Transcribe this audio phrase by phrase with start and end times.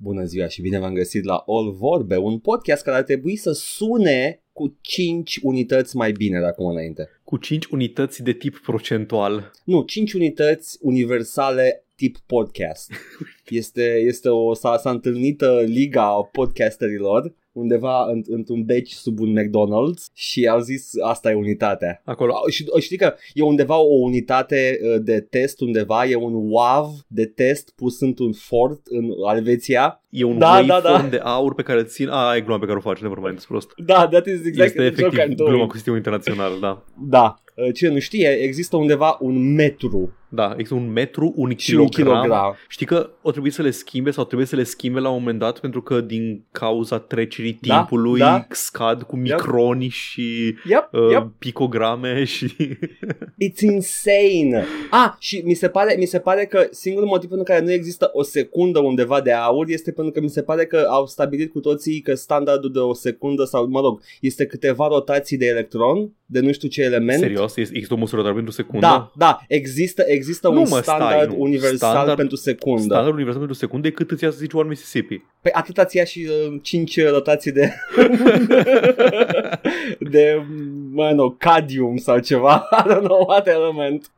[0.00, 3.52] Bună ziua și bine v-am găsit la All Vorbe, un podcast care ar trebui să
[3.52, 7.08] sune cu 5 unități mai bine de acum înainte.
[7.24, 9.50] Cu 5 unități de tip procentual.
[9.64, 12.90] Nu, 5 unități universale tip podcast.
[13.48, 19.34] Este, este o, s-a, s-a întâlnit uh, liga podcasterilor undeva în, într-un beci sub un
[19.40, 22.02] McDonald's și au zis asta e unitatea.
[22.04, 22.32] Acolo.
[22.34, 26.86] Au- Și știi că e undeva o unitate uh, de test undeva, e un WAV
[27.06, 30.02] de test pus într-un fort în Elveția.
[30.10, 31.08] E un Da, waveform da, da.
[31.08, 32.08] de aur pe care îl țin...
[32.08, 33.72] A, e gluma pe care o faci, never mind, despre asta.
[33.86, 35.50] Da, that is exactly este the joke I'm efectiv doing.
[35.50, 36.84] gluma cu sistemul internațional, da.
[37.08, 41.74] Da, Uh, cine nu știe, există undeva un metru Da, există un metru, un și
[41.74, 42.22] un kilogram.
[42.22, 42.56] kilogram.
[42.68, 45.38] Știi că o trebuie să le schimbe sau trebuie să le schimbe la un moment
[45.38, 48.46] dat pentru că din cauza trecerii Da, timpului da.
[48.50, 51.26] scad cu microni și Yep, uh, yep.
[51.38, 52.54] picograme și...
[53.48, 54.64] It's insane.
[54.90, 58.10] Ah, și mi se pare, mi se pare că singurul motiv pentru care nu există
[58.12, 61.60] o secundă undeva de aur este pentru că mi se pare că au stabilit cu
[61.60, 66.40] toții că standardul de o secundă sau, mă rog, este câteva rotații de electron de
[66.40, 67.18] nu știu ce element.
[67.18, 67.56] Serios?
[67.56, 68.86] Este- Există o măsură doar pentru secundă?
[68.86, 70.16] Da, da, există, există
[70.52, 71.36] Nu, un mă, stai, standard nu.
[71.38, 72.80] universal Standard- pentru secundă.
[72.82, 75.22] Standardul universal pentru secunde e cât îți ia să zici One Mississippi.
[75.40, 77.72] Păi atâta ți ia și uh, 5 rotații de
[80.10, 80.42] de,
[80.92, 84.10] mă nu, cadmium sau ceva, I don't know what element.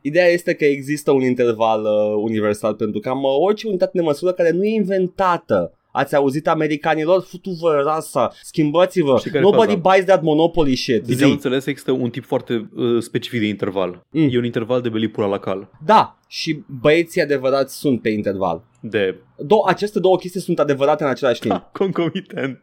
[0.00, 4.32] Ideea este că există un interval uh, universal pentru cam uh, orice unitate de măsură
[4.32, 5.72] care nu e inventată.
[5.96, 7.22] Ați auzit americanilor?
[7.22, 9.16] Futu-vă rasa, schimbați-vă.
[9.18, 9.90] Știi care e Nobody faza?
[9.90, 11.04] buys that Monopoly shit.
[11.06, 11.34] Din ce am Zi.
[11.34, 14.06] înțeles, există un tip foarte uh, specific de interval.
[14.10, 14.28] Mm.
[14.32, 15.70] E un interval de belipura la cal.
[15.84, 18.64] Da, și băieții adevărați sunt pe interval.
[18.80, 21.68] De Do- aceste două chestii sunt adevărate în același timp.
[21.72, 22.62] concomitent.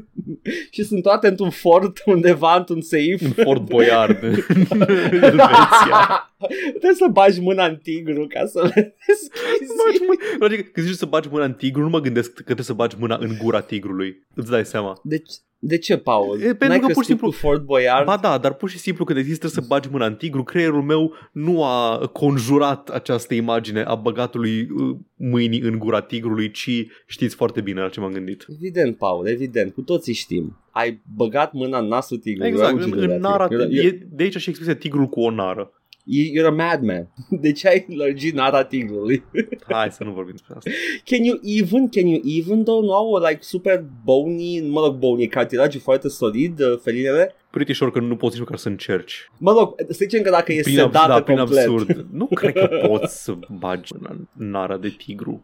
[0.74, 3.16] și sunt toate într-un fort undeva, într-un safe.
[3.20, 4.22] În Fort Boyard,
[4.70, 6.30] în Elveția.
[6.68, 10.40] Trebuie să bagi mâna în tigru ca să le deschizi.
[10.40, 12.96] Adică când zici să bagi mâna în tigru, nu mă gândesc că trebuie să bagi
[12.98, 14.26] mâna în gura tigrului.
[14.34, 15.00] Îți dai seama.
[15.02, 15.30] Deci,
[15.66, 16.36] de ce, Paul?
[16.40, 18.04] E, pentru N-ai că pur și crescut simplu- cu Fort Boyard?
[18.06, 21.12] Ba da, dar pur și simplu când există să bagi mâna în tigru, creierul meu
[21.32, 27.60] nu a conjurat această imagine a băgatului uh, mâinii în gura tigrului, ci știți foarte
[27.60, 28.46] bine la ce m-am gândit.
[28.48, 29.72] Evident, Paul, evident.
[29.72, 30.56] Cu toții știm.
[30.70, 32.50] Ai băgat mâna în nasul tigrului.
[32.50, 33.32] Exact, Why would în, you do în that?
[33.32, 35.70] nara, You're, you're, e, de aici și expresia tigrul cu o nară.
[36.08, 37.08] You're a madman.
[37.42, 39.24] De ce ai lărgit nara tigrului?
[39.68, 40.70] Hai să nu vorbim despre asta.
[41.04, 45.26] Can you even, can you even though nu au like super bony, mă rog, bony,
[45.28, 47.34] cartilage foarte solid, uh, felinele?
[47.50, 49.30] Pretty sure că nu poți nici măcar să încerci.
[49.38, 51.66] Mă rog, să zicem că dacă e Prin, sedată da, prin complet.
[51.66, 52.06] absurd.
[52.12, 55.42] Nu cred că poți să bagi în nara de tigru.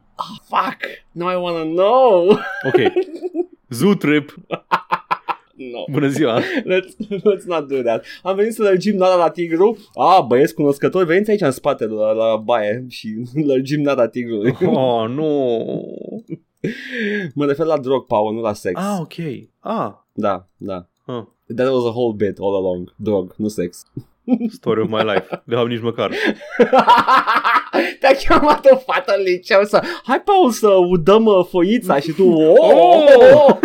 [0.49, 0.79] Fuck,
[1.13, 2.29] now I wanna know.
[2.67, 2.93] Ok.
[3.71, 4.35] Zoo trip.
[5.71, 5.85] No.
[5.91, 6.41] Bună ziua.
[6.73, 8.05] Let's, let's not do that.
[8.23, 9.77] Am venit să lărgim nada la tigru.
[9.95, 14.57] Ah, băieți cunoscători, veniți aici în spate la, la baie și lărgim nada tigrului.
[14.67, 15.29] Oh, nu.
[17.35, 18.81] mă refer la drog, Paul, nu la sex.
[18.81, 19.15] Ah, ok.
[19.61, 19.93] Ah.
[20.13, 20.87] Da, da.
[21.05, 21.23] ah.
[21.57, 22.95] That was a whole bit all along.
[22.97, 23.85] Drog, nu sex.
[24.51, 25.43] Story of my life.
[25.45, 26.11] De fapt, nici măcar.
[28.01, 32.31] Te-a chemat o fată în liceu să Hai, Paul, să udăm uh, foița Și tu
[32.31, 33.57] oh!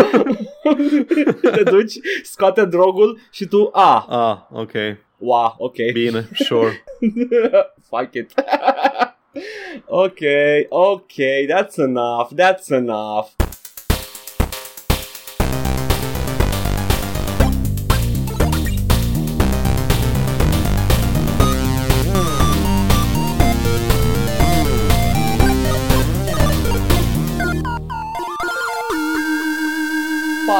[1.55, 4.71] Te duci, scoate drogul Și tu, ah, Ah, ok.
[5.17, 6.83] wow, ok Bine, sure.
[7.89, 8.33] Fuck it
[9.85, 10.19] Ok,
[10.69, 11.13] ok,
[11.47, 13.27] that's enough That's enough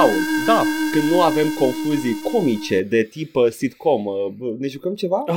[0.08, 0.64] Paul, Da.
[0.92, 5.24] când nu avem confuzii comice de tip uh, sitcom, uh, bă, ne jucăm ceva?
[5.28, 5.36] Ah,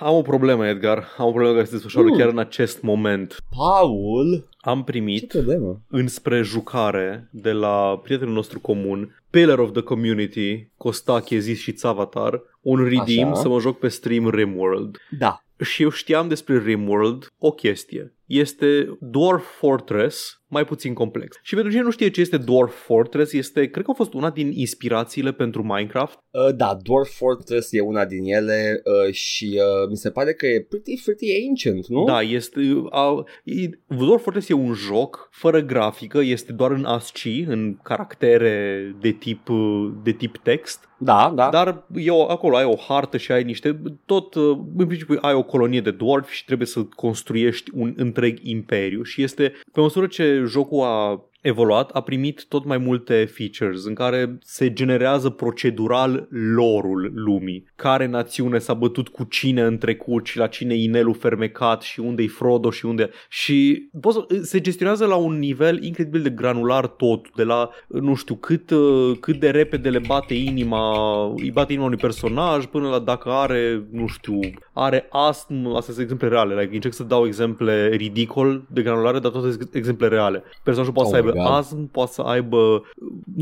[0.00, 1.04] am o problemă, Edgar.
[1.18, 2.16] Am o problemă care se desfășoară Mm.
[2.18, 3.36] chiar în acest moment.
[3.56, 5.80] Paul, Am ce primit problemă?
[5.88, 12.42] înspre jucare de la prietenul nostru comun, Pillar of the Community, Costache, Zis și Tsavatar,
[12.60, 13.40] un redeem Așa.
[13.40, 14.96] să mă joc pe stream Rimworld.
[15.18, 18.12] Da, Și eu știam despre Rimworld o chestie.
[18.28, 21.36] Este Dwarf Fortress, mai puțin complex.
[21.42, 24.30] Și pentru cine nu știe ce este Dwarf Fortress, este, cred că a fost una
[24.30, 26.18] din inspirațiile pentru Minecraft.
[26.30, 30.46] Uh, da, Dwarf Fortress e una din ele uh, și uh, mi se pare că
[30.46, 32.04] e pretty, pretty ancient, nu?
[32.04, 32.60] Da, este...
[32.90, 38.96] A, e, Dwarf Fortress e un joc fără grafică, este doar în ASCII, în caractere
[39.00, 40.88] de tip, uh, de tip text.
[40.98, 41.48] Da, da.
[41.48, 45.42] Dar eu, acolo ai o hartă și ai niște, tot, uh, în principiu ai o
[45.42, 50.44] colonie de dwarf și trebuie să construiești un întreg imperiu și este, pe măsură ce
[50.46, 57.10] jocul a evoluat, a primit tot mai multe features în care se generează procedural lorul
[57.14, 57.64] lumii.
[57.76, 62.22] Care națiune s-a bătut cu cine în trecut și la cine inelul fermecat și unde
[62.22, 63.10] e Frodo și unde...
[63.28, 68.34] Și poți, se gestionează la un nivel incredibil de granular tot, de la nu știu
[68.34, 68.72] cât,
[69.20, 73.86] cât de repede le bate inima, îi bate inima unui personaj până la dacă are,
[73.90, 74.38] nu știu,
[74.72, 79.30] are astm, astea sunt exemple reale, like, încerc să dau exemple ridicol de granulare, dar
[79.30, 80.42] toate exemple reale.
[80.62, 81.46] Personajul poate oh să aibă God.
[81.46, 82.82] astm, poate să aibă,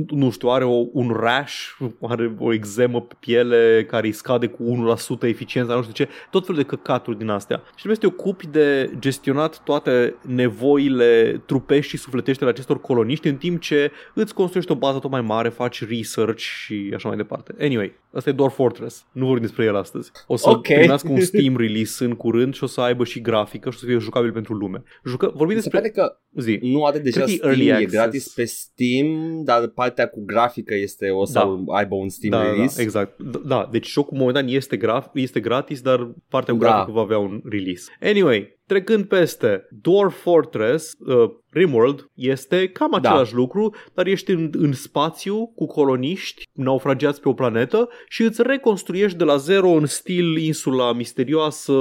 [0.08, 1.54] nu știu, are o, un rash,
[2.00, 6.46] are o exemă pe piele care îi scade cu 1% eficiența, nu știu ce, tot
[6.46, 7.62] felul de căcaturi din astea.
[7.64, 13.28] Și trebuie să te ocupi de gestionat toate nevoile trupești și sufletești ale acestor coloniști
[13.28, 17.16] în timp ce îți construiești o bază tot mai mare, faci research și așa mai
[17.16, 17.54] departe.
[17.60, 19.06] Anyway, asta e doar Fortress.
[19.12, 20.10] Nu vorbim despre el astăzi.
[20.26, 20.76] O să okay.
[20.76, 23.86] primească un Steam release în curând și o să aibă și grafică și o să
[23.86, 24.82] fie jucabil pentru lume.
[25.04, 25.80] Jucă, vorbim despre...
[25.82, 26.58] Se că Zi.
[26.62, 31.24] nu are deja Steam, early e gratis pe Steam, dar partea cu grafică este o
[31.24, 31.74] să da.
[31.74, 32.76] aibă un Steam da, da release.
[32.76, 33.22] Da, exact.
[33.22, 36.66] Da, deci jocul momentan este, graf, este gratis, dar partea cu da.
[36.66, 37.84] grafică va avea un release.
[38.00, 42.96] Anyway, Trecând peste Dwarf Fortress, uh, Rimworld, este cam da.
[42.96, 43.36] același da.
[43.36, 49.18] lucru, dar ești în, în spațiu cu coloniști naufragiați pe o planetă și îți reconstruiești
[49.18, 51.72] de la zero în stil insula misterioasă,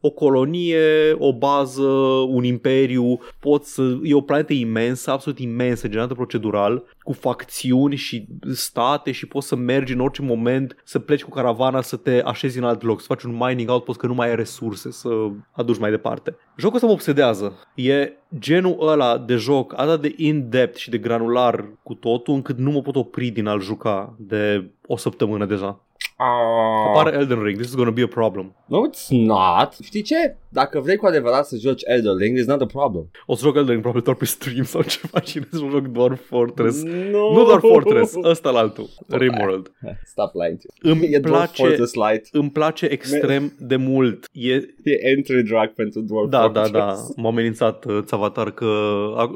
[0.00, 1.82] o colonie, o bază,
[2.28, 8.26] un imperiu, poți să, e o planetă imensă, absolut imensă, generată procedural, cu facțiuni și
[8.52, 12.58] state și poți să mergi în orice moment, să pleci cu caravana, să te așezi
[12.58, 15.08] în alt loc, să faci un mining outpost că nu mai ai resurse să
[15.52, 16.36] aduci mai departe.
[16.56, 17.68] Jocul ăsta mă obsedează.
[17.74, 22.70] E genul ăla de joc atât de in-depth și de granular cu totul încât nu
[22.70, 25.80] mă pot opri din a-l juca de o săptămână deja.
[26.20, 26.88] Uh...
[26.88, 28.54] Apare Elden Ring, this is gonna be a problem.
[28.66, 29.76] No, it's not.
[29.82, 30.36] Știi ce?
[30.48, 33.10] Dacă vrei cu adevărat să joci Elden Ring, it's not a problem.
[33.26, 36.14] O să joc Elden Ring probabil doar pe stream sau ceva și nu joc doar
[36.14, 36.82] Fortress.
[36.82, 37.32] No.
[37.32, 39.72] Nu doar Fortress, ăsta la altul, Rimworld.
[40.12, 40.58] Stop lying.
[40.80, 42.28] Îmi e place, Fortress Light.
[42.32, 44.28] Îmi place extrem de mult.
[44.32, 46.70] E, e entry drag pentru Dwarf da, Fortress.
[46.70, 46.96] Da, da, da.
[47.16, 48.66] M-a amenințat uh, Țavatar că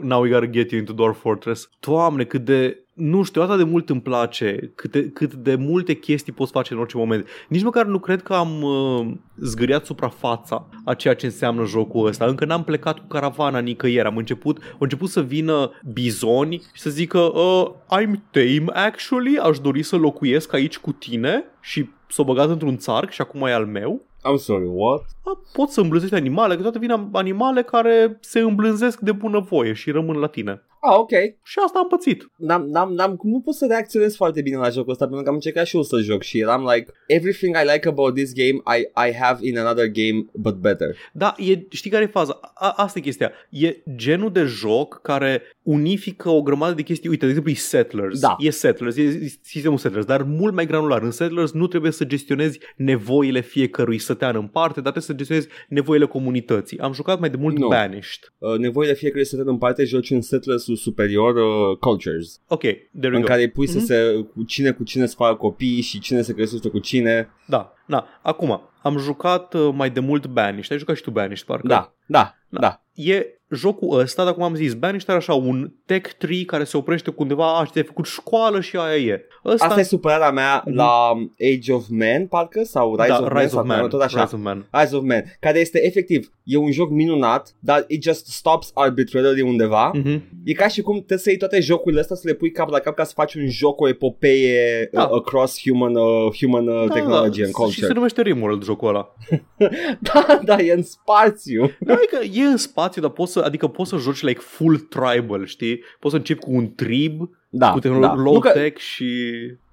[0.03, 1.71] now we gotta get you into Dwarf Fortress.
[1.81, 6.33] Doamne, cât de nu știu, atât de mult îmi place, cât, cât de multe chestii
[6.33, 7.27] poți face în orice moment.
[7.49, 9.07] Nici măcar nu cred că am uh,
[9.37, 12.25] zgâriat suprafața a ceea ce înseamnă jocul ăsta.
[12.25, 14.07] Încă n-am plecat cu caravana nicăieri.
[14.07, 19.59] Am început, au început să vină bizoni și să zică uh, I'm tame actually, aș
[19.59, 23.67] dori să locuiesc aici cu tine și s-o băgat într-un țarc și acum e al
[23.67, 24.03] meu.
[24.25, 25.03] I'm sorry, what?
[25.25, 29.91] A, pot să îmblânzești animale, că toate vin animale care se îmblânzesc de bunăvoie și
[29.91, 30.63] rămân la tine.
[30.87, 31.11] Ah, ok.
[31.43, 32.31] Și asta am pățit.
[32.37, 35.35] N-am, n-am, n-am, nu pot să reacționez foarte bine la jocul ăsta, pentru că am
[35.35, 39.09] încercat și eu să joc și eram like, everything I like about this game, I,
[39.09, 40.97] I have in another game, but better.
[41.13, 42.41] Da, e, știi care e faza?
[42.55, 43.33] A, asta e chestia.
[43.51, 47.09] E genul de joc care unifică o grămadă de chestii.
[47.09, 48.21] Uite, de exemplu, e Settlers.
[48.21, 48.37] Da.
[48.39, 51.03] E Settlers, e sistemul Settlers, dar mult mai granular.
[51.03, 55.49] În Settlers nu trebuie să gestionezi nevoile fiecărui sătean în parte, dar trebuie să gestionezi
[55.69, 56.79] nevoile comunității.
[56.79, 57.69] Am jucat mai de mult no.
[57.69, 58.33] Banished.
[58.39, 62.41] Uh, nevoile fiecărui sătean în parte joci în Settlers superior uh, cultures.
[62.49, 63.27] Ok, there we în go.
[63.27, 63.71] care pui mm-hmm.
[63.71, 63.87] să mhm.
[63.87, 67.29] se, cu cine cu cine să facă copii și cine se crește cu cine.
[67.47, 68.07] Da, da.
[68.23, 70.73] Acum, am jucat uh, mai de mult Banished.
[70.73, 71.67] Ai jucat și tu Banished, parcă?
[71.67, 72.61] Da, da, da.
[72.61, 72.83] da.
[72.95, 76.77] E jocul ăsta, dar cum am zis, Banished are așa un tech tree care se
[76.77, 79.25] oprește cu undeva, a, și ai făcut școală și aia e.
[79.45, 79.67] Ăsta...
[79.67, 80.75] Asta e supărarea mea mm-hmm.
[80.75, 81.13] la
[81.55, 84.23] Age of Man, parcă, sau Rise da, of Rise Man, of Man, tot așa.
[84.23, 84.69] Rise of Man.
[84.71, 89.41] Rise of Man, care este efectiv, e un joc minunat, dar it just stops arbitrarily
[89.41, 89.91] undeva.
[89.95, 90.21] Mm-hmm.
[90.45, 92.79] E ca și cum trebuie să iei toate jocurile astea, să le pui cap la
[92.79, 95.03] cap ca să faci un joc, o epopeie da.
[95.03, 97.45] uh, across human, uh, human uh, da, technology da.
[97.45, 97.81] and culture.
[97.81, 99.15] Și se numește Rimworld jocul ăla.
[100.13, 101.71] da, da, e în spațiu.
[101.81, 105.47] da, adică e în spațiu, dar poți să, adică poți să joci like full tribal,
[105.47, 105.81] știi?
[105.99, 108.23] Poți să începi cu un trib da, cu tehnologie da.
[108.23, 109.07] low-tech și...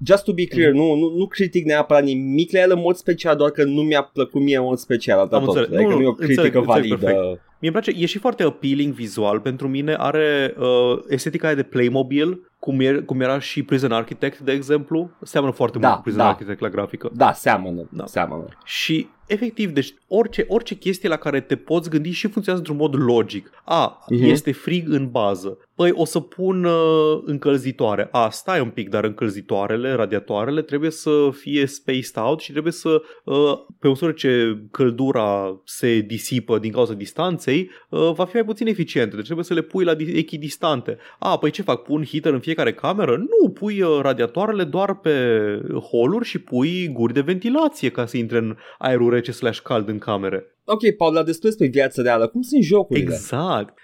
[0.06, 0.78] Just to be clear, mm.
[0.78, 4.02] nu, nu, nu critic neapărat nimic la el în mod special, doar că nu mi-a
[4.02, 5.56] plăcut mie în mod special, atât tot.
[5.56, 6.96] Adică nu, nu e o critică înțeleg, validă.
[6.96, 11.56] Înțeleg Mie îmi place, e și foarte appealing vizual pentru mine, are uh, estetica aia
[11.56, 15.98] de Playmobil, cum, e, cum era și Prison Architect, de exemplu, seamănă foarte da, mult
[15.98, 16.30] cu Prison da.
[16.30, 17.10] Architect la grafică.
[17.14, 18.06] Da, seamănă, da.
[18.06, 18.46] seamănă.
[18.64, 23.04] Și efectiv, deci orice, orice chestie la care te poți gândi și funcționează într-un mod
[23.04, 23.50] logic.
[23.66, 24.26] A, uh-huh.
[24.26, 25.58] este frig în bază.
[25.76, 28.08] Păi o să pun uh, încălzitoare.
[28.12, 33.02] A, stai un pic, dar încălzitoarele, radiatoarele trebuie să fie spaced out și trebuie să,
[33.26, 38.68] uh, pe măsură ce căldura se disipă din cauza distanței, uh, va fi mai puțin
[38.68, 39.16] eficientă.
[39.16, 40.98] Deci trebuie să le pui la echidistante.
[41.20, 41.82] A, păi ce fac?
[41.82, 43.18] Pun heater în fiecare cameră?
[43.18, 45.12] Nu, pui uh, radiatoarele doar pe
[45.90, 49.98] holuri și pui guri de ventilație ca să intre în aerul rece slash cald în
[49.98, 50.46] camere.
[50.66, 52.28] Ok, Paul, dar destul despre viața reală.
[52.28, 53.14] Cum sunt jocurile?
[53.14, 53.80] Exact.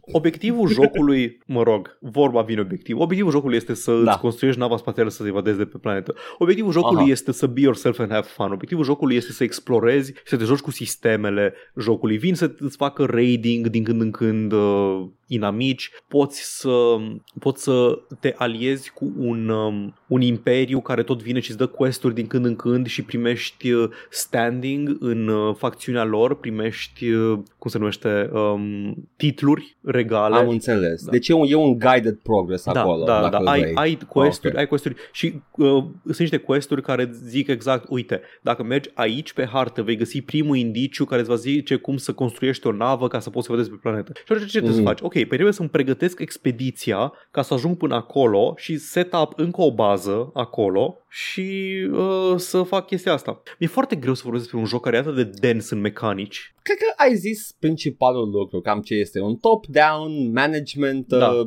[0.00, 2.98] Obiectivul jocului, mă rog, vorba vine obiectiv.
[2.98, 4.10] Obiectivul jocului este să Da.
[4.10, 6.14] îți construiești nava spațială să te evadezi de pe planetă.
[6.38, 7.10] Obiectivul jocului Aha.
[7.10, 8.52] este să be yourself and have fun.
[8.52, 12.16] Obiectivul jocului este să explorezi și să te joci cu sistemele jocului.
[12.16, 16.96] Vin să îți facă raiding din când în când uh, inamici, poți să,
[17.38, 21.66] poți să te aliezi cu un, um, un imperiu care tot vine și îți dă
[21.66, 27.38] quest-uri din când în când și primești uh, standing în uh, facțiunea lor, primești, uh,
[27.58, 30.34] cum se numește, um, titluri regale.
[30.36, 31.04] Am înțeles.
[31.04, 31.10] Da.
[31.10, 33.04] Deci e un, e un guided progress Da, acolo.
[33.04, 33.38] da, dacă da.
[33.38, 33.74] îl Ai, vrei.
[33.74, 34.58] ai questuri, Ok.
[34.58, 39.46] ai questuri și uh, sunt niște questuri care zic exact, uite, dacă mergi aici pe
[39.52, 43.18] hartă, vei găsi primul indiciu care îți va zice cum să construiești o navă ca
[43.18, 44.12] să poți să vedezi pe planetă.
[44.14, 44.80] Și atunci ce trebuie Mhm.
[44.80, 45.00] să faci?
[45.00, 49.60] Ok, pe trebuie să-mi pregătesc expediția ca să ajung până acolo și set up încă
[49.60, 53.42] o bază acolo și uh, să fac chestia asta.
[53.58, 56.54] Mi-e foarte greu să vorbesc despre un joc care e atât de dens în mecanici.
[56.62, 59.20] Cred că ai zis principalul lucru, cam ce este.
[59.20, 61.28] Un top-down management Da.
[61.28, 61.46] uh,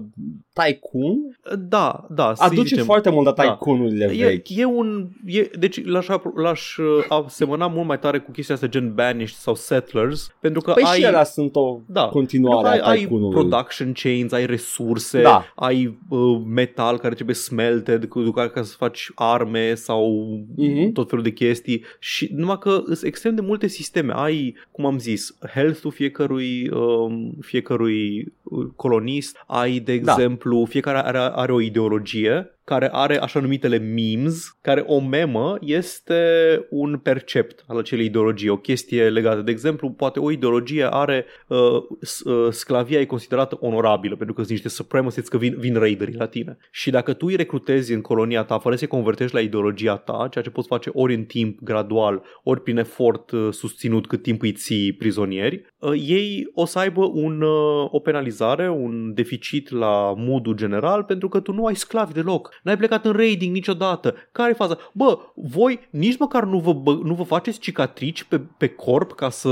[0.54, 1.38] tycoon.
[1.60, 2.84] Da, da, să Aduce zicem.
[2.86, 3.44] foarte mult la Da.
[3.44, 4.50] tycoon-urile E, vechi.
[4.50, 8.68] e un, e, deci l-aș, apro- l-aș uh, asemăna mult mai tare cu chestia asta
[8.68, 10.98] gen Banished sau Settlers, pentru că Păi ai...
[11.00, 13.36] și ele sunt o da, continuare pentru că a ai, ai tycoon-ului.
[13.40, 15.46] production chains, ai resurse, Da.
[15.56, 20.92] ai uh, metal care trebuie smelted cu care ca să faci arme sau Mhm.
[20.92, 24.14] tot felul de chestii și numai că sunt extrem de multe sisteme.
[24.16, 30.12] Ai, cum am zis, health-ul fiecărui, um, fiecărui uh, colonist, ai, de Da.
[30.14, 36.22] exemplu, fiecare are, are o ideologie care are așa numitele memes, care o memă este
[36.70, 39.42] un percept al acelei ideologii, o chestie legată.
[39.42, 41.58] De exemplu, poate o ideologie are uh,
[42.02, 46.16] s- uh, sclavia e considerată onorabilă, pentru că sunt niște supremacists că vin, vin raiderii
[46.16, 46.58] la tine.
[46.72, 50.44] Și dacă tu îi recrutezi în colonia ta fără să-i convertești la ideologia ta, ceea
[50.44, 54.52] ce poți face ori în timp gradual, ori prin efort uh, susținut cât timp îi
[54.52, 60.56] ții prizonieri, uh, ei o să aibă un, uh, o penalizare, un deficit la modul
[60.56, 62.58] general pentru că tu nu ai sclavi deloc.
[62.64, 64.16] N-ai plecat în raiding niciodată.
[64.32, 64.78] Care e faza?
[64.94, 69.30] Bă, voi nici măcar nu vă, bă, nu vă faceți cicatrici pe, pe corp ca
[69.30, 69.50] să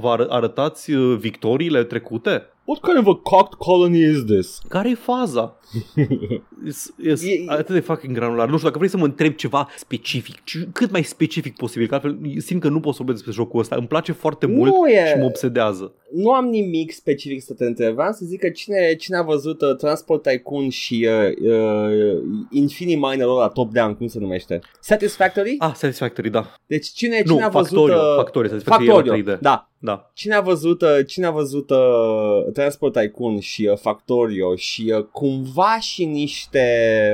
[0.00, 2.46] vă ară- arătați uh, victoriile trecute?
[2.64, 4.58] What kind of a cocked colony is this?
[4.68, 5.56] Care e faza?
[6.66, 8.48] Is, is E- atât de fucking granular.
[8.48, 11.94] Nu știu, dacă vrei să mă întreb ceva specific, ci- cât mai specific posibil, că
[11.94, 13.76] altfel simt că nu pot să vorbesc despre jocul ăsta.
[13.76, 15.92] Îmi place foarte Nu mult e- și mă obsedează.
[16.14, 17.94] Nu am nimic specific să te întreb.
[17.94, 22.18] Vreau să zic că cine, cine a văzut uh, Transport Tycoon și uh, uh,
[22.50, 24.60] Infiniminer ăla top-down, cum se numește?
[24.80, 25.54] Satisfactory?
[25.58, 26.54] Ah, Satisfactory, da.
[26.66, 27.68] Deci cine, Nu, cine a văzut...
[27.78, 29.40] Factorio, uh, Factorio, Satisfactory e Factorio, la 3D.
[29.40, 29.71] da.
[29.84, 30.10] Da.
[30.14, 35.04] Cine a văzut, uh, cine a văzut uh, Transport Tycoon și uh, Factorio și uh,
[35.04, 36.64] cumva și niște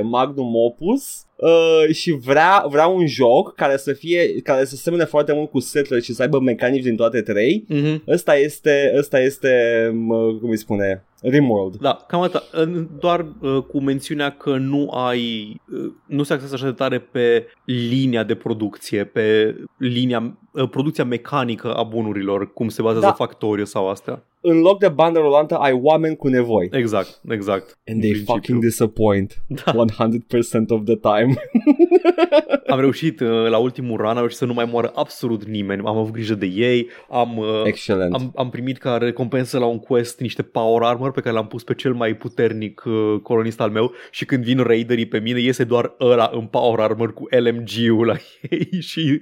[0.04, 5.32] Magnum Opus uh, și vrea, vrea un joc care să fie care să semene foarte
[5.32, 8.04] mult cu Settler și să aibă mecanici din toate trei, Mm-hmm.
[8.08, 9.50] ăsta este, ăsta este
[9.94, 11.76] mă, cum îi spune, Rimworld.
[11.76, 12.42] Da, cam atât.
[12.52, 16.98] În- Doar uh, cu mențiunea că nu ai, uh, nu se axează așa de tare
[16.98, 23.12] pe linia de producție, pe linia, uh, producția mecanică a bunurilor, cum se bazează Da.
[23.12, 24.22] Factorio sau astea.
[24.40, 26.68] În loc de bandă rulantă ai oameni cu nevoi.
[26.73, 27.78] Exact, exact.
[27.87, 28.35] And they În principiu.
[28.35, 29.73] fucking disappoint Da.
[29.73, 31.35] 100% of the time.
[32.66, 35.83] Am reușit uh, la ultimul run, am reușit să nu mai moară absolut nimeni.
[35.85, 38.14] Am avut grijă de ei, am, uh, Excelent.
[38.14, 41.62] am, am primit ca recompensă la un quest niște power armor pe care l-am pus
[41.64, 45.64] pe cel mai puternic uh, colonist al meu și când vin raiderii pe mine iese
[45.64, 48.14] doar ăla în power armor cu LMG-ul la
[48.50, 49.21] ei și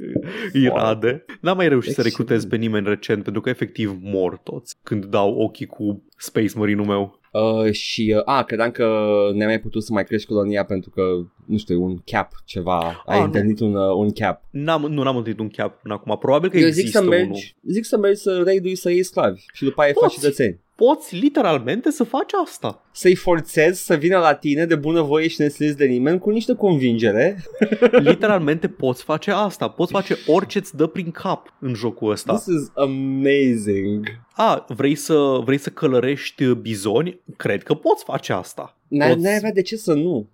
[0.52, 0.76] îi Wow.
[0.76, 1.24] rade.
[1.40, 2.18] N-am mai reușit să Excelent.
[2.18, 6.86] recrutez pe nimeni recent pentru că efectiv mor toți când dau ochii cu Space Marine-ul
[6.86, 7.20] meu.
[7.32, 11.02] Uh, și, uh, a, credeam că ne-ai mai putut să mai crești colonia pentru că,
[11.46, 13.02] nu știu, un cap, ceva.
[13.06, 13.24] Ai nu.
[13.24, 14.42] întâlnit un, uh, un cap.
[14.50, 16.16] N-am, nu n-am întâlnit un cap până acum.
[16.18, 17.14] Probabil că Eu există zic să unul.
[17.14, 20.04] mergi, zic să mergi să raidui să iei sclavi și după aia Poți.
[20.06, 20.60] faci cetățeni.
[20.76, 22.82] Poți literalmente să faci asta.
[22.92, 27.44] Să-i forțezi să vină la tine de bunăvoie și neslezi de nimeni cu niște convingere.
[28.08, 29.68] Literalmente poți face asta.
[29.68, 32.32] Poți face orice îți dă prin cap în jocul ăsta.
[32.34, 34.06] This is amazing.
[34.34, 37.20] A, vrei să, vrei să călărești bizoni?
[37.36, 38.76] Cred că poți face asta.
[38.88, 40.28] N-ai, Poți- n-ai avea de ce să nu.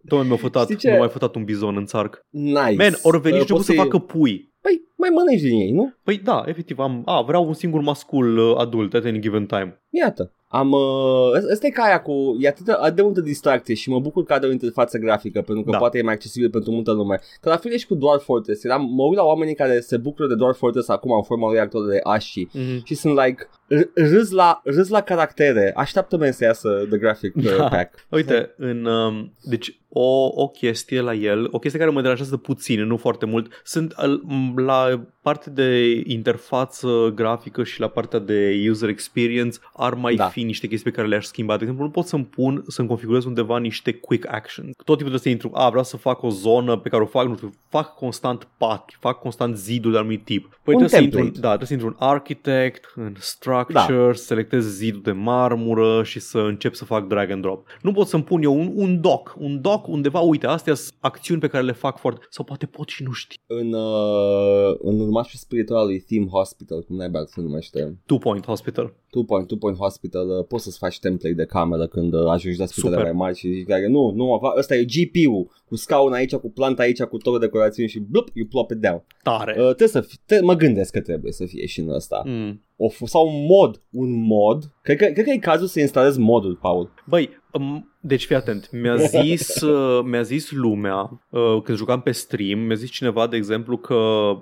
[0.00, 0.88] Domnul mi-a futat, Știi ce?
[0.88, 2.26] mi-a mai futat un bizon în țarc.
[2.30, 2.74] Nice.
[2.76, 4.52] Man, ori veni Uh, și poți să să-i- facă pui.
[4.64, 5.94] Păi, mai mănânci din ei, nu?
[6.02, 9.82] Păi da, efectiv, am, a, vreau un singur mascul uh, adult at any given time.
[9.90, 10.32] Iată.
[10.54, 13.88] Am, uh, ăsta e ca aia cu, e atât de, atât de multă distracție și
[13.90, 15.78] mă bucur că are o interfață grafică pentru că Da.
[15.78, 17.20] poate e mai accesibil pentru multă lume.
[17.40, 19.96] Că la fel e și cu Dwarf Fortress, eram, mă uit la oamenii care se
[19.96, 22.82] bucură de Dwarf Fortress acum în forma lui actuală de Ashi Mm-hmm.
[22.84, 25.72] și sunt like, r- râs, la, râs la caractere.
[25.76, 27.68] Așteaptă-mă să iasă The Graphic uh, Da.
[27.68, 28.06] Pack.
[28.08, 32.82] Uite, în, um, deci o, o chestie la el, o chestie care mă deranjează puțin,
[32.86, 38.66] nu foarte mult, sunt al, m, la partea de interfață grafică și la partea de
[38.70, 40.24] user experience ar mai Da.
[40.24, 41.56] fi niște chestii pe care le-aș schimba.
[41.56, 44.70] De exemplu, nu pot să-mi pun, să-mi configurez undeva niște quick actions.
[44.76, 47.26] Tot timpul trebuie să intru, a, vreau să fac o zonă pe care o fac,
[47.26, 50.42] nu știu, fac constant path, fac constant zidul de anumit tip.
[50.62, 51.46] Păi Un trebuie să intru, în- template.
[51.46, 56.38] da, trebuie să intru în architect, în structure, să selectez zidul de marmură și să
[56.38, 57.66] încep să fac drag and drop.
[57.82, 61.40] Nu pot să-mi pun eu un, un doc, un doc undeva, uite, astea sunt acțiuni
[61.40, 63.36] pe care le fac foarte, sau poate pot și nu știu.
[63.46, 68.44] În, uh, în urmașul spiritual al lui Theme Hospital, cum n-ai se numește, Two Point
[68.46, 68.94] Hospital.
[69.14, 72.58] Two Point, Two Point Hospital, uh, poți să-ți faci template de cameră când uh, ajungi
[72.58, 73.12] la spitale Super.
[73.12, 76.50] mai mari și zici, că nu, nu, ava- ăsta e GPU cu scaun aici, cu
[76.50, 79.04] planta aici, cu tot de decorațiuni și blup, you plop it down.
[79.22, 79.50] Tare.
[79.52, 82.22] Uh, trebuie să fie, te, mă gândesc că trebuie să fie și în ăsta.
[82.26, 82.62] Mm.
[82.76, 84.72] O, f- sau un mod, un mod.
[84.82, 86.92] Cred că, cred că e cazul să instalezi modul, Paul.
[87.08, 92.10] Băi, um, deci fii atent, mi-a zis, uh, mi-a zis lumea, uh, când jucam pe
[92.10, 93.96] stream, mi-a zis cineva, de exemplu, că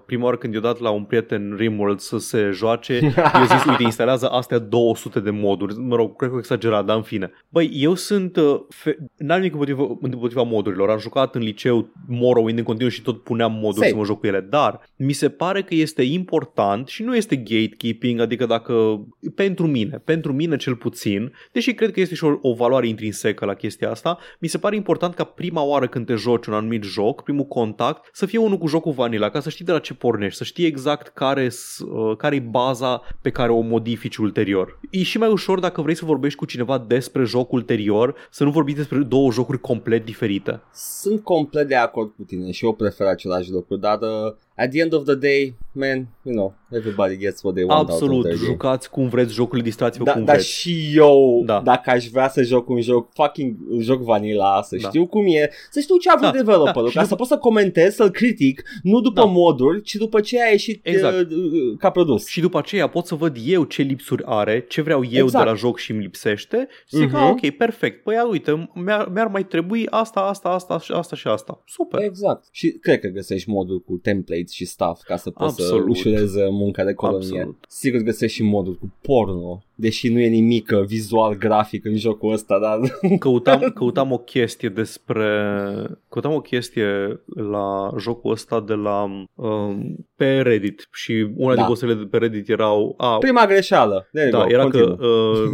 [0.07, 3.83] prima oară când i-a dat la un prieten Rimworld să se joace, i-a zis, uite,
[3.83, 5.75] instalează astea 200 de moduri.
[5.78, 7.33] Mă rog, cred că exagerat, dar în fine.
[7.49, 10.90] Băi, eu sunt, uh, fe- n-am nimic împotriva, împotriva modurilor.
[10.90, 13.88] Am jucat în liceu Morrowind în continuu și tot puneam moduri Same.
[13.88, 17.37] să mă joc cu ele, dar mi se pare că este important și nu este
[17.37, 19.04] gatekeeping, adică dacă,
[19.35, 23.45] pentru mine, pentru mine cel puțin, deși cred că este și o, o valoare intrinsecă
[23.45, 26.82] la chestia asta, mi se pare important ca prima oară când te joci un anumit
[26.82, 29.94] joc, primul contact, să fie unul cu jocul vanilla, ca să știi de la ce
[29.94, 31.49] pornești, să știi exact care
[31.80, 34.78] uh, care e baza pe care o modifici ulterior.
[34.90, 38.50] E și mai ușor dacă vrei să vorbești cu cineva despre joc ulterior, să nu
[38.50, 40.62] vorbiți despre două jocuri complet diferite.
[40.73, 44.80] Sunt complet de acord cu tine și eu prefer același lucru, dar uh, at the
[44.80, 48.23] end of the day, man, you know, everybody gets what they want out of Absolut,
[48.25, 48.47] their game.
[48.50, 50.50] jucați cum vreți jocurile, distrați-vă Da, cum dar vreți.
[50.50, 51.61] și eu, Da.
[51.64, 54.88] dacă aș vrea să joc un joc, fucking joc vanilla, să Da.
[54.88, 57.14] știu cum e, să știu ce a vrut Da, developerul, da, și ca după- să
[57.14, 59.26] pot să comentez, să-l critic, nu după Da.
[59.26, 61.14] moduri, ci după ce a ieșit Exact.
[61.30, 62.26] uh, uh, ca produs.
[62.26, 65.44] Și după aceea pot să văd eu ce lipsuri are, ce vreau eu Exact.
[65.44, 67.16] de la joc și îmi lipsește și zic, Mhm.
[67.16, 71.16] ah, ok, perfect, păi ia, uite, mi-ar, mi-ar mai trebui asta, asta, asta, și asta
[71.16, 71.62] și asta.
[71.66, 72.00] Super.
[72.02, 72.44] Exact.
[72.50, 73.99] Și cred că găsești modul cu
[74.42, 75.88] templates și stuff ca să poți să Absolut.
[75.88, 77.26] ușurezi munca de colonie.
[77.26, 77.64] Absolut.
[77.68, 82.32] Sigur găsești și modul cu porno, deși nu e nimic uh, vizual grafic în jocul
[82.32, 82.78] ăsta, dar
[83.18, 85.26] Căutam, căutam o chestie despre...
[86.08, 89.02] Căutam o chestie la jocul ăsta de la...
[89.34, 91.58] Um, pe Reddit și una Da.
[91.61, 92.95] din postele de pe Reddit erau...
[92.97, 94.08] A, prima greșeală.
[94.13, 94.97] There you da, go, era continuă.
[94.97, 95.49] că uh,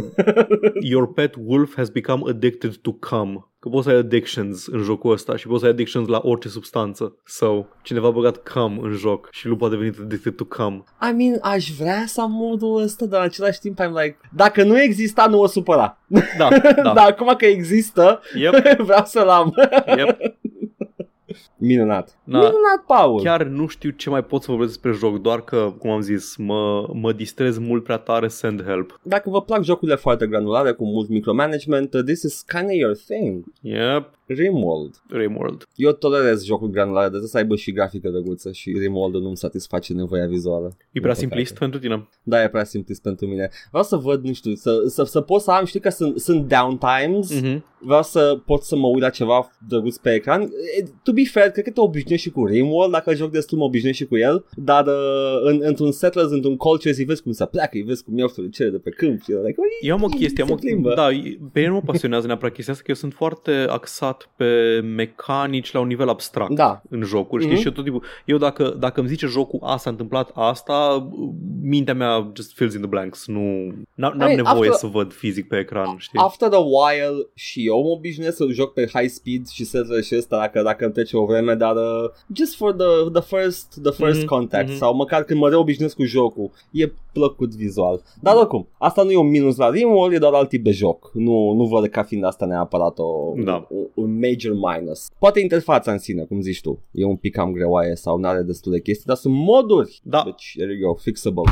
[0.91, 3.43] your pet wolf has become addicted to cum.
[3.59, 6.47] Că poți să ai addictions în jocul ăsta și poți să ai addictions la orice
[6.47, 7.15] substanță.
[7.25, 10.85] So, cineva a băgat cum în joc și lupul a devenit addicted to cum.
[11.11, 14.63] I mean, aș vrea să am modul ăsta, dar în același timp I'm like, dacă
[14.63, 15.97] nu exista, nu o supăra.
[16.37, 16.47] Da,
[16.83, 16.93] da.
[16.93, 18.53] Dar acum că există, Yep,
[18.89, 19.53] vreau să-l am.
[19.97, 20.17] yep.
[21.57, 22.17] Minunat.
[22.23, 22.37] Da.
[22.37, 23.21] Minunat, Paul.
[23.21, 26.35] Chiar nu știu ce mai pot să vorbesc despre joc, doar că, cum am zis,
[26.35, 28.99] mă, mă distrez mult prea tare send help.
[29.03, 32.95] Dacă vă plac jocurile foarte granulare cu mult micromanagement, uh, this is kind of your
[32.95, 33.43] thing.
[33.61, 35.01] Yep, Rimworld.
[35.09, 35.67] Rimworld.
[35.75, 39.93] Eu tolerez jocuri granulare, dar trebuie să aibă și grafică drăguță și Rimworld nu-mi satisface
[39.93, 40.67] nevoia vizuală.
[40.67, 41.19] E Din prea păcate.
[41.19, 42.07] simplist pentru tine?
[42.23, 43.49] Da, e prea simplist pentru mine.
[43.69, 46.47] Vreau să văd, nu știu, să, să, să pot să am, știi că sunt, sunt
[46.47, 47.63] downtimes, Mhm.
[47.79, 50.41] vreau să pot să mă uit la ceva drăguț pe ecran.
[50.41, 53.63] E, To be fair, cred că te obișnuiești și cu Rimworld, dacă joc destul mă
[53.63, 54.93] obișnuiești și cu el, dar uh,
[55.43, 58.69] în, într-un Settlers, într-un Cultures, îi vezi cum se pleacă, îi vezi cum iau cele
[58.69, 61.05] de pe câmp și like, "Ui, Eu am o chestie, am se o, plimbă." da,
[61.51, 65.71] pe mine nu mă pasionează neapărat chestia asta, că eu sunt foarte axat pe mecanici
[65.71, 66.81] la un nivel abstract Da.
[66.89, 67.53] în jocuri, știi?
[67.53, 67.61] Mhm.
[67.61, 71.09] Și eu tot timpul, eu dacă, dacă îmi zice jocul a s-a întâmplat asta,
[71.61, 73.39] mintea mea just fills in the blanks, nu,
[73.93, 76.19] n-am, n-am I mean, nevoie after- să văd fizic pe ecran, știi?
[76.19, 80.15] After a while și eu mă obișnuiesc să joc pe high speed și Settlers și
[80.15, 83.91] ăsta dacă, dacă îmi trece o vreme, dar uh, just for the, the first, the
[83.91, 84.77] first Mhm, contact mhm.
[84.77, 88.01] sau măcar când mă reobișnuiesc cu jocul, e plăcut vizual.
[88.21, 91.11] Dar oricum, asta nu e un minus la Rimworld, e doar alt tip de joc.
[91.13, 93.67] Nu, nu văd ca fiind asta neapărat o, Da.
[93.69, 95.07] un, un major minus.
[95.19, 98.41] Poate interfața în sine, cum zici tu, e un pic cam greoaie sau nu are
[98.41, 99.99] destule chestii, dar sunt moduri.
[100.03, 100.21] Da.
[100.25, 101.43] Deci, there you go, fixable.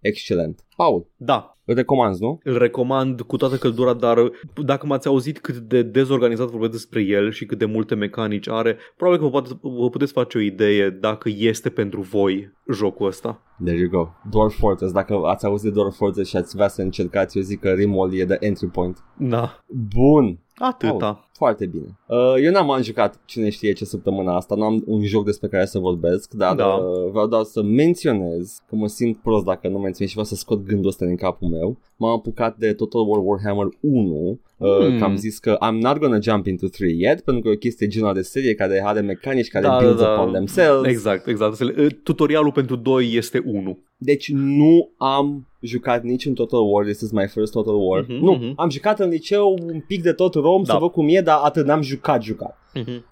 [0.00, 0.64] Excelent.
[0.76, 2.40] Paul, Da, îl recomanzi, nu?
[2.42, 4.30] îl recomand cu toată căldura, dar
[4.64, 8.76] dacă m-ați auzit cât de dezorganizat vorbesc despre el și cât de multe mecanici are,
[8.96, 13.42] probabil că vă, poate, vă puteți face o idee dacă este pentru voi jocul ăsta.
[13.64, 14.08] There you go.
[14.30, 14.92] Dwarf Fortress.
[14.92, 18.18] Dacă ați auzit de Dwarf Fortress și ați vrea să încercați, eu zic că Rimworld
[18.18, 18.98] e the entry point.
[19.18, 20.38] Da, Bun.
[20.56, 21.27] atâta.
[21.38, 21.98] Foarte bine.
[22.06, 25.48] Uh, eu n-am mai jucat cine știe ce săptămâna asta, nu am un joc despre
[25.48, 26.66] care să vorbesc, dar Da.
[26.66, 30.34] uh, vreau doar să menționez că mă simt prost dacă nu menționez și vreau să
[30.34, 31.76] scot gândul ăsta din capul meu.
[31.96, 34.98] M-am apucat de Total War Warhammer 1, uh, Hmm.
[34.98, 37.56] că am zis că I'm not gonna jump into 3 yet, pentru că e o
[37.56, 40.10] chestie genul de serie care are mecanici care Da, build da, da.
[40.12, 40.90] upon themselves.
[40.92, 41.60] Exact, exact.
[41.60, 43.78] Uh, Tutorialul pentru 2 este 1.
[43.96, 48.04] Deci nu am jucat nici în Total War, this is my first Total War.
[48.08, 48.52] Mhm, nu, mhm.
[48.56, 50.72] am jucat în liceu un pic de tot rom Da.
[50.72, 52.58] să văd cum e, dar atât n-am jucat jucat.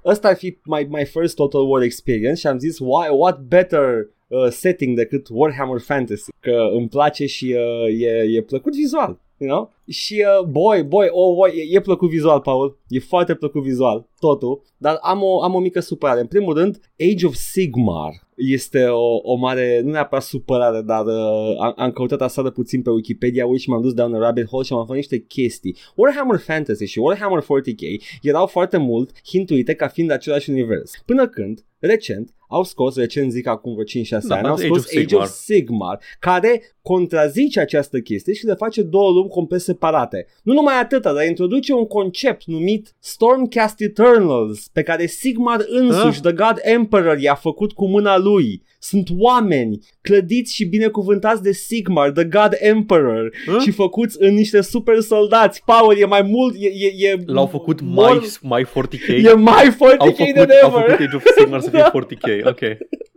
[0.04, 4.09] Ăsta ar fi my, my first Total War experience și am zis why, what better
[4.28, 9.18] uh, setting decât Warhammer Fantasy, că îmi place și uh, e, e plăcut vizual.
[9.38, 9.72] You know?
[9.88, 12.79] Și uh, boy, boy, oh boy, e, e plăcut vizual, Paul.
[12.88, 14.62] E foarte plăcut vizual, totul.
[14.77, 16.20] Dar am o, am o mică supărare.
[16.20, 16.81] În primul rând,
[17.12, 22.20] Age of Sigmar este o, o mare, nu neapărat supărare, dar uh, am, am căutat
[22.20, 24.96] aseară puțin pe Wikipedia uite, și m-am dus down a rabbit hole și am aflat
[24.96, 25.77] niște chestii.
[25.94, 30.90] Warhammer Fantasy și Warhammer 40k erau foarte mult hintuite ca fiind același univers.
[31.07, 34.79] Până când, recent, au scos, recent zic acum vreo 5-6 Da, ani, au Age scos
[34.79, 35.22] of Age Sigmar.
[35.22, 40.27] of Sigmar, care contrazice această chestie și le face două lumi complet separate.
[40.42, 46.20] Nu numai atâta, dar introduce un concept numit Stormcast Eternals, pe care Sigmar însuși, Ah.
[46.22, 48.62] The God Emperor, i-a făcut cu mâna lui.
[48.88, 53.61] Sunt oameni clădiți și binecuvântați de Sigmar, The God Emperor, Ah?
[53.62, 55.62] și făcuți în niște super soldați.
[55.64, 56.66] Power e mai mult, e...
[56.66, 59.25] e, e L-au făcut more- mai, mai 40k.
[59.25, 61.07] E mai 40k au făcut, than au făcut ever.
[61.07, 62.44] Age of Sigmar să fie 40k.
[62.53, 62.61] Ok.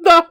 [0.04, 0.28] Da.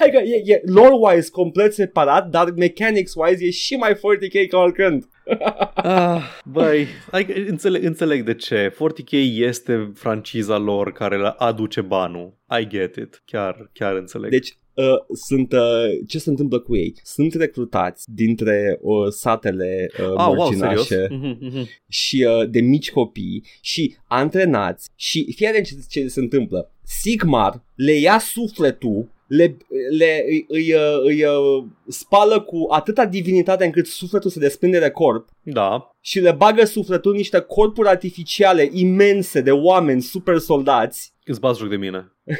[0.00, 5.04] Adică e, e lore-wise complet separat, dar mechanics-wise e și mai 40k ca oricând.
[5.74, 8.72] Ah, băi, adică înțeleg, înțeleg de ce.
[8.74, 12.34] 40k este franciza lor care le aduce banul.
[12.60, 13.22] I get it.
[13.24, 14.30] Chiar, chiar înțeleg.
[14.30, 14.84] Deci uh,
[15.26, 15.58] sunt, uh,
[16.06, 16.94] ce se întâmplă cu ei?
[17.02, 20.60] Sunt recrutați dintre uh, satele uh, ah, wow, serios?
[20.60, 21.68] mărginașe Mhm, mhm.
[21.88, 26.72] și uh, de mici copii și antrenați și fie de ce, ce se întâmplă.
[26.82, 29.56] Sigmar le ia sufletul le,
[29.98, 34.90] le, îi, îi, uh, îi uh, spală cu atâta divinitate încât sufletul se desprinde de
[34.90, 35.96] corp Da.
[36.00, 41.58] și le bagă sufletul în niște corpuri artificiale imense de oameni super soldați Îți bați
[41.58, 42.12] joc de mine.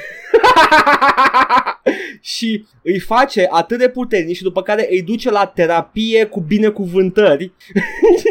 [2.21, 7.53] și îi face atât de puternici și după care îi duce la terapie cu binecuvântări.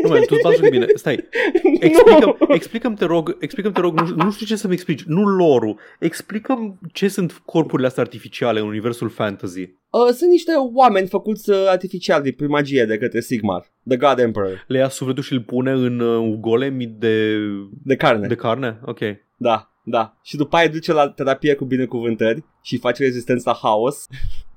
[0.03, 0.85] Nu, man, tu îți bați joc de mine.
[0.93, 1.19] Stai,
[1.79, 5.79] Explicăm, explicăm te rog, explicăm te rog, nu, nu știu ce să-mi explici, nu lorul.
[5.99, 9.61] Explicăm ce sunt corpurile astea artificiale în universul fantasy.
[9.61, 14.19] Uh, sunt niște oameni făcuți uh, artificial de prin magie de către Sigmar, The God
[14.19, 17.37] Emperor, Le ia sufletul și îl pune în uh, golemi de,
[17.83, 18.27] de carne.
[18.27, 18.79] de carne?
[18.85, 18.99] Ok.
[19.37, 20.13] Da, da.
[20.23, 24.05] Și după aia duce la terapie cu binecuvântări și face rezistență la haos.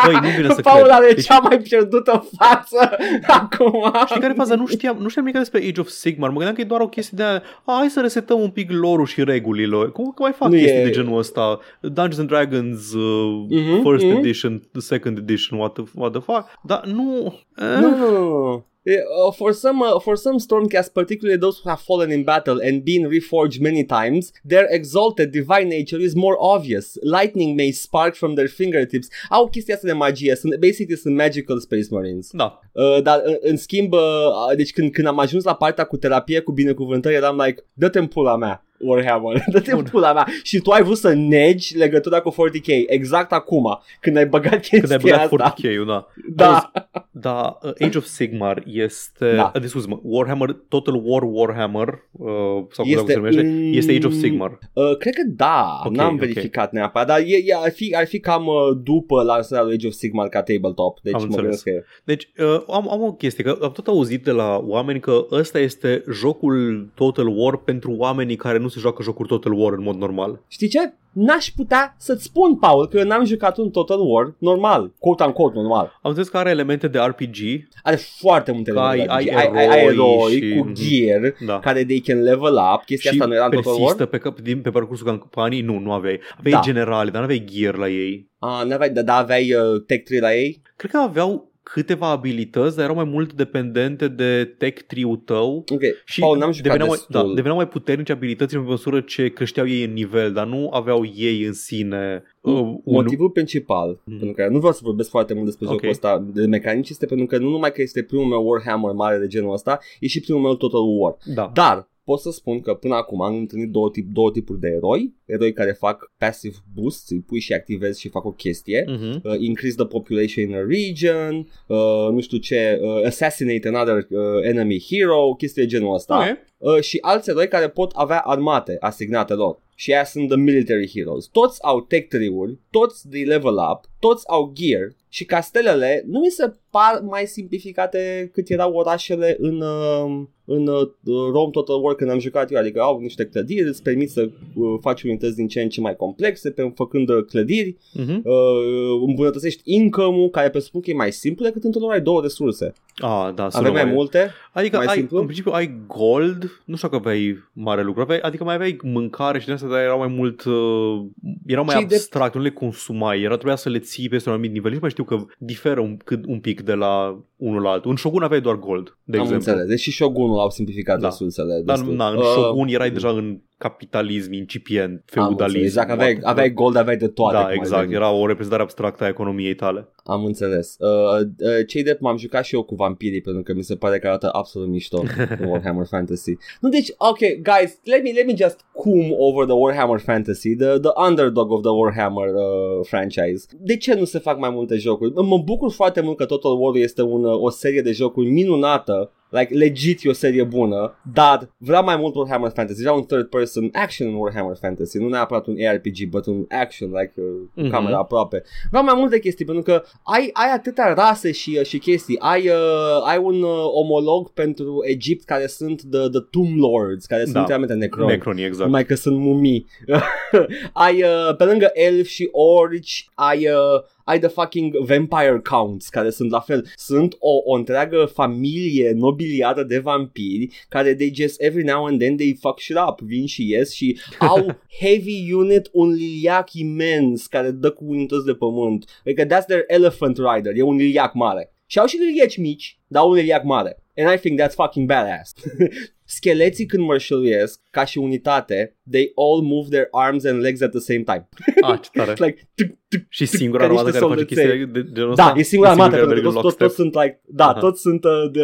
[0.05, 0.91] Băi, nu vine să Paul cred.
[0.95, 2.97] are Deci- cea mai pierdută față
[3.41, 3.93] acum.
[4.07, 4.55] Știi care e faza?
[4.55, 6.29] Nu știam, nu știam nimic despre Age of Sigmar.
[6.29, 8.71] Mă gândeam că e doar o chestie de a, a hai să resetăm un pic
[8.71, 9.77] lore și regulile.
[9.87, 11.59] Cum că mai fac Nu chestii e- de genul ăsta?
[11.81, 14.17] Dungeons and Dragons uh, Mhm, First mhm.
[14.17, 16.45] Edition, the Second Edition, what the, what the fuck?
[16.63, 17.35] Dar nu...
[17.57, 18.63] Eh, No, no, no, no.
[18.85, 22.85] Uh, for some uh, for some Stormcast, particularly those who have fallen in battle and
[22.85, 26.99] been reforged many times, their exalted divine nature is more obvious.
[27.03, 29.09] Lightning may spark from their fingertips.
[29.31, 30.35] Au chestia asta de magie.
[30.35, 32.31] Sunt, basically sunt magical space marines.
[32.33, 32.61] Da.
[32.73, 36.41] Uh, dar în, în schimb, uh, deci când, când am ajuns la partea cu terapie,
[36.41, 39.87] cu binecuvântări, eram like, dă-te în pula mea, Warhammer, dă-te în Bun.
[39.91, 40.27] pula mea.
[40.43, 44.79] Și tu ai vrut să negi legătura cu 40k, exact acum, când ai băgat chestia
[44.79, 45.55] Când ai băgat asta.
[45.57, 46.07] 40k-ul, da.
[46.37, 46.71] Da.
[47.11, 49.35] Da, uh, Age of Sigmar este...
[49.35, 49.51] Da.
[49.55, 49.61] Da.
[49.61, 52.29] Uh, scuze-mă, Warhammer, Total War Warhammer, uh,
[52.71, 54.59] sau cum Este se numește, în- este Age of Sigmar.
[54.73, 56.19] Uh, cred că da, Ok, n-am ok.
[56.19, 59.87] verificat neapărat, dar e, e, ar, fi, ar fi cam uh, după lansarea lui Age
[59.87, 61.43] of Sigmar ca tabletop, deci Am mă înțeles.
[61.45, 61.85] gândesc că e.
[62.05, 65.59] Deci, uh, am, am o chestie, că am tot auzit de la oameni că ăsta
[65.59, 69.97] este jocul Total War pentru oamenii care nu se joacă jocuri Total War în mod
[69.97, 70.41] normal.
[70.49, 70.93] Știi ce?
[71.13, 75.85] N-aș putea să-ți spun, Paul, că eu n-am jucat un Total War normal, quote-unquote normal.
[75.85, 77.37] Am înțeles că are elemente de RPG,
[77.83, 79.35] Are foarte multe Că ai- elemente.
[79.35, 81.59] ai ai, ai, ai eroi eroi și- cu gear da.
[81.59, 82.85] care they can level up.
[82.85, 83.81] Chestia și asta nu era în Total War?
[83.81, 85.61] persistă pe, cap- din, pe parcursul campanii?
[85.61, 86.21] Nu, nu aveai.
[86.39, 86.61] Aveai Da.
[86.61, 88.31] generale, dar nu aveai gear la ei.
[88.39, 90.63] Ah, n-aveai, da, da, aveai uh, tech tree la ei?
[90.77, 95.81] Cred că aveau câteva abilități, dar erau mai mult dependente de tech tree-ul tău Ok,
[96.05, 97.29] și Paul, n-am jucat deveneau, mai, destul.
[97.29, 101.05] da, deveneau mai puternice abilitățile pe măsură ce creșteau ei în nivel, dar nu aveau
[101.17, 102.81] ei în sine uh, un...
[102.85, 104.19] Motivul principal Mhm.
[104.19, 105.73] pentru care nu vreau să vorbesc foarte mult despre Ok.
[105.73, 109.19] jocul ăsta de mecanici este pentru că nu numai că este primul meu Warhammer mare
[109.19, 111.17] de genul ăsta, e și primul meu Total War.
[111.35, 111.51] Da.
[111.55, 115.15] Dar pot să spun că până acum am întâlnit două, tip, două tipuri de eroi.
[115.25, 118.85] Eroi care fac passive boost, îi pui și activezi și fac o chestie.
[118.89, 119.21] Mhm.
[119.25, 121.37] Uh, increase the population in a region,
[121.67, 126.17] uh, nu știu ce, uh, assassinate another uh, enemy hero, chestii de genul ăsta.
[126.19, 126.39] Ok.
[126.75, 129.61] Uh, și alți eroi care pot avea armate asignate lor.
[129.75, 131.27] Și aia sunt the military heroes.
[131.27, 136.31] Toți au tech tree-uri, toți de level up, toți au gear și castelele nu mi
[136.31, 140.89] se par mai simplificate cât erau orașele în, uh, în uh,
[141.33, 144.79] Rome Total War când am jucat eu, adică au niște clădiri, îți permit să uh,
[144.81, 148.23] faci unități din ce în ce mai complexe, pe, făcând uh, clădiri, Mhm.
[148.25, 152.73] uh, îmbunătățești income-ul, care presupun că e mai simplu decât într-o ai două resurse.
[152.97, 155.19] Ah, da, sună Avem mai multe, Adică mai ai, simplu?
[155.19, 159.39] în principiu ai gold, nu știu dacă aveai mare lucru, aveai, adică mai aveai mâncare
[159.39, 161.03] și din astea, dar erau mai mult, uh,
[161.47, 164.35] erau mai Cei de- abstract, nu le consumai, era trebuia să le ții peste un
[164.35, 164.71] anumit nivel.
[164.71, 167.91] Nici nu mai știu că diferă un, cât, un pic de la unul la altul.
[167.91, 169.51] În Shogun aveai doar gold, de am exemplu.
[169.53, 169.69] înțeles.
[169.69, 171.07] Deși Shogunul au simplificat Da.
[171.09, 171.61] resursele.
[171.65, 171.95] Dar destul.
[171.95, 175.29] na, în Uh, Shogun erai deja în capitalism incipient, am înțeles.
[175.29, 175.65] feudalism.
[175.65, 176.29] Exact, aveai, poate.
[176.29, 177.35] aveai gold, aveai de toate.
[177.35, 177.81] Da, cum ai exact.
[177.81, 177.97] venit.
[177.97, 179.89] Era o reprezentare abstractă a economiei tale.
[180.05, 180.77] Am înțeles.
[180.79, 180.89] Uh,
[181.21, 184.07] uh, cei de m-am jucat și eu cu vampirii pentru că mi se pare că
[184.07, 185.03] arată absolut mișto
[185.41, 186.37] în Warhammer Fantasy.
[186.61, 190.79] Nu, deci, ok, guys, let me, let me just cum over the Warhammer Fantasy, the,
[190.79, 193.47] the underdog of the Warhammer uh, franchise.
[193.61, 195.13] De ce nu se fac mai multe jocuri?
[195.15, 199.11] Mă bucur foarte mult că Total War este un, uh, o serie de jocuri minunată
[199.39, 202.81] Like, legit e o serie bună, dar vreau mai mult Warhammer Fantasy.
[202.81, 206.91] Vreau un third person action în Warhammer Fantasy, nu neapărat un ARPG, but un action,
[206.91, 207.71] like, uh, Mhm.
[207.71, 208.43] camera aproape.
[208.71, 212.19] Vreau mai multe chestii, pentru că ai, ai atâtea rase și, uh, și chestii.
[212.19, 217.23] Ai, uh, ai un uh, omolog pentru Egipt care sunt the, the Tomb Lords, care
[217.23, 217.45] sunt Da.
[217.47, 218.11] realmente necroni.
[218.11, 218.65] Necronii, exact.
[218.65, 219.67] Numai că sunt mumii.
[220.73, 226.11] ai, uh, pe lângă elf și orci, ai, uh, ai the fucking vampire counts, care
[226.11, 226.67] sunt la fel.
[226.77, 232.17] Sunt o, o întreagă familie nobiliară de vampiri care they just every now and then
[232.17, 233.01] they fuck shit up.
[233.01, 238.35] Vin și ies și au heavy unit, un liliac imens care dă cu unități de
[238.35, 239.01] pământ.
[239.05, 240.57] Adică that's their elephant rider.
[240.57, 241.53] E un liliac mare.
[241.67, 243.83] Și au și liliaci mici, dar un liliac mare.
[243.97, 245.35] And I think that's fucking badass.
[246.05, 250.81] Scheleții când mărșăluiesc, ca și unitate, they all move their arms and legs at the
[250.81, 251.29] same time.
[251.61, 252.15] Ah, ce tare.
[252.25, 252.79] like, tuc, tuc,
[253.09, 254.57] Și tuc, singura ca armată niște care face soldaței.
[254.57, 255.39] chestii de, de genul Da, ăsta?
[255.39, 256.93] e singura armată, care pentru că merg toți, în toți, toți lockstep.
[256.93, 257.61] sunt like, da, Aha.
[257.61, 258.43] toți sunt uh, de,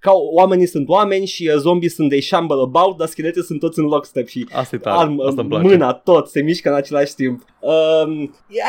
[0.00, 3.78] ca oamenii sunt oameni și uh, zombii sunt de shamble about, dar scheleții sunt toți
[3.78, 5.66] în lockstep și Asta e tare, arm, asta îmi place.
[5.68, 7.42] mâna, tot, se mișcă în același timp.
[7.60, 8.12] Um,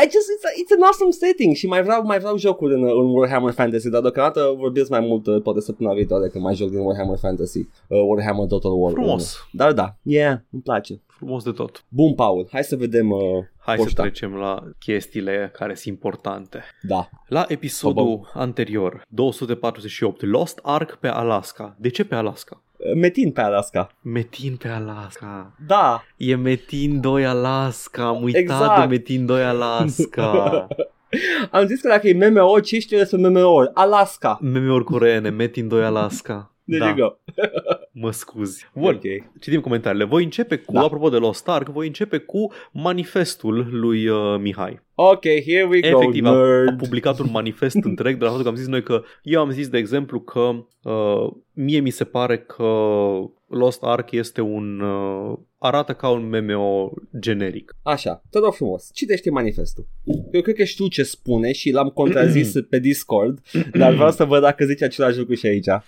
[0.01, 2.83] I just, it's, a, it's an awesome setting și mai vreau, mai vreau jocuri în,
[2.83, 6.69] în Warhammer Fantasy, dar deocamdată vorbesc mai mult, uh, poate săptămâna viitoare când mai joc
[6.69, 8.91] din Warhammer Fantasy, uh, Warhammer Total War.
[8.91, 9.47] Frumos.
[9.53, 9.63] 1.
[9.63, 11.01] Dar da, yeah, îmi place.
[11.23, 11.83] Frumos de tot.
[11.87, 13.19] Bun, Paul, hai să vedem, uh,
[13.57, 14.01] Hai să Poșta.
[14.01, 16.63] trecem la chestiile care sunt importante.
[16.81, 17.09] da.
[17.27, 21.75] La episodul anterior, 248, Lost Ark pe Alaska.
[21.79, 22.61] De ce pe Alaska?
[22.77, 23.89] Uh, Metin pe Alaska.
[24.01, 25.55] Metin pe Alaska.
[25.67, 28.03] Da, E Metin 2 Alaska.
[28.05, 28.79] Am uitat Exact.
[28.79, 30.67] de Metin 2 Alaska.
[31.51, 33.63] am zis că dacă e MMO, ce știu despre MMO?
[33.73, 34.37] Alaska.
[34.41, 36.52] Meme-uri coreene, Metin 2 Alaska.
[36.65, 37.17] There da, you go.
[37.91, 38.69] mă scuzi.
[38.75, 39.01] Bun, Ok.
[39.39, 40.03] citim comentariile.
[40.03, 40.81] Voi începe cu, Da.
[40.81, 44.81] apropo de Lost Ark, voi începe cu manifestul lui uh, Mihai.
[44.95, 46.77] Ok, here we go, Efectiv, a, a nerd.
[46.77, 49.67] publicat un manifest întreg de la faptul că am zis noi că eu am zis,
[49.67, 50.39] de exemplu, că
[50.83, 52.63] uh, mie mi se pare că
[53.47, 54.79] Lost Ark este un...
[54.79, 57.75] Uh, arată ca un MMO generic.
[57.83, 59.87] Așa, te rog frumos, citește manifestul.
[60.31, 63.39] Eu cred că știu ce spune și l-am contrazis pe Discord,
[63.73, 65.65] dar vreau să văd dacă zice același lucru și aici.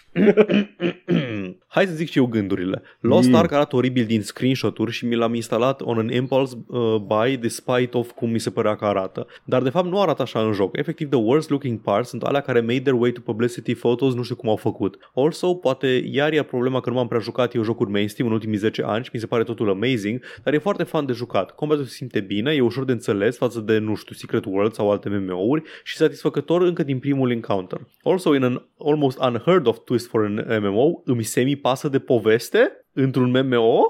[1.67, 2.81] Hai să zic și eu gândurile.
[2.99, 3.35] Lost Mm.
[3.35, 7.97] Ark arată oribil din screenshot-uri și mi l-am instalat on an impulse uh, buy despite
[7.97, 9.27] of cum mi se părea că arată.
[9.43, 10.77] Dar de fapt nu arată așa în joc.
[10.77, 14.23] Efectiv, the worst looking parts sunt alea care made their way to publicity photos, nu
[14.23, 14.97] știu cum au făcut.
[15.13, 18.57] Also, poate iar e problema că nu m-am prea jucat eu jocuri mainstream în ultimii
[18.57, 21.51] 10 ani și mi se pare totul amazing, dar e foarte fan de jucat.
[21.51, 24.91] Combatul se simte bine, e ușor de înțeles față de, nu știu, Secret World sau
[24.91, 27.79] alte MMO-uri și satisfăcător încă din primul encounter.
[28.03, 32.85] Also, in an almost unheard of twist for an MMO, îmi semi pasă de poveste
[32.93, 33.81] într-un MMO.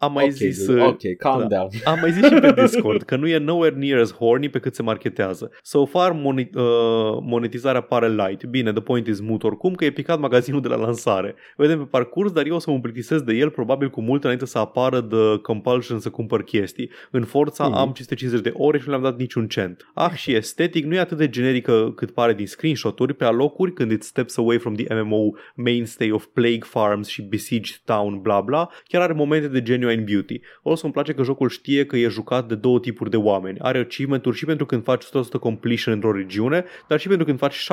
[0.00, 0.66] Am mai ok, zis...
[0.66, 1.46] dude, uh, ok, calm da.
[1.56, 1.68] down.
[1.84, 4.74] Am mai zis și pe Discord că nu e nowhere near as horny pe cât
[4.74, 5.50] se marketează.
[5.62, 8.44] So far, moni- uh, monetizarea pare light.
[8.44, 11.34] Bine, the point is moot oricum că e picat magazinul de la lansare.
[11.56, 14.46] Vedem pe parcurs, dar eu o să mă plictisesc de el probabil cu mult înainte
[14.46, 16.90] să apară de compulsion să cumpăr chestii.
[17.10, 17.76] În Forța Mhm.
[17.76, 19.90] am 550 de ore și nu le-am dat niciun cent.
[19.94, 23.90] Ah, și estetic nu e atât de generică cât pare din screenshot-uri pe alocuri când
[23.90, 28.68] it steps away from the MMO mainstay of plague farms și besieged town bla bla.
[28.88, 30.40] Chiar are momente de genuine genuine beauty.
[30.64, 33.58] Also îmi place că jocul știe că e jucat de două tipuri de oameni.
[33.58, 35.08] Are achievement-uri și pentru când faci 100%
[35.40, 37.66] completion într-o regiune, dar și pentru când faci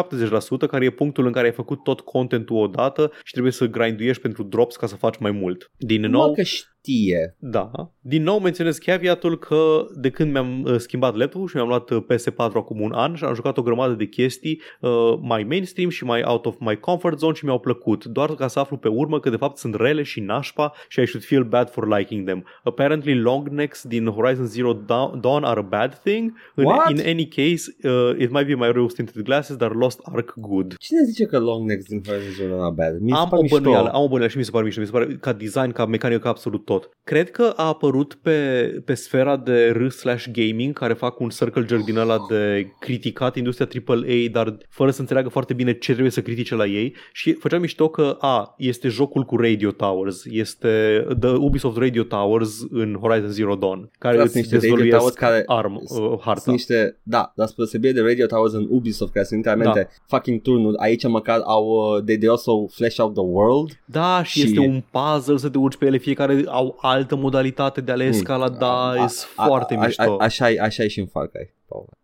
[0.65, 4.21] 70%, care e punctul în care ai făcut tot contentul odată și trebuie să grinduiești
[4.21, 5.71] pentru drops ca să faci mai mult.
[5.77, 6.41] Din nou, Mă, că
[6.81, 7.35] știe.
[7.39, 7.71] da.
[8.01, 12.03] Din nou menționez caveatul că de când mi-am uh, schimbat laptopul și mi-am luat uh,
[12.13, 14.89] PS4 acum un an și am jucat o grămadă de chestii uh,
[15.21, 18.59] mai mainstream și mai out of my comfort zone și mi-au plăcut, doar ca să
[18.59, 21.69] aflu pe urmă că de fapt sunt rele și nașpa și I should feel bad
[21.69, 22.45] for liking them.
[22.63, 26.33] Apparently long necks din Horizon Zero Dawn Dawn are a bad thing.
[26.57, 26.89] In, What?
[26.89, 30.75] in any case, uh, it might be my rose tinted glasses, dar Lost Ark good.
[30.77, 32.99] Cine zice că long necks din Horizon Zero Dawn bad?
[32.99, 33.57] Mi se am pare o mișto.
[33.57, 35.85] bănuială, am o bănuială și mi se pare mișto, mi se pare ca design, ca
[35.85, 36.89] mecanică, ca absolut tot.
[37.03, 38.39] Cred că a apărut pe,
[38.85, 43.35] pe sfera de R slash gaming, care fac un circle jerk din ăla de criticat
[43.35, 47.33] industria AAA, dar fără să înțeleagă foarte bine ce trebuie să critique la ei și
[47.33, 52.97] făceam mișto că, a, este jocul cu Radio Towers, este The Ubisoft Radio Towers în
[53.01, 56.39] Horizon Zero Dawn, care Da, îți sunt niște Radio dezvăluiesc Towers care- arm, uh, harta.
[56.41, 60.15] Sunt niște, da, dar spre deosebire de Radio Towers în Ubisoft, care sunt literalmente da.
[60.17, 63.79] fucking turnuri, aici măcar au, uh, they, they also flesh out the world.
[63.85, 67.81] Da, și, Și- este un puzzle să te urci pe ele, fiecare au altă modalitate
[67.81, 68.09] de a le Mm.
[68.09, 69.07] escalada, A- e a-
[69.45, 70.01] foarte a, mișto.
[70.01, 71.53] A, a, așa, e, așa e și în Far Cry.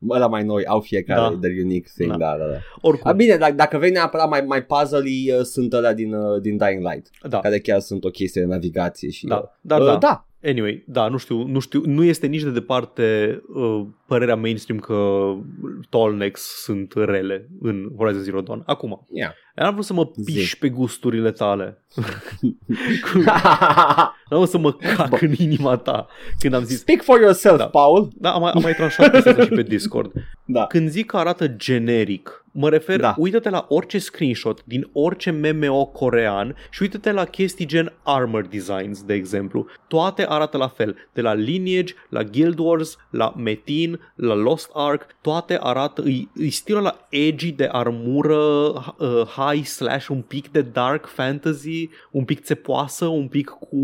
[0.09, 1.29] Ăla mai noi au fiecare Da.
[1.29, 1.37] da.
[1.41, 2.17] their unique thing, Da.
[2.17, 2.57] da, da, da.
[2.81, 6.41] Oricum, A, bine, dacă, dacă vrei neapărat mai, mai puzzle-ii, uh, sunt alea din, uh,
[6.41, 9.25] din Dying Light, da, care chiar sunt o chestie de navigație și...
[9.25, 9.97] da, dar uh, da.
[9.97, 10.25] da.
[10.45, 15.31] Anyway, da, nu știu, nu știu, nu este nici de departe uh, părerea mainstream că
[15.89, 18.63] tallnecks sunt rele în Horizon Zero Dawn.
[18.65, 19.31] Acum, Yeah.
[19.55, 20.33] n-am vrut să mă Zi.
[20.33, 21.83] piși pe gusturile tale.
[24.29, 26.07] N-am vrut să mă cac în inima ta
[26.39, 27.67] când am zis Speak for yourself, Da.
[27.67, 28.07] Paul.
[28.15, 30.11] Da, am mai, am mai tranșat chestia asta și pe Discord.
[30.45, 30.65] Da.
[30.65, 33.01] Când zic că arată generic, mă refer, da.
[33.07, 33.15] Da.
[33.17, 39.03] uită-te la orice screenshot din orice MMO corean și uită-te la chestii gen armor designs,
[39.03, 39.65] de exemplu.
[39.87, 40.95] Toate arată la fel.
[41.13, 46.49] De la Lineage, la Guild Wars, la Metin, la Lost Ark, toate arată, îi, îi
[46.49, 52.43] stilul la edgy de armură uh, high slash un pic de dark fantasy, un pic
[52.43, 53.77] țepoasă, un pic cu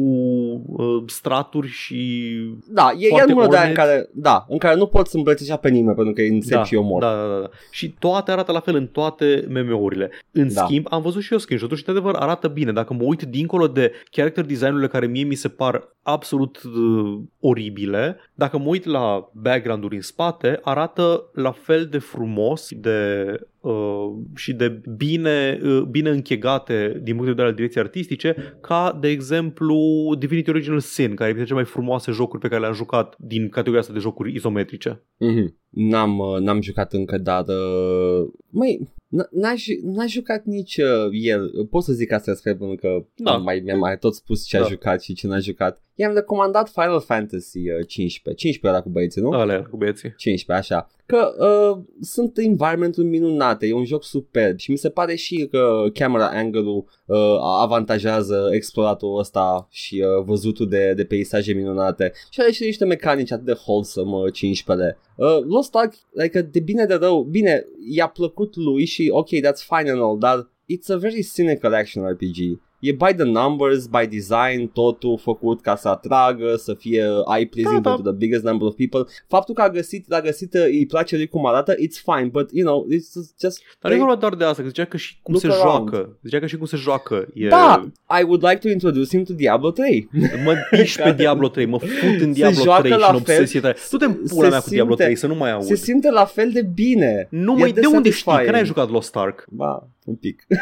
[0.66, 2.30] uh, straturi și
[2.68, 3.72] Da, e, e Foarte în de aia în ornate.
[3.74, 7.02] care, da, în care nu poți îmbrățișa pe nimeni pentru că e încep și omor.
[7.02, 7.50] Da, da, da, da.
[7.72, 10.12] Și toate arată la fel în toate MMO-urile.
[10.32, 10.64] În Da.
[10.64, 12.72] schimb, am văzut și eu screenshot-uri și, de adevăr, arată bine.
[12.72, 18.18] Dacă mă uit dincolo de character design-urile care mie mi se par absolut uh, oribile,
[18.34, 23.26] dacă mă uit la background-uri în spate, arată la fel de frumos de,
[23.60, 28.98] uh, și de bine, uh, bine închegate din punct de vedere al direcției artistice, ca,
[29.02, 29.78] de exemplu,
[30.18, 33.50] Divinity Original Sin, care e printre cele mai frumoase jocuri pe care le-am jucat din
[33.50, 35.04] categoria asta de jocuri izometrice.
[35.18, 35.58] Mhm.
[35.70, 37.44] N-am, uh, n-am jucat încă, dar...
[37.48, 41.68] Uh, măi, n- n-aș, ju- n-aș jucat nici uh, el.
[41.70, 43.32] Pot să zic asta despre pentru că Da.
[43.34, 44.68] am mai, mi-am mai tot spus ce a Da.
[44.68, 45.82] jucat și ce n-a jucat.
[45.96, 48.34] I-am recomandat Final Fantasy uh, 15.
[48.34, 49.30] 15 era cu băieții, nu?
[49.32, 50.14] Alea cu băieții.
[50.18, 50.88] 15, așa.
[51.10, 55.84] Că uh, sunt environment minunate, e un joc superb și mi se pare și că
[55.94, 62.52] camera angle-ul uh, avantajează exploratul ăsta și uh, văzutul de, de peisaje minunate și are
[62.52, 66.94] și niște mecanici atât de wholesome uh, 15 uh, Lost Ark, like, de bine de
[66.94, 71.28] rău, bine, i-a plăcut lui și ok, that's fine and all, dar it's a very
[71.36, 72.60] cynical action RPG.
[72.80, 77.04] E by the numbers, by design, totul făcut ca să atragă, să fie
[77.36, 77.90] eye-pleasing Da, da.
[77.90, 79.12] pentru the biggest number of people.
[79.28, 82.50] Faptul că a găsit, a găsit, uh, îi place lui cum arată, it's fine, but
[82.54, 83.62] you know, it's just...
[83.82, 85.90] Dar nu e vorba doar de asta, că zicea că și cum Look se around.
[85.90, 86.18] joacă.
[86.24, 87.28] Zicea că și cum se joacă.
[87.34, 87.48] E...
[87.48, 87.88] Da,
[88.20, 90.10] I would like to introduce him to Diablo 3.
[90.46, 91.90] Mă piși pe Diablo 3, mă fut
[92.20, 93.72] în Se Diablo joacă 3 și la în obsesie fel.
[93.72, 93.78] tare.
[93.92, 95.64] Du-te în Se pula mea cu Diablo simte- 3, să nu mai aud.
[95.64, 97.28] Se simte la fel de bine.
[97.30, 98.22] Nu E mai de unde știi?
[98.22, 98.46] satisfying.
[98.46, 99.46] Că n-ai jucat Lost Ark.
[99.50, 100.46] Ba, un pic.
[100.48, 100.56] E,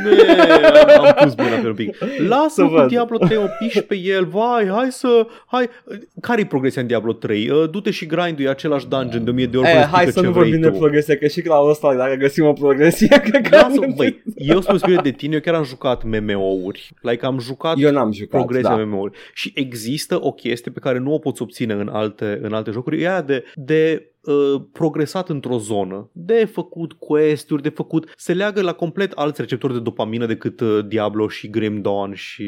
[0.98, 1.96] am, am pus mâna pe un pic.
[2.28, 2.88] Lasă Să cu văd.
[2.88, 5.28] Diablo 3, mă piși pe el, vai, hai să...
[5.46, 5.70] Hai.
[6.22, 7.50] Care-i progresia în Diablo 3?
[7.50, 10.20] Uh, Du-te și grinduie același dungeon de 1000 de ori Eh, până hai explică să
[10.20, 10.78] ce nu vrei vorbim de tu.
[10.78, 13.56] progresie, că și la ăsta, dacă găsim o progresie, cred că...
[13.56, 16.92] Lasă, băi, eu spun spre de tine, eu chiar am jucat MMO-uri.
[17.02, 18.84] Like am jucat Eu n-am jucat, progresia da.
[18.84, 19.18] MMO-uri.
[19.34, 23.02] Și există o chestie pe care nu o poți obține în alte, în alte jocuri,
[23.02, 28.62] e aia de, de uh, progresat într-o zonă, de făcut quest-uri, de făcut, se leagă
[28.62, 32.44] la complet alți receptori de dopamină decât uh, Diablo și Grim Dawn și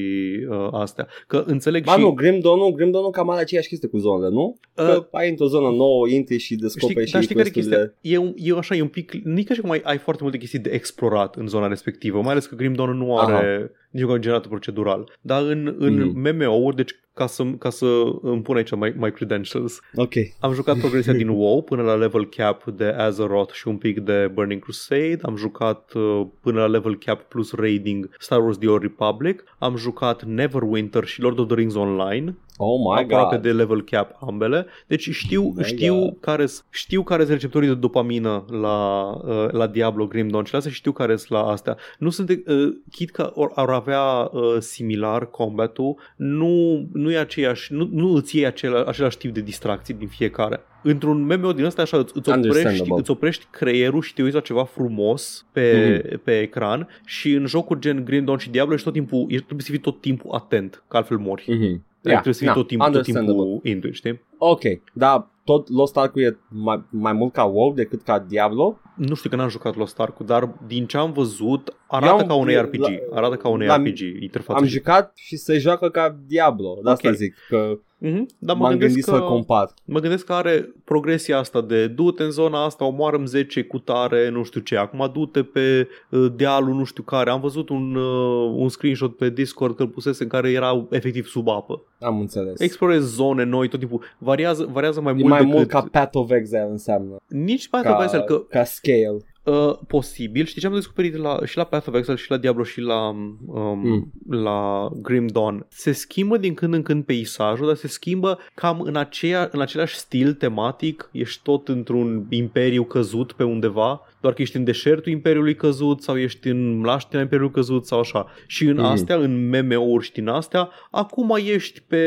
[0.50, 1.08] uh, astea.
[1.28, 2.00] Că înțeleg Ba și...
[2.00, 4.60] nu, Grim Dawn, Grim Dawn cam are aceeași chestie cu zonele, nu?
[4.74, 7.52] Că Uh, ai într-o zonă nouă, intri și descoperi Știi, dar și știi care e
[7.52, 7.78] chestia?
[7.78, 8.16] quest-urile.
[8.16, 10.24] E, un, e așa, e un pic, nu e ca și cum ai, ai foarte
[10.24, 14.04] multe chestii de explorat în zona respectivă, mai ales că Grim Dawn nu are nici
[14.04, 15.12] un generator procedural.
[15.22, 16.20] Dar în, în Mhm.
[16.36, 17.86] MMO-uri, deci ca să, ca să
[18.22, 20.14] îmi pun aici my, my credentials, Ok.
[20.40, 24.30] am jucat progresia din WoW până la level cap de Azeroth și un pic de
[24.34, 28.82] Burning Crusade, am jucat uh, până la level cap plus raiding Star Wars The Old
[28.82, 33.44] Republic, am jucat Neverwinter și Lord of the Rings Online, Oh my aproape god.
[33.44, 34.66] de level cap ambele.
[34.88, 36.18] Deci știu, my știu God.
[36.20, 40.58] care știu care sunt receptorii de dopamină la, uh, la Diablo Grim Dawn și la
[40.58, 41.78] astea știu care sunt la astea.
[41.98, 47.74] Nu sunt, uh, chit că or, ar avea uh, similar combat-ul, nu, nu e aceeași,
[47.74, 50.64] nu, nu îți iei acela, același tip de distracții din fiecare.
[50.84, 53.00] Într-un MMO din ăsta așa îți, îți, oprești, Understandable.
[53.00, 56.24] îți oprești creierul și te uiți la ceva frumos pe, mm-hmm.
[56.24, 59.66] pe ecran și în jocuri gen Grim Dawn și Diablo ești tot timpul, ești, trebuie
[59.66, 61.44] să fii tot timpul atent, că altfel mori.
[61.48, 61.88] Mhm.
[62.02, 63.44] Yeah, trebuie să fii na, tot timpul, tot understandable.
[63.44, 64.20] timpul into it, știi?
[64.38, 64.62] Ok,
[64.94, 68.80] dar tot Lost Ark e mai, mai mult ca WoW decât ca Diablo.
[68.96, 72.28] Nu știu că n-am jucat Lost Ark, dar din ce am văzut, arată Eu am-
[72.28, 72.84] ca un la- RPG.
[73.14, 74.60] Arată ca un la- RPG, interfață.
[74.60, 76.78] Am jucat și se joacă ca Diablo.
[76.84, 77.16] De asta Ok.
[77.16, 79.74] zic că mm-hmm, dar mă m-am gândesc, gândit că, să compar.
[79.86, 84.30] mă gândesc că are progresia asta de du-te în zona asta, omoară 10 cu tare,
[84.30, 84.78] nu știu ce.
[84.78, 87.30] Acum du-te pe uh, dealul nu știu care.
[87.30, 91.26] Am văzut un, uh, un screenshot pe Discord că îl pusese în care erau efectiv
[91.26, 91.82] sub apă.
[92.00, 92.60] Am înțeles.
[92.60, 94.04] Explorezi zone noi tot timpul.
[94.18, 95.54] Variază, variază mai e mult mai decât...
[95.54, 97.16] mult ca Path of Exile înseamnă.
[97.28, 99.18] Nici Path Ca, of Exile, că ca scale.
[99.50, 100.46] Uh, posibil.
[100.46, 103.08] Știi ce am descoperit la, și la Path of Exile și la Diablo și la,
[103.10, 103.38] um,
[103.84, 104.12] Mm.
[104.30, 105.66] la Grim Dawn?
[105.70, 109.96] Se schimbă din când în când peisajul, dar se schimbă cam în, aceea, în același
[109.96, 111.10] stil tematic.
[111.12, 116.18] Ești tot într-un imperiu căzut pe undeva, doar că ești în deșertul imperiului căzut sau
[116.18, 118.28] ești în mlaștina imperiului căzut sau așa.
[118.48, 118.84] Și în Mm.
[118.84, 122.04] astea, în MMO-uri și din astea, acum ești pe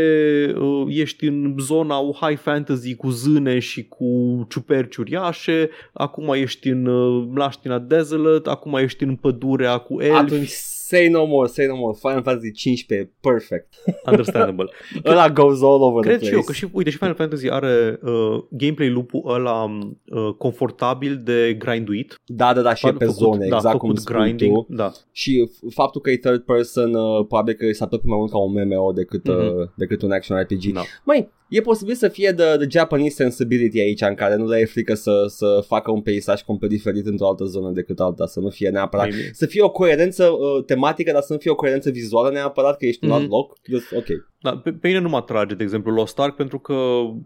[0.58, 4.06] uh, ești în zona high fantasy cu zâne și cu
[4.48, 10.48] ciuperci uriașe, acum ești în uh, mlaștina desolate, acum ești în pădurea cu elfi, Atunci
[10.94, 11.96] say no more, say no more.
[12.00, 13.74] Final Fantasy 15, perfect.
[14.10, 14.70] understandable.
[15.10, 16.34] Ăla goes all over Cred the și place.
[16.34, 21.54] eu că și, uite, și Final Fantasy are uh, gameplay loop-ul ăla uh, confortabil de
[21.58, 22.20] grinduit.
[22.26, 24.66] Da, da, da, și e pe făcut, zone, da, exact făcut cum spui grinding, tu.
[24.68, 24.90] da.
[25.12, 28.38] Și f- faptul că e third person, uh, probabil că s-a tot mai mult ca
[28.38, 29.36] un MMO decât, Mhm.
[29.38, 30.72] uh, decât un action RPG.
[30.72, 30.80] Da.
[31.04, 34.64] Măi, e posibil să fie de, de Japanese sensibility aici, în care nu le e
[34.64, 38.48] frică să, să facă un peisaj complet diferit într-o altă zonă decât alta, să nu
[38.48, 39.08] fie neapărat...
[39.08, 39.30] Maybe.
[39.32, 42.86] Să fie o coerență uh, tematică, dar să nu fie o coerență vizuală neapărat, că
[42.86, 43.18] ești în Mhm.
[43.18, 43.56] alt loc.
[43.68, 44.06] Just, ok.
[44.40, 46.74] Da, pe, pe mine nu mă atrage, de exemplu, Lost Ark, pentru că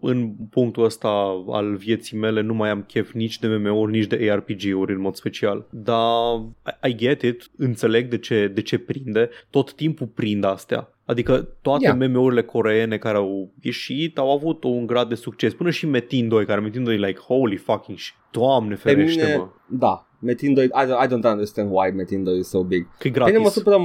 [0.01, 4.27] în punctul ăsta al vieții mele nu mai am chef nici de MMO-uri, nici de
[4.31, 5.67] ARPG-uri în mod special.
[5.69, 6.35] Dar
[6.83, 10.91] I, I get it, înțeleg de ce, de ce prinde, tot timpul prind astea.
[11.07, 11.97] Adică toate Yeah.
[11.99, 12.09] yeah.
[12.11, 15.53] MMO-urile coreene care au ieșit au avut un grad de succes.
[15.53, 19.23] Până și Metin 2, care Metin 2 e like, holy fucking shit, doamne Pe ferește,
[19.23, 19.47] mine, mă.
[19.65, 22.87] da, Metin 2, I don't, I don't understand why Metin 2 is so big.
[22.99, 23.53] Că e Pe mine mă gratis.
[23.53, 23.77] supără...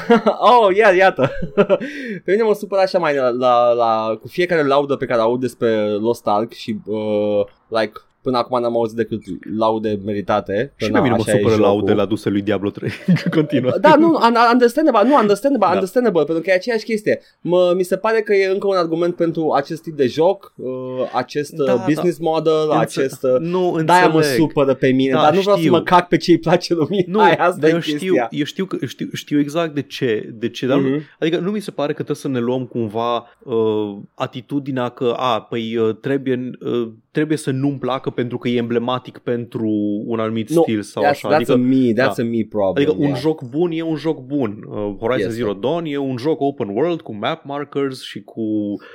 [0.60, 1.30] oh, ia, iată.
[2.24, 5.40] Pe mine mă supără așa mai la, la, la, cu fiecare laudă pe care aud
[5.40, 7.92] despre Lost Ark și uh, like
[8.28, 9.22] Până acum n-am auzit decât
[9.58, 10.72] laude meritate.
[10.76, 11.68] Și că pe na, mine mă așa e supără jocul.
[11.70, 12.90] laudele aduse lui Diablo 3.
[13.36, 13.72] Continuă.
[13.80, 15.72] Da, nu, un- understandable, nu, understandable, Da.
[15.74, 17.20] understandable, pentru că e aceeași chestie.
[17.40, 20.68] Mă, mi se pare că e încă un argument pentru acest tip de joc, uh,
[21.14, 23.22] acest Da, uh, business model, Înțe- acest...
[23.22, 24.38] Uh, nu, de-aia mă înțeleg.
[24.38, 25.70] supără pe mine, Da, dar nu vreau știu.
[25.70, 27.04] să mă cac pe ce îi place lumii.
[27.08, 28.28] Nu, Aia, asta dar e eu știu, chestia.
[28.30, 31.02] eu știu, că, știu, știu exact de ce, de ce dar nu, Mhm.
[31.20, 35.40] adică nu mi se pare că trebuie să ne luăm cumva uh, atitudinea că, a,
[35.40, 36.88] păi uh, trebuie, uh,
[37.18, 39.70] trebuie să nu-mi placă pentru că e emblematic pentru
[40.06, 41.28] un anumit No, stil sau that's, așa.
[41.30, 42.22] that's Adică, a me, that's da.
[42.22, 42.74] a me problem.
[42.86, 43.18] adică un yeah.
[43.20, 44.64] joc bun e un joc bun.
[44.68, 45.42] Uh, Horizon Este.
[45.42, 48.42] Zero Dawn e un joc open world cu map markers și cu...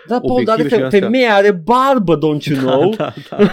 [0.08, 1.00] Da, Paul, dar de obiective și fe- astea.
[1.00, 2.90] femeia are barbă, don't you know?
[2.98, 3.48] Da, da, da.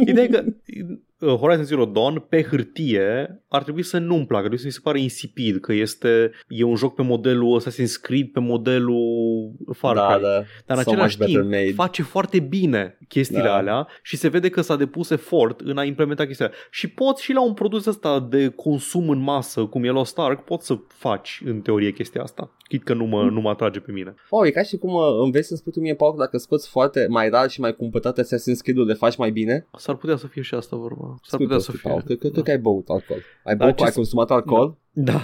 [0.06, 4.40] Ideea e că uh, Horizon Zero Dawn pe hârtie ar trebui să nu-mi placă, ar
[4.40, 8.26] trebui să mi se pare insipid, că este e un joc pe modelul Assassin's Creed,
[8.28, 10.22] pe modelul Far da, Cry.
[10.22, 10.42] da.
[10.66, 11.72] Dar în so același much better timp made.
[11.72, 13.54] face foarte bine chestiile Da.
[13.56, 16.62] alea și se vede că s-a depus efort în a implementa chestiile alea.
[16.70, 20.44] Și poți și la un produs ăsta de consum în masă, cum e Lost Ark,
[20.44, 22.50] poți să faci în teorie chestia asta.
[22.68, 24.14] Chit că nu mă, nu mă atrage pe mine.
[24.28, 26.68] Oh, e ca și cum uh, înveți să spui tu mie, Paul, că dacă scoți
[26.68, 29.66] foarte mai rar și mai cumpătate Assassin's Creed-ul, le faci mai bine?
[29.76, 31.09] S-ar putea să fie și asta vorba.
[31.22, 31.90] S-ar Spui putea tu, să fie.
[31.90, 33.18] Paul, că, că, că, că ai băut alcool.
[33.44, 34.68] Ai Da, băut, ce ai s- consumat alcool?
[34.68, 34.74] Da,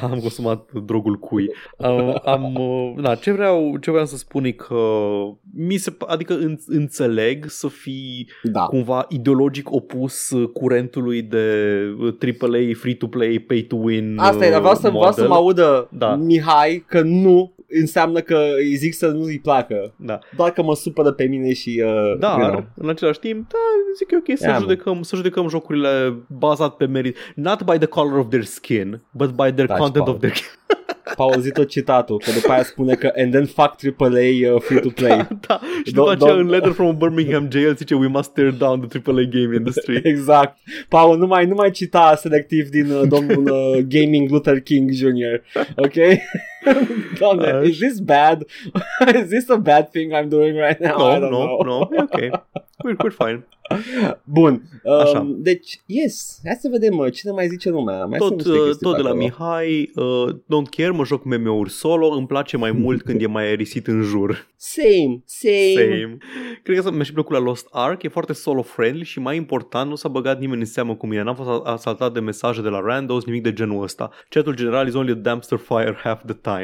[0.02, 1.46] am consumat drogul cui.
[1.76, 4.74] Uh, am, uh, da, ce vreau, ce vreau să spun e că
[5.54, 8.60] mi se, adică în, înțeleg să fii Da.
[8.62, 14.86] cumva ideologic opus uh, curentului de uh, AAA, free-to-play, pay-to-win Asta e, dar vreau să,
[14.86, 15.28] uh, vreau să model.
[15.28, 16.14] mă audă Da.
[16.14, 19.94] Mihai că nu înseamnă că îi zic să nu-i placă.
[19.96, 20.18] Da.
[20.36, 21.82] Doar că mă supără pe mine și...
[21.84, 22.64] Uh, Dar, you know.
[22.74, 23.58] în același timp, da,
[23.96, 24.58] zic că e ok să, Ia, mă.
[24.60, 27.16] judecăm, să judecăm jocurile bazat pe merit.
[27.34, 30.14] Not by the color of their skin, but by their Taci, content Paul.
[30.14, 30.34] of their
[31.16, 35.26] Paul, zi tot citatul, că după aia spune că and then fuck AAA uh, free-to-play.
[35.46, 38.30] da, și Do- după aceea do- în letter from a Birmingham jail zice we must
[38.30, 40.00] tear down the AAA game industry.
[40.12, 40.58] exact.
[40.88, 45.40] Paul, nu mai, nu mai cita selectiv din uh, domnul uh, Gaming Luther King Jr.
[45.76, 45.94] Ok?
[47.20, 47.62] Doamne, Așa.
[47.62, 48.42] is this bad?
[49.22, 51.14] is this a bad thing I'm doing right now?
[51.14, 51.62] I No, don't no, know.
[51.62, 52.42] no, e ok.
[52.84, 53.46] We're, we're fine.
[54.24, 54.62] Bun.
[55.00, 55.18] Așa.
[55.20, 58.04] Um, deci, yes, hai să vedem uh, cine mai zice lumea.
[58.04, 59.24] Mai sunt Tot, niște uh, chestii tot pe de la acolo.
[59.24, 63.44] Mihai, uh, don't care, mă joc MMO-uri solo, îmi place mai mult când e mai
[63.44, 64.46] aerisit în jur.
[64.56, 65.72] Same, same.
[65.74, 66.16] Same.
[66.62, 69.94] Cred că mi-a și plăcut la Lost Ark, e foarte solo-friendly și mai important, nu
[69.94, 73.24] s-a băgat nimeni în seamă cu mine, n-am fost asaltat de mesaje de la randos,
[73.24, 74.10] nimic de genul ăsta.
[74.28, 76.55] Chatul general is only a dumpster fire half the time.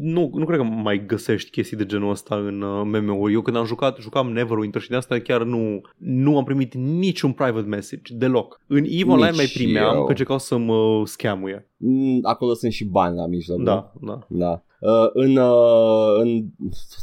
[0.00, 3.32] Nu, nu cred că mai găsești chestii de genul ăsta în uh, MMO-uri.
[3.32, 7.32] Eu când am jucat, jucam Neverwinter și de asta chiar nu, nu am primit niciun
[7.32, 8.60] private message, deloc.
[8.66, 10.04] În EVE Online Nici mai primeam eu.
[10.04, 11.68] că încercau să mă scamuie.
[11.76, 13.58] Mm, Acolo sunt și bani la mijloc.
[13.58, 13.64] nu?
[13.64, 14.18] Da, da.
[14.28, 14.62] Da.
[14.84, 16.44] Uh, în, uh, în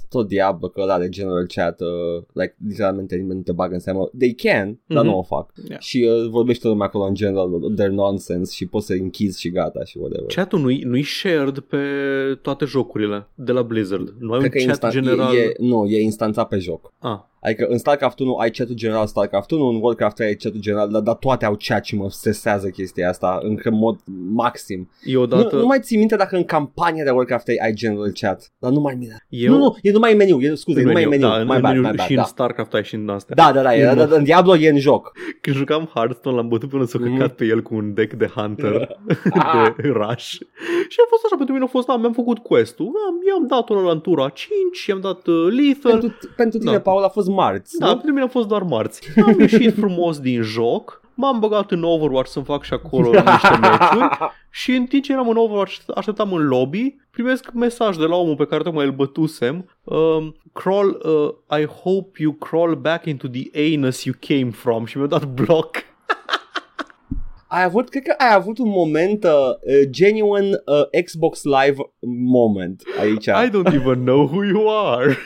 [0.10, 3.80] tot Diablo, că ăla de general chat, uh, like, literalmente nimeni nu te bagă în
[3.80, 4.10] seamă.
[4.18, 5.12] They can, dar Mhm.
[5.12, 5.52] nu o fac.
[5.68, 5.82] Yeah.
[5.82, 9.84] Și uh, vorbește lumea acolo în general, their nonsense și poți să închizi și gata
[9.84, 10.34] și whatever.
[10.36, 11.78] Chat-ul nu-i, nu-i shared pe
[12.42, 14.14] toate jocurile de la Blizzard.
[14.20, 15.36] Nu ai Cred că un e chat instan- general.
[15.36, 16.94] E, e, nu, e instanțat pe joc.
[17.00, 20.52] Ah, Adică în StarCraft 1 ai chat general StarCraft 1, în Warcraft 3 ai chat
[20.52, 24.00] general, dar, dar toate au chat și mă stresează chestia asta în mod
[24.34, 24.90] maxim.
[25.04, 25.56] e odată...
[25.56, 28.72] Nu, nu mai ții minte dacă în campania de Warcraft 3 ai general chat, dar
[28.72, 29.26] nu mai mine.
[29.30, 29.52] eu...
[29.54, 31.28] Nu, nu, e numai în meniu, e, scuze, e numai în meniu.
[31.28, 32.22] Da, în, mai în bad, meniu mai bad, și da.
[32.22, 33.36] în StarCraft ai și în astea.
[33.36, 35.12] Da, da, da, e, Nu da, mă- da, în Diablo e în joc.
[35.42, 37.14] Când jucam Hearthstone l-am bătut până să Mhm.
[37.18, 38.74] căcat pe el cu un deck de Hunter
[39.40, 39.74] Ah.
[39.82, 40.28] de Rush.
[40.90, 43.70] Și a fost așa, pentru mine a fost, da, mi-am făcut quest-ul, am, i-am dat
[43.70, 46.80] unul la în tura 5, i-am dat uh, Lethal, Pentru, pentru tine, Da.
[46.80, 47.78] Paul, a fost marți.
[47.78, 47.94] Da, nu?
[47.94, 49.02] pentru mine a fost doar marți.
[49.26, 54.18] Am ieșit frumos din joc, m-am băgat în Overwatch să-mi fac și acolo niște meciuri
[54.50, 58.36] și în timp ce eram în Overwatch, așteptam în lobby, primesc mesaj de la omul
[58.36, 59.70] pe care tocmai îl bătusem.
[59.84, 61.02] Um, crawl,
[61.50, 65.26] uh, I hope you crawl back into the anus you came from și mi-a dat
[65.26, 65.76] block.
[67.52, 71.78] Ai avut, cred că ai avut un moment uh, uh, genuine uh, Xbox Live
[72.26, 73.26] moment aici.
[73.26, 75.18] I don't even know who you are.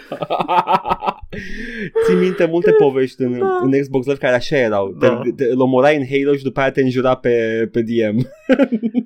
[2.05, 3.59] Ții minte multe povești în, Da.
[3.63, 4.95] în Xbox Live care așa erau.
[4.99, 5.21] Da.
[5.24, 8.28] Te, te, îl omorai în Halo și după aia te înjura pe, pe DM.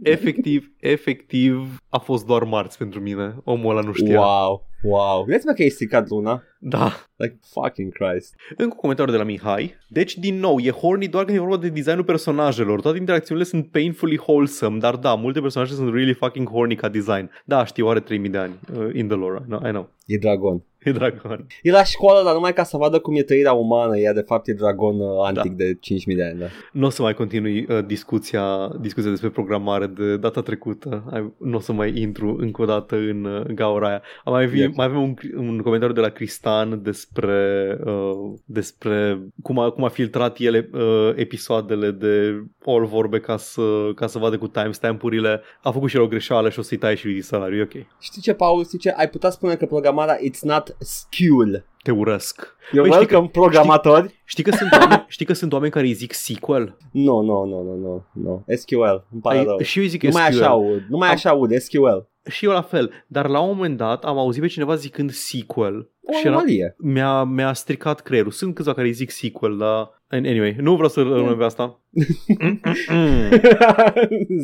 [0.04, 3.36] efectiv, efectiv a fost doar marți pentru mine.
[3.44, 4.20] Omul ăla nu știa.
[4.20, 5.24] Wow, wow.
[5.24, 6.44] Vezi mă că ai stricat luna?
[6.60, 6.92] Da.
[7.16, 8.36] Like fucking Christ.
[8.50, 9.76] Încă un comentariu de la Mihai.
[9.88, 12.82] Deci, din nou, e horny doar când e vorba de designul personajelor.
[12.82, 17.30] Toate interacțiunile sunt painfully wholesome, dar da, multe personaje sunt really fucking horny ca design.
[17.46, 19.44] Da, știu, are 3000 de ani uh, in the lore.
[19.48, 19.90] No, I know.
[20.06, 20.64] E dragon.
[20.88, 21.46] E dragon.
[21.62, 23.98] E la școală, dar numai ca să vadă cum e trăirea umană.
[23.98, 25.64] Ea de fapt e dragon uh, antic Da.
[25.64, 26.40] de 5000 de ani.
[26.40, 26.46] Da.
[26.72, 31.04] Nu o să mai continui uh, discuția, discuția despre programare de data trecută.
[31.12, 34.02] Ai- Nu o să mai intru încă o dată în uh, gaura aia.
[34.24, 34.76] Am Mai, vi, Yep.
[34.76, 39.88] mai avem un, un comentariu de la Cristan despre, uh, despre cum, a, cum a
[39.90, 43.62] filtrat ele uh, episoadele de all vorbe ca să,
[43.96, 45.42] ca să vadă cu timestamp-urile.
[45.64, 47.58] A făcut și el o greșeală și o să-i taie și lui din salariu.
[47.60, 47.86] E ok.
[48.00, 48.64] Știi ce, Paul?
[48.66, 48.90] Știi ce?
[48.98, 51.66] Ai putea spune că programarea it's not skill.
[51.84, 52.56] Te urăsc.
[52.68, 54.22] You're Păi știi welcome, programatori.
[54.26, 56.78] Știi că, sunt oameni, știi că sunt oameni care îi zic sequel?
[56.92, 58.46] Nu, nu, nu, nu, nu, nu.
[58.56, 59.60] SQL, îmi pare Ai, rău.
[59.60, 60.42] și eu îi zic Nu mai SQL.
[60.42, 61.98] așa aud, nu mai Am- așa aud, SQL.
[62.30, 65.90] Și eu la fel, dar la un moment dat am auzit pe cineva zicând sequel
[66.04, 66.76] O și era, anomalie.
[66.78, 68.32] mi-a, mi-a stricat creierul.
[68.32, 71.80] Sunt câțiva care îi zic sequel, dar anyway, nu vreau să rămân pe asta.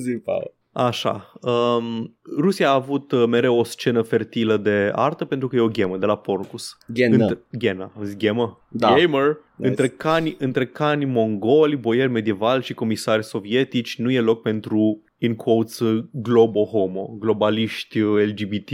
[0.04, 0.54] Zi, Paul.
[0.74, 5.60] Așa, um, Rusia a avut uh, mereu o scenă fertilă de artă pentru că e
[5.60, 6.78] o gemă de la Porcus.
[6.94, 7.16] Genă.
[7.16, 8.62] Între, gena, am zis gemă?
[8.70, 8.88] Da.
[8.96, 9.38] Gamer.
[9.56, 9.70] Nice.
[9.70, 15.36] Între, cani, între cani mongoli, boieri medievali și comisari sovietici nu e loc pentru in
[15.36, 15.80] quotes
[16.12, 18.70] globo-homo, globaliști uh, LGBT,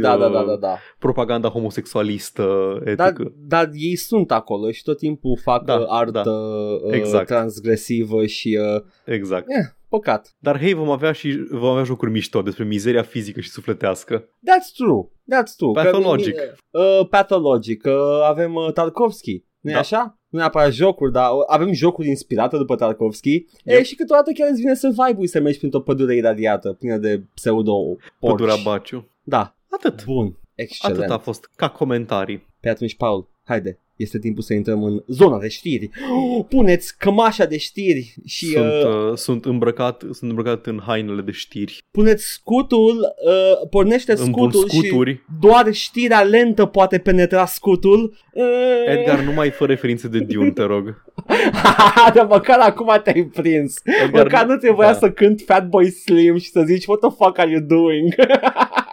[0.00, 0.76] Da, da, uh, da, da, da.
[0.98, 3.32] propaganda homosexualistă Dar, etică.
[3.36, 6.30] dar ei sunt acolo și tot timpul fac Da, uh, artă da.
[6.30, 7.26] uh, Exact.
[7.26, 9.46] transgresivă și uh, Exact.
[9.48, 10.34] eh, păcat.
[10.38, 14.20] Dar hei, vom avea și vom avea jocuri mișto despre mizeria fizică și sufletească.
[14.24, 15.02] That's true.
[15.08, 15.72] That's true.
[15.72, 16.34] Că- Pathologic.
[16.70, 17.84] uh, pathologic.
[17.84, 17.92] Uh,
[18.28, 19.44] avem uh, Tarkovski.
[19.60, 19.78] nu Da.
[19.78, 20.18] așa?
[20.28, 23.34] Nu neapărat jocuri, dar uh, avem jocuri inspirate după Tarkovski.
[23.64, 23.82] E, Yep.
[23.84, 27.72] și câteodată chiar îți vine să vibe să mergi printr-o pădure iradiată, plină de pseudo
[28.20, 28.64] Pădurea porci.
[28.64, 29.10] Baciu.
[29.22, 29.56] Da.
[29.70, 30.04] Atât.
[30.04, 30.38] Bun.
[30.54, 30.98] Excelent.
[31.00, 32.46] Atât a fost ca comentarii.
[32.60, 33.78] Pe atunci, Paul, haide.
[33.96, 35.90] Este timpul să intrăm în zona de știri.
[36.48, 41.30] Puneți cămașa de știri și Sunt, uh, uh, sunt, îmbrăcat, sunt îmbrăcat în hainele de
[41.30, 41.82] știri.
[41.90, 45.24] puneți scutul, uh, pornește Îmi pun scutul și scuturi.
[45.40, 48.16] doar știrea lentă poate penetra scutul.
[48.32, 48.44] Uh,
[48.98, 51.04] Edgar, nu mai fă referințe de Dune, te rog.
[52.14, 53.74] Dar măcar acum te-ai prins.
[54.04, 54.98] Edgar, Măcar nu trebuia da.
[54.98, 58.14] să cânt Fatboy Slim și să zici What the fuck are you doing?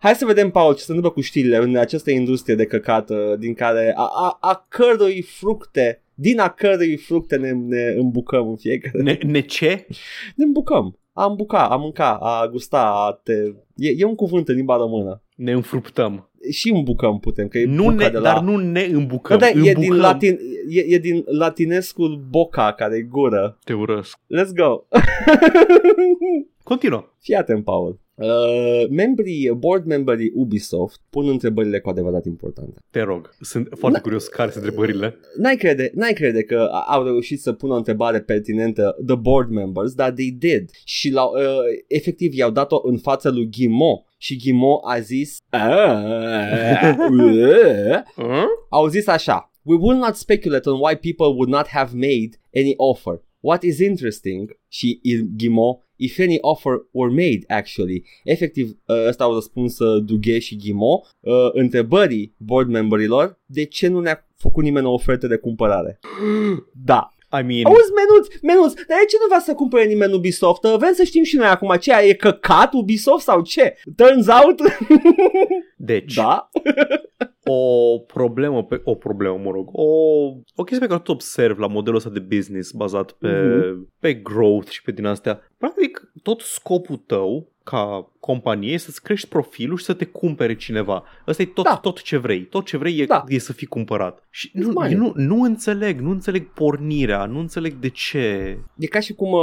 [0.00, 3.38] Hai să vedem, Paul, ce se întâmplă cu știrile în această industrie de căcat uh,
[3.38, 8.56] din care a, a, a cărui fructe din a cărui fructe ne, ne îmbucăm în
[8.56, 9.02] fiecare.
[9.02, 9.86] Ne, ne ce?
[10.36, 10.98] Ne îmbucăm.
[11.12, 13.32] A îmbuca, a mânca, a gusta, a te...
[13.76, 15.22] E, e un cuvânt în limba română.
[15.36, 16.30] Ne înfruptăm.
[16.50, 18.32] Și îmbucăm putem, că e Nu buca ne, de la...
[18.32, 19.38] Dar nu ne îmbucăm.
[19.38, 19.80] Da, da, e, îmbucăm.
[19.80, 20.38] din latin,
[20.68, 23.58] e, e din latinescul boca, care e gură.
[23.64, 24.18] Te urăsc.
[24.18, 24.84] Let's go!
[26.70, 27.04] Continuă.
[27.18, 28.00] Fii atent, Paul.
[28.22, 32.80] Uh, membrii, board membrii Ubisoft pun întrebările cu adevărat importante.
[32.90, 33.30] Te rog.
[33.40, 35.16] Sunt foarte Na- curios care sunt întrebările.
[35.38, 39.50] N-ai crede, n-ai crede că a- au reușit să pună o întrebare pertinentă the board
[39.50, 40.70] members, dar they did.
[40.84, 41.38] Și la, uh,
[41.86, 45.38] efectiv i-au dat-o în fața lui Ghimo și Ghimo a zis
[48.68, 52.74] au zis așa We will not speculate on why people would not have made any
[52.76, 53.22] offer.
[53.40, 58.04] What is interesting și il- Ghimo if any offer were made actually.
[58.24, 63.88] Efectiv, uh, ăsta au răspuns uh, Dughe și Ghimo uh, întrebării board memberilor de ce
[63.88, 65.98] nu ne-a făcut nimeni o ofertă de cumpărare.
[66.84, 67.14] Da.
[67.32, 70.64] I mean, Auzi, Menuț, Menuț, dar de ce nu vrea să cumpere nimeni Ubisoft?
[70.64, 73.76] Uh, Vrem să știm și noi acum ce e căcat Ubisoft sau ce?
[73.96, 74.60] Turns out,
[75.76, 76.50] deci, da.
[77.44, 79.82] o problemă, pe, o problemă, mă rog, o,
[80.54, 83.92] o chestie pe care tu observ la modelul ăsta de business bazat pe, Mhm.
[84.00, 85.40] pe growth și pe din astea.
[85.58, 91.02] Practic, tot scopul tău ca companie e să-ți crești profilul și să te cumpere cineva.
[91.26, 91.76] Ăsta e tot, Da.
[91.76, 92.40] tot ce vrei.
[92.40, 93.24] Tot ce vrei e, Da.
[93.28, 94.22] e să fii cumpărat.
[94.30, 94.92] Și It's nu, money.
[94.92, 98.58] eu nu, nu înțeleg, nu înțeleg pornirea, nu înțeleg de ce.
[98.78, 99.42] E ca și cum uh,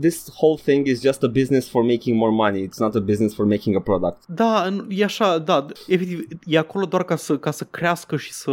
[0.00, 2.66] this whole thing is just a business for making more money.
[2.68, 4.26] It's not a business for making a product.
[4.26, 8.32] Da, nu- e așa, da, efectiv, e acolo doar ca să, ca să crească și
[8.32, 8.52] să,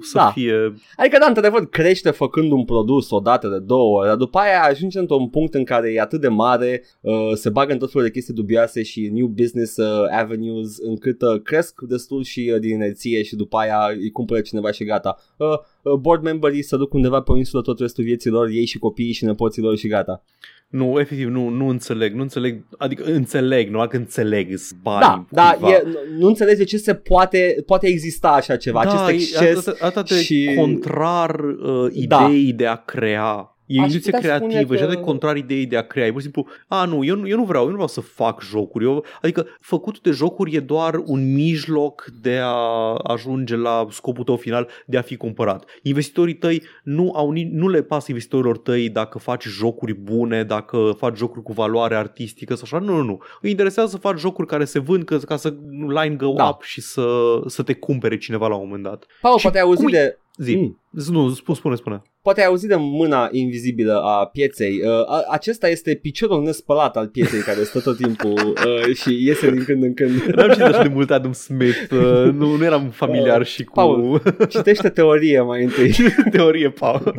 [0.00, 0.30] să Da.
[0.30, 4.38] fie Adică, da, într-adevăr, crește făcând un produs o dată de două ori, dar după
[4.38, 7.90] aia ajunge într-un punct în care e atât de mare, uh, se bagă în tot
[7.90, 9.86] felul de chestii dubioase și new business uh,
[10.18, 14.70] avenues încât uh, cresc destul și uh, din inerție și după aia îi cumpără cineva
[14.70, 15.16] și gata.
[15.36, 15.48] Uh,
[15.82, 18.78] uh, board memberii se duc undeva pe o insulă tot restul vieții lor, ei și
[18.78, 20.22] copiii și nepoții lor și gata.
[20.68, 25.00] Nu, efectiv, nu, nu înțeleg, nu înțeleg, adică înțeleg, nu că înțeleg sunt bani.
[25.00, 25.76] da, da, cuiva.
[25.76, 29.66] e, nu- nu înțelegi de ce se poate, poate exista așa ceva, acest e exces.
[29.66, 32.24] atât, atât de și- contrar uh, Da.
[32.28, 33.53] ideii de a crea.
[33.66, 35.82] E o Aș industrie putea spune creativă și atât că- de contrar ideii de a
[35.86, 36.06] crea.
[36.06, 38.00] E pur și simplu, a, nu, eu, nu- eu nu vreau, eu nu vreau să
[38.00, 38.84] fac jocuri.
[38.84, 44.36] Eu, adică făcutul de jocuri e doar un mijloc de a ajunge la scopul tău
[44.36, 45.64] final de a fi cumpărat.
[45.82, 50.94] Investitorii tăi nu, au, ni- nu le pasă investitorilor tăi dacă faci jocuri bune, dacă
[50.98, 52.86] faci jocuri cu valoare artistică sau așa.
[52.86, 53.18] Nu, nu, nu.
[53.40, 55.54] Îi interesează să faci jocuri care se vând ca, ca să
[55.88, 56.48] line go Da.
[56.48, 57.06] up și să,
[57.46, 59.04] să te cumpere cineva la un moment dat.
[59.20, 60.18] Paul, Și poate ai auzit cum e- de...
[60.36, 60.56] Zi.
[60.56, 60.78] Mm.
[60.90, 62.02] Nu, spune, spune, spune.
[62.22, 64.80] Poate ai auzit de mâna invizibilă a pieței.
[64.84, 68.32] Uh, a- acesta este piciorul nespălat al pieței care stă tot timpul
[68.66, 70.22] uh, și iese din când în când.
[70.22, 74.22] N-am citit așa de mult Adam Smith, uh, nu, nu eram familiar și cu Paul.
[74.48, 75.94] Citește teorie mai întâi.
[76.32, 77.14] teorie, Paul.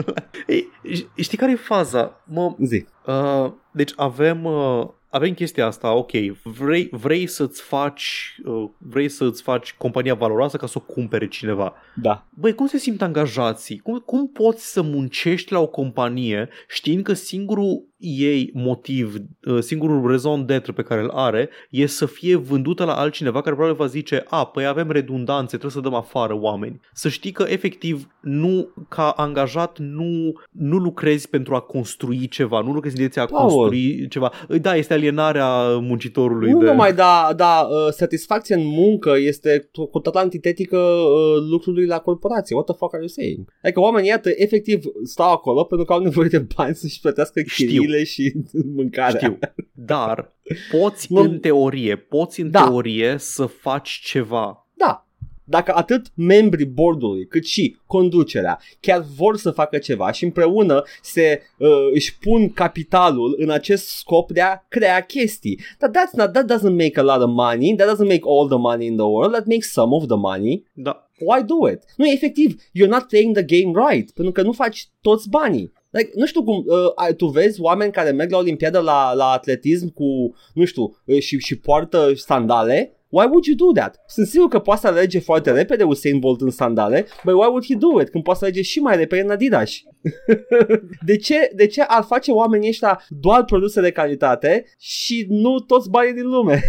[0.48, 0.68] Ei,
[1.16, 2.24] știi care e faza?
[2.28, 2.86] Mă, Zi.
[3.06, 6.12] uh, deci avem, uh, avem chestia asta, ok,
[6.44, 11.74] vrei, vrei să-ți faci uh, vrei să-ți faci compania valoroasă ca să o cumpere cineva.
[12.02, 12.28] Da.
[12.30, 13.78] Băi, cum se simt angajații?
[13.78, 20.12] Cum, cum poți să muncești la o companie știind că singurul ei motiv, uh, singurul
[20.12, 23.86] rezon d'etre pe care îl are e să fie vândută la altcineva care probabil va
[23.86, 26.80] zice a, păi avem redundanțe, trebuie să dăm afară oameni.
[26.94, 32.72] Să știi că efectiv nu, ca angajat nu, nu lucrezi pentru a construi ceva, nu
[32.72, 33.50] lucrezi în direcția a Paul.
[33.50, 34.32] construi ceva.
[34.62, 36.52] Da, este alienarea muncitorului.
[36.52, 36.66] Nu de...
[36.66, 42.00] numai, da, da uh, satisfacția în muncă este to- cu total antitetică uh, lucrului la
[42.00, 42.56] corporație.
[42.56, 43.54] What the fuck are you saying?
[43.64, 47.68] Adică oamenii, iată, efectiv stau acolo pentru că au nevoie de bani să-și plătească Știu.
[47.96, 48.34] Chiriile și
[48.76, 49.20] mâncarea.
[49.20, 49.40] Știu,
[49.74, 50.36] dar
[50.72, 52.64] poți Nu- în teorie, poți în Da.
[52.64, 54.68] teorie să faci ceva.
[54.74, 55.00] Da.
[55.48, 61.42] Dacă atât membrii bordului cât și conducerea chiar vor să facă ceva și împreună se
[61.58, 65.60] uh, își pun capitalul în acest scop de a crea chestii.
[65.80, 68.58] But that's not, that doesn't make a lot of money, that doesn't make all the
[68.58, 70.64] money in the world, that makes some of the money.
[70.74, 71.10] Da.
[71.20, 71.80] Why do it?
[71.98, 75.72] Nu, efectiv, you're not playing the game right, pentru că nu faci toți banii.
[75.96, 79.26] Like, nu știu cum, uh, ai- tu vezi oameni care merg la olimpiadă la, la
[79.26, 84.02] atletism cu, nu știu, uh, și, și poartă sandale Why would you do that?
[84.08, 87.66] Sunt sigur că poate să alege foarte repede Usain Bolt în sandale, but why would
[87.66, 89.72] he do it când poate să alege și mai repede în Adidas?
[91.06, 95.90] de, ce, de ce ar face oamenii ăștia doar produse de calitate și nu toți
[95.90, 96.64] banii din lume?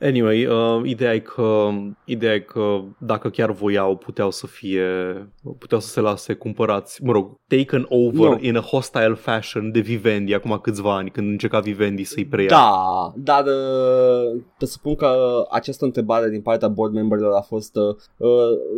[0.00, 1.68] Anyway, uh, ideea, e că,
[2.04, 4.86] ideea e că dacă chiar voiau, puteau să fie,
[5.58, 8.38] puteau să se lase cumpărați, mă rog, taken over Nu.
[8.40, 12.48] in a hostile fashion de Vivendi acum câțiva ani, când încerca Vivendi să-i preia.
[12.48, 18.28] Da, dar uh, presupun că această întrebare din partea board memberilor a fost uh, uh,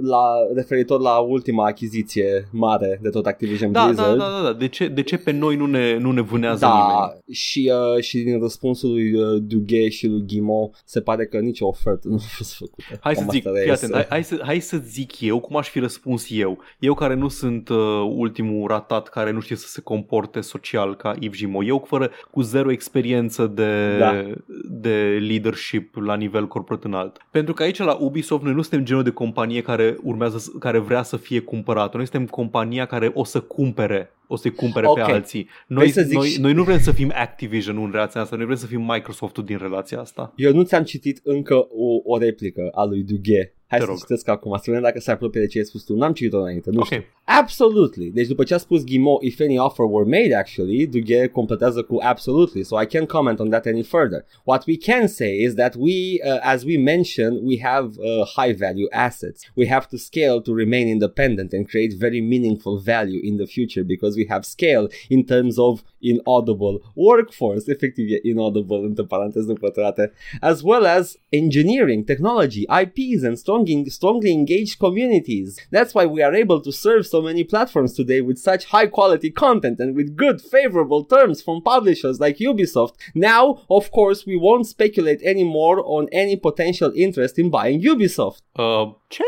[0.02, 4.18] la, referitor la ultima achiziție mare de tot Activision da, da, Blizzard.
[4.18, 4.52] da, da, da.
[4.52, 6.88] De, ce, de ce pe noi nu ne, nu ne vânează nimeni?
[6.88, 11.38] Da, și, uh, și din răspunsul lui uh, Dughe și lui Ghimo se pare că
[11.38, 12.98] nicio ofertă nu a fost făcută.
[13.00, 13.84] Hai să Cam zic, asta fii reiese.
[13.84, 16.59] atent, hai, hai, să, hai să zic eu cum aș fi răspuns eu.
[16.78, 17.76] Eu care nu sunt uh,
[18.16, 21.64] ultimul ratat care nu știe să se comporte social ca Yves Gimo.
[21.64, 24.24] Eu fără, cu zero experiență de, Da.
[24.70, 27.16] de leadership la nivel corporat înalt.
[27.30, 30.78] Pentru că aici la Ubisoft noi nu suntem genul de companie care urmează, să- care
[30.78, 31.97] vrea să fie cumpărată.
[31.97, 34.94] Noi suntem compania care o să cumpere o să-i cumpere Ok.
[34.94, 35.49] pe alții.
[35.66, 38.44] Noi, să zic noi, și- noi nu vrem să fim Activision în relația asta, noi
[38.44, 40.32] vrem să fim Microsoft-ul din relația asta.
[40.36, 43.55] Eu nu ți-am citit încă o, o replică a lui Dughe.
[43.68, 43.98] Hai Te să rog.
[44.00, 45.94] citesc acum, să vedem dacă se apropie de ce ai spus tu.
[45.96, 46.84] N-am citit-o înainte, nu Ok.
[46.84, 47.04] știu.
[47.24, 48.10] Absolutely.
[48.10, 51.96] Deci după ce a spus Ghimo, if any offer were made actually, Dughe completează cu
[52.00, 54.24] absolutely, so I can't comment on that any further.
[54.44, 55.92] What we can say is that we,
[56.24, 59.50] uh, as we mentioned, we have uh, high value assets.
[59.56, 63.84] We have to scale to remain independent and create very meaningful value in the future
[63.84, 70.12] because we have scale in terms of inaudible workforce, efectiv e inaudible între paranteze pătrate,
[70.40, 75.59] as well as engineering, technology, IPs and strong strongly engaged communities.
[75.70, 79.30] That's why we are able to serve so many platforms today with such high quality
[79.30, 82.94] content and with good favorable terms from publishers like Ubisoft.
[83.14, 88.42] Now, of course, we won't speculate anymore on any potential interest in buying Ubisoft.
[88.54, 89.24] Uh, ce?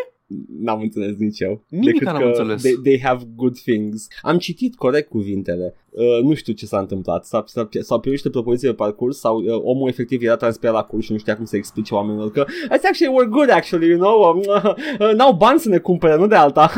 [0.60, 1.64] N-am înțeles nici eu.
[1.68, 2.62] Nimic Decât n-am înțeles.
[2.62, 4.08] They, they have good things.
[4.22, 5.74] Am citit corect cuvintele.
[5.98, 7.24] Uh, nu știu ce s-a întâmplat.
[7.24, 10.82] S-a, s-a, s-au primit niște propoziții pe parcurs sau uh, omul efectiv era transpirat la
[10.82, 13.98] curs și nu știa cum să explice oamenilor că It's actually we're good actually, you
[13.98, 14.30] know.
[14.30, 16.72] Um, uh, uh, n-au bani să ne cumpere, nu de alta.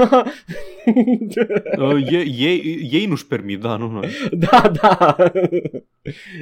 [1.78, 4.08] Uh, ei, ei, ei nu-și permit, da, nu noi.
[4.50, 5.16] da, da.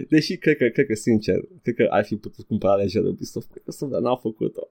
[0.08, 3.50] Deși cred că, cred că sincer, cred că ar fi putut cumpăra lejer Ubisoft.
[3.50, 4.68] Cred că să n-au făcut-o.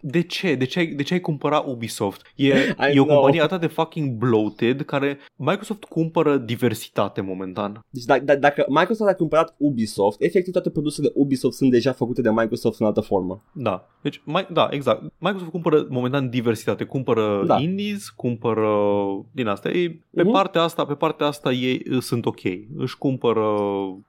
[0.00, 0.54] De ce?
[0.54, 2.32] De ce ai, de ce ai cumpăra Ubisoft?
[2.36, 3.06] E, I e o know.
[3.06, 6.36] companie atât de fucking bloated care Microsoft cumpără
[6.74, 7.80] diversitate momentan.
[7.90, 12.22] Deci dacă, dacă- dacă Microsoft a cumpărat Ubisoft, efectiv toate produsele Ubisoft sunt deja făcute
[12.22, 13.42] de Microsoft în altă formă.
[13.52, 13.88] Da.
[14.02, 15.02] Deci, mai, da, exact.
[15.18, 16.84] Microsoft cumpără momentan diversitate.
[16.84, 17.58] Cumpără Da.
[17.60, 18.68] indies, cumpără
[19.32, 19.70] din asta.
[19.70, 20.32] Ei, pe Mhm.
[20.32, 22.40] partea asta, pe partea asta ei uh, sunt ok.
[22.76, 23.46] Își cumpără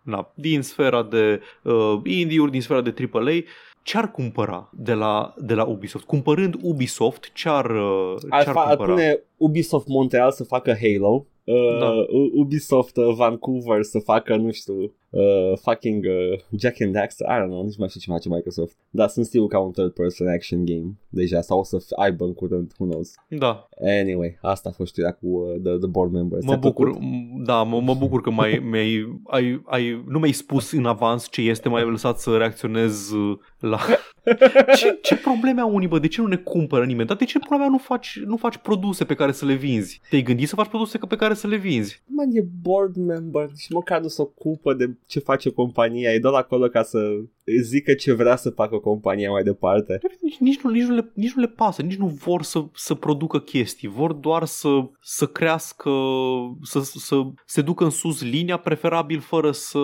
[0.01, 3.43] na, din sfera de uh, indie-uri, din sfera de AAA.
[3.83, 6.05] Ce-ar cumpăra de la, de la Ubisoft?
[6.05, 8.93] Cumpărând Ubisoft, ce-ar, uh, Ar, ce-ar fa- ar cumpăra?
[8.93, 11.89] pune Ubisoft Montreal să facă Halo, uh, Da.
[11.89, 17.39] U- Ubisoft uh, Vancouver să facă, nu știu, uh, fucking uh, Jack and Daxter, I
[17.41, 18.75] don't know, nici mai știu ce face Microsoft.
[18.89, 22.25] Dar sunt sigur ca un third person action game deja sau o să f- aibă
[22.25, 23.13] în curând, who knows.
[23.27, 23.67] Da,
[24.01, 26.43] Anyway, asta a fost știrea cu uh, the, the board members.
[26.45, 27.07] Mă Ți-a bucur, plăcut?
[27.07, 31.27] m- da, mă, mă bucur că mai, mi-ai, ai, ai, nu mi-ai spus în avans
[31.31, 33.79] ce este, mai lăsat să reacționez uh, la...
[34.75, 35.99] Ce, ce probleme au unii, bă?
[35.99, 37.07] De ce nu ne cumpără nimeni?
[37.07, 40.01] Dar de ce problema nu faci, nu faci produse pe care să le vinzi?
[40.09, 42.01] Te-ai gândit să faci produse pe care să le vinzi?
[42.05, 46.33] Man, e board member și măcar nu se ocupă de ce face compania, e doar
[46.33, 46.99] acolo ca să
[47.61, 49.99] zică ce vrea să facă compania mai departe.
[50.21, 52.93] Nici, nici, nu, nici, nu, le, nici nu le pasă, nici nu vor să, să
[52.93, 54.69] producă chestii, vor doar să,
[55.01, 55.91] să crească,
[56.61, 59.79] să, să se ducă în sus linia, preferabil fără să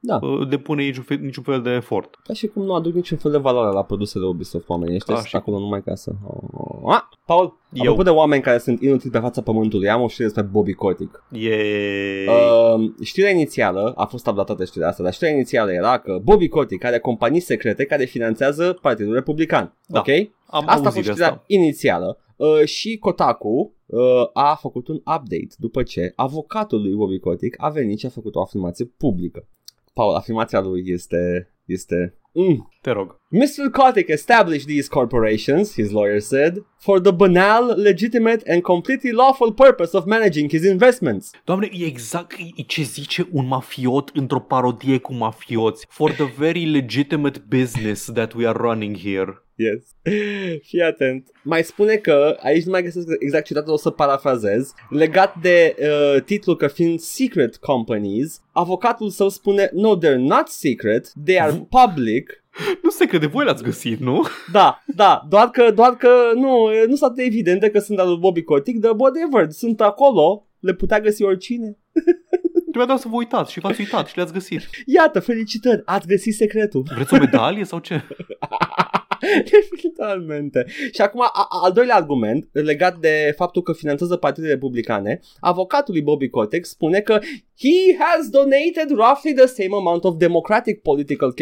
[0.00, 0.18] Da.
[0.22, 2.14] uh, depune niciun fel, niciun fel de efort.
[2.24, 5.20] Ca și cum nu aduc niciun fel de valoare la produsele Ubisoft oamenii ăștia Ca
[5.20, 6.12] sunt și acolo numai ca să...
[6.26, 6.94] Oh.
[6.94, 7.82] Ah, Paul, Eu.
[7.82, 11.24] apropo de oameni care sunt inutili pe fața pământului, am o știre despre Bobby Kotick.
[11.28, 12.26] Yay!
[12.26, 16.79] Uh, știrea inițială, a fost updatată știrea asta, dar știrea inițială era că Bobby Kotick
[16.86, 19.76] are companii secrete care finanțează Partidul Republican.
[19.86, 19.98] Da.
[19.98, 20.08] Ok?
[20.46, 21.44] Am Asta a auzit fost de știrea asta.
[21.46, 22.18] inițială.
[22.36, 24.00] Uh, și Kotaku uh,
[24.32, 28.34] a făcut un update după ce avocatul lui Bobby Kotick a venit și a făcut
[28.34, 29.48] o afirmație publică.
[29.92, 31.50] Paul, afirmația lui este...
[31.72, 32.68] este mm.
[32.82, 33.18] Te rog.
[33.30, 33.70] Mr.
[33.70, 39.94] Kotick established these corporations, his lawyer said, for the banal, legitimate and completely lawful purpose
[39.94, 41.30] of managing his investments.
[41.44, 45.86] Doamne, e exact e ce zice un mafiot într-o parodie cu mafioți.
[45.88, 49.42] For the very legitimate business that we are running here.
[49.60, 49.82] Yes.
[50.68, 51.30] Fii atent.
[51.42, 56.22] Mai spune că, aici nu mai găsesc exact citatul, o să parafrazez, legat de uh,
[56.22, 62.44] titlul că fiind secret companies, avocatul său spune, no, they're not secret, they are public.
[62.82, 64.26] Nu se crede, voi l-ați găsit, nu?
[64.52, 68.08] Da, da, doar că, doar că nu, nu sunt atât de evidente că sunt al
[68.08, 71.78] lui Bobby Kotick, dar whatever, sunt acolo, le putea găsi oricine.
[72.70, 74.60] Trebuia doar să vă uitați și v-ați uitat și le-ați găsit.
[74.86, 76.82] Iată, felicitări, ați găsit secretul.
[76.94, 78.02] Vreți o medalie sau ce?
[79.50, 80.66] Definitivamente.
[80.92, 86.02] Și acum, a, al doilea argument, legat de faptul că finanțează partidele republicane, avocatul lui
[86.02, 87.18] Bobby Kotick spune că
[87.58, 91.32] he has donated roughly the same amount of democratic political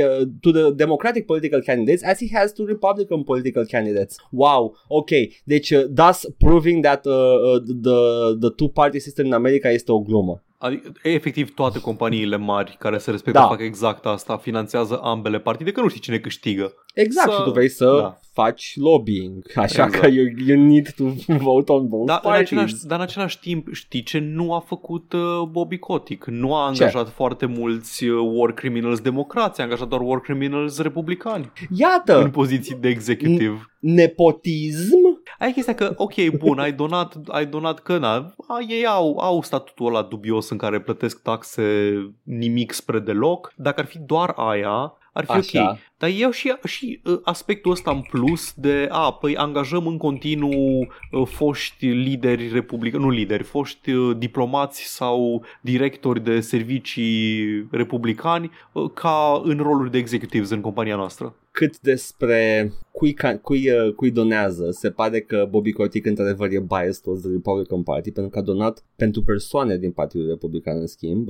[0.41, 4.17] to the democratic political candidates as he has to republican political candidates.
[4.31, 5.11] Wow, ok.
[5.45, 10.01] Deci, uh, thus proving that uh, uh, the, the two-party system in America este o
[10.01, 10.43] glumă.
[10.59, 13.47] Adică, efectiv, toate companiile mari care se respectă da.
[13.47, 16.73] fac exact asta, finanțează ambele partide, că nu știi cine câștigă.
[16.95, 17.37] Exact, să...
[17.37, 18.19] și tu vrei să da.
[18.33, 19.95] faci lobbying, așa exact.
[19.95, 22.51] că you, you need to vote on both da, parties.
[22.51, 26.27] În același, dar în același timp, știi ce nu a făcut uh, Bobby Kotick?
[26.27, 27.11] Nu a angajat ce?
[27.11, 31.53] foarte mulți uh, war criminals democrați, a angajat doar war criminals republicani.
[31.77, 32.23] Iată!
[32.23, 33.71] În poziții de executiv.
[33.79, 35.23] Nepotism?
[35.39, 38.35] Ai chestia că, ok, bun, ai donat, ai donat că, na,
[38.69, 43.53] ei au, au statutul ăla dubios în care plătesc taxe nimic spre deloc.
[43.57, 45.71] Dacă ar fi doar aia, ar fi Așa.
[45.71, 45.79] ok.
[45.99, 50.87] Dar eu și, și uh, aspectul ăsta în plus de, a, păi angajăm în continuu
[51.13, 58.51] uh, foști lideri republicani, nu lideri, foști uh, diplomați sau directori de servicii republicani
[58.95, 64.71] ca în roluri de executives în compania noastră cât despre cui, cui, cui donează.
[64.71, 68.43] Se pare că Bobby Kotick într-adevăr e biased towards the Republican Party pentru că a
[68.43, 71.29] donat pentru persoane din Partidul Republican în schimb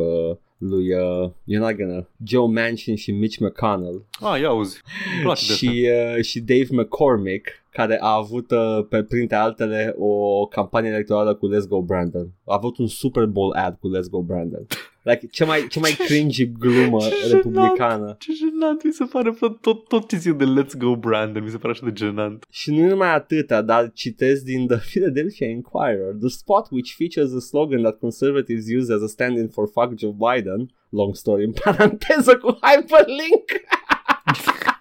[0.58, 4.04] lui, uh, you're not gonna, Joe Manchin și Mitch McConnell.
[4.20, 4.82] Ah, ia auzi,
[5.56, 11.34] și, uh, și Dave McCormick, care a avut, uh, pe printre altele, o campanie electorală
[11.34, 12.28] cu Let's Go Brandon.
[12.44, 14.66] A avut un Super Bowl ad cu Let's Go Brandon.
[15.02, 17.96] Like, ce mai, ce mai cringy glumă ce republicană.
[17.96, 21.50] Jenant, ce jenant, mi se pare tot, tot ce zic de Let's Go Brandon, mi
[21.50, 22.46] se pare așa de genant.
[22.50, 27.38] Și nu numai atâta, dar citesc din The Philadelphia Inquirer, the spot which features a
[27.40, 32.36] slogan that conservatives use as a stand-in for fuck Joe Biden, long story în paranteză
[32.36, 33.44] cu hyperlink.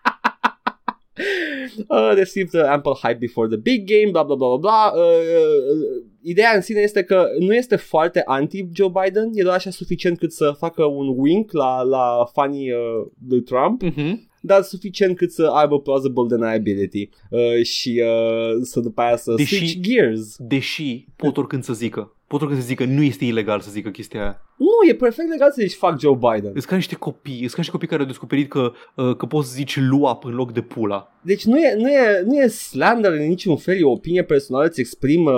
[1.88, 4.92] uh, received ample hype before the big game, bla bla bla bla bla.
[4.96, 9.70] Uh, uh, ideea în sine este că nu este foarte anti-Joe Biden, e doar așa
[9.70, 13.84] suficient cât să facă un wink la, la fanii uh, lui Trump.
[13.84, 19.34] Uh-huh dar suficient cât să aibă plausible deniability uh, și uh, să după aia să
[19.36, 20.36] deși, switch gears.
[20.38, 24.42] Deși pot oricând să zică pot să zică nu este ilegal să zică chestia aia.
[24.58, 26.52] Nu, e perfect legal să zici fac Joe Biden.
[26.52, 29.48] Sunt ca niște copii, sunt ca niște copii care au descoperit că, uh, că poți
[29.48, 31.12] să zici luap în loc de pula.
[31.22, 34.66] Deci nu e, nu e, nu e slander în niciun fel, e o opinie personală,
[34.66, 35.32] îți exprimă,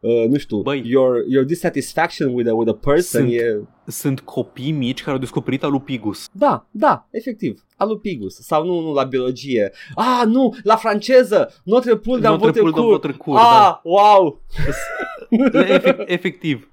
[0.00, 3.20] uh, nu știu, Băi, your, your dissatisfaction with a, with a person.
[3.20, 3.60] Sunt, e...
[3.86, 6.28] sunt copii mici care au descoperit alupigus.
[6.32, 8.34] Da, da, efectiv, alupigus.
[8.34, 9.72] Sau nu, nu la biologie.
[9.94, 12.72] Ah, nu, la franceză, Notre Pul de Notre Pul
[13.02, 13.80] de Ah, da.
[13.84, 14.40] wow!
[15.68, 16.72] Efect, efectiv.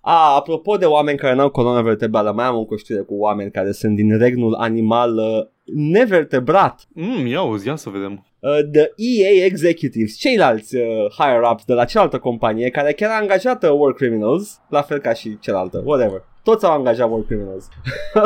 [0.00, 3.72] A, apropo de oameni care n-au coloană vertebrală, mai am o știre cu oameni care
[3.72, 6.86] sunt din regnul animal uh, nevertebrat.
[6.94, 8.26] Mm, ia uzi, ia să vedem.
[8.40, 10.82] Uh, the EA executives, ceilalți uh,
[11.18, 15.12] higher-ups de la cealaltă companie care chiar a angajat uh, War Criminals, la fel ca
[15.12, 16.24] și cealaltă, whatever.
[16.42, 17.68] Toți au angajat War Criminals.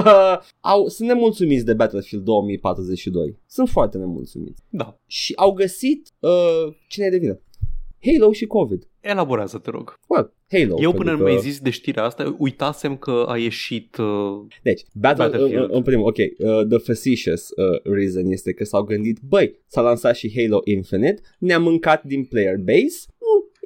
[0.60, 3.38] au, sunt nemulțumiți de Battlefield 2042.
[3.46, 4.62] Sunt foarte nemulțumiți.
[4.68, 4.98] Da.
[5.06, 7.40] Și au găsit uh, cine e de vină.
[8.04, 8.88] Halo și COVID.
[9.00, 9.98] Elaborează, te rog.
[10.06, 10.76] Well, Halo.
[10.80, 11.22] Eu până că...
[11.22, 14.06] mi-ai zis de știrea asta, uitasem că a ieșit uh,
[14.62, 15.70] Deci, Battle, Battlefield.
[15.70, 19.80] Uh, în primul, ok, uh, the facetious uh, reason este că s-au gândit, băi, s-a
[19.80, 23.06] lansat și Halo Infinite, ne-a mâncat din player base,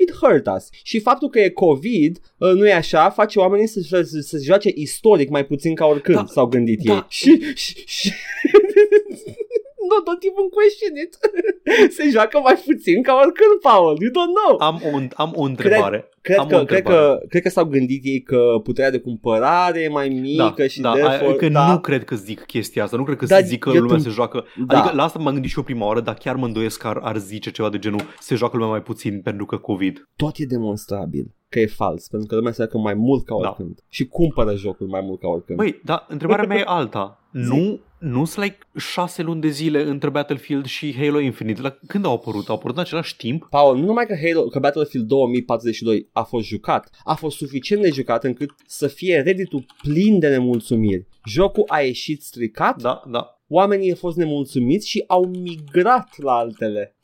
[0.00, 0.68] it hurt us.
[0.82, 4.38] Și faptul că e COVID, uh, nu e așa, face oamenii să, să, să, să
[4.42, 6.92] joace istoric mai puțin ca oricând da, s-au gândit da.
[6.92, 7.04] ei.
[7.08, 8.12] Și, și, și
[9.90, 11.12] no, don't even question it.
[11.96, 13.96] Se joacă mai puțin ca oricând, Paul.
[14.00, 14.52] You don't know.
[14.68, 15.98] Am o, am o întrebare.
[15.98, 16.96] Cred, cred, am că, o întrebare.
[16.96, 20.66] cred, că, cred că s-au gândit ei că puterea de cumpărare e mai mică da,
[20.66, 21.72] și da, de for, că da.
[21.72, 22.96] nu cred că zic chestia asta.
[22.96, 24.44] Nu cred că da, zic că lumea se joacă.
[24.66, 24.78] Da.
[24.78, 26.98] Adică la asta m-am gândit și eu prima oară, dar chiar mă îndoiesc că ar,
[27.02, 30.08] ar zice ceva de genul se joacă lumea mai puțin pentru că COVID.
[30.16, 33.48] Tot e demonstrabil că e fals, pentru că lumea se joacă mai mult ca da.
[33.48, 33.82] oricând da.
[33.88, 35.58] și cumpără jocul mai mult ca oricând.
[35.58, 37.20] Băi, dar întrebarea mea e alta.
[37.30, 41.60] Nu nu sunt like șase luni de zile între Battlefield și Halo Infinite.
[41.60, 42.48] La când au apărut?
[42.48, 43.46] Au apărut în același timp?
[43.50, 47.90] Paul, nu numai că, Halo, că Battlefield 2042 a fost jucat, a fost suficient de
[47.90, 51.06] jucat încât să fie Reddit-ul plin de nemulțumiri.
[51.24, 53.40] Jocul a ieșit stricat, da, da.
[53.48, 56.95] oamenii au fost nemulțumiți și au migrat la altele.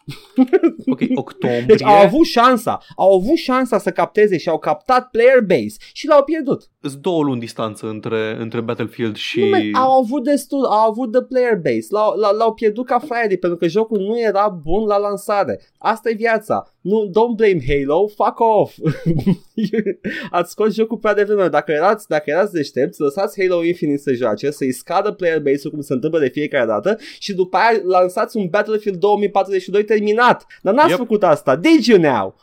[0.86, 1.64] Ok, octombrie.
[1.66, 6.06] Deci au avut șansa, au avut șansa să capteze și au captat player base și
[6.06, 6.70] l-au pierdut.
[6.80, 9.40] Sunt două luni distanță între, între Battlefield și...
[9.40, 12.98] Nu, man, au avut destul, au avut the player base, l-au, l-au, l-au pierdut ca
[12.98, 15.60] Friday pentru că jocul nu era bun la lansare.
[15.78, 16.72] Asta e viața.
[16.80, 18.78] Nu, don't blame Halo, fuck off.
[20.30, 21.48] Ați scos jocul prea devreme.
[21.48, 25.80] Dacă erați, dacă erați deștepți, lăsați Halo Infinite să joace, să-i scadă player base-ul cum
[25.80, 30.46] se întâmplă de fiecare dată și după aia lansați un Battlefield 2042 terminat.
[30.62, 30.98] Dar n-ați Yep.
[30.98, 31.56] făcut asta.
[31.56, 32.34] Did you now?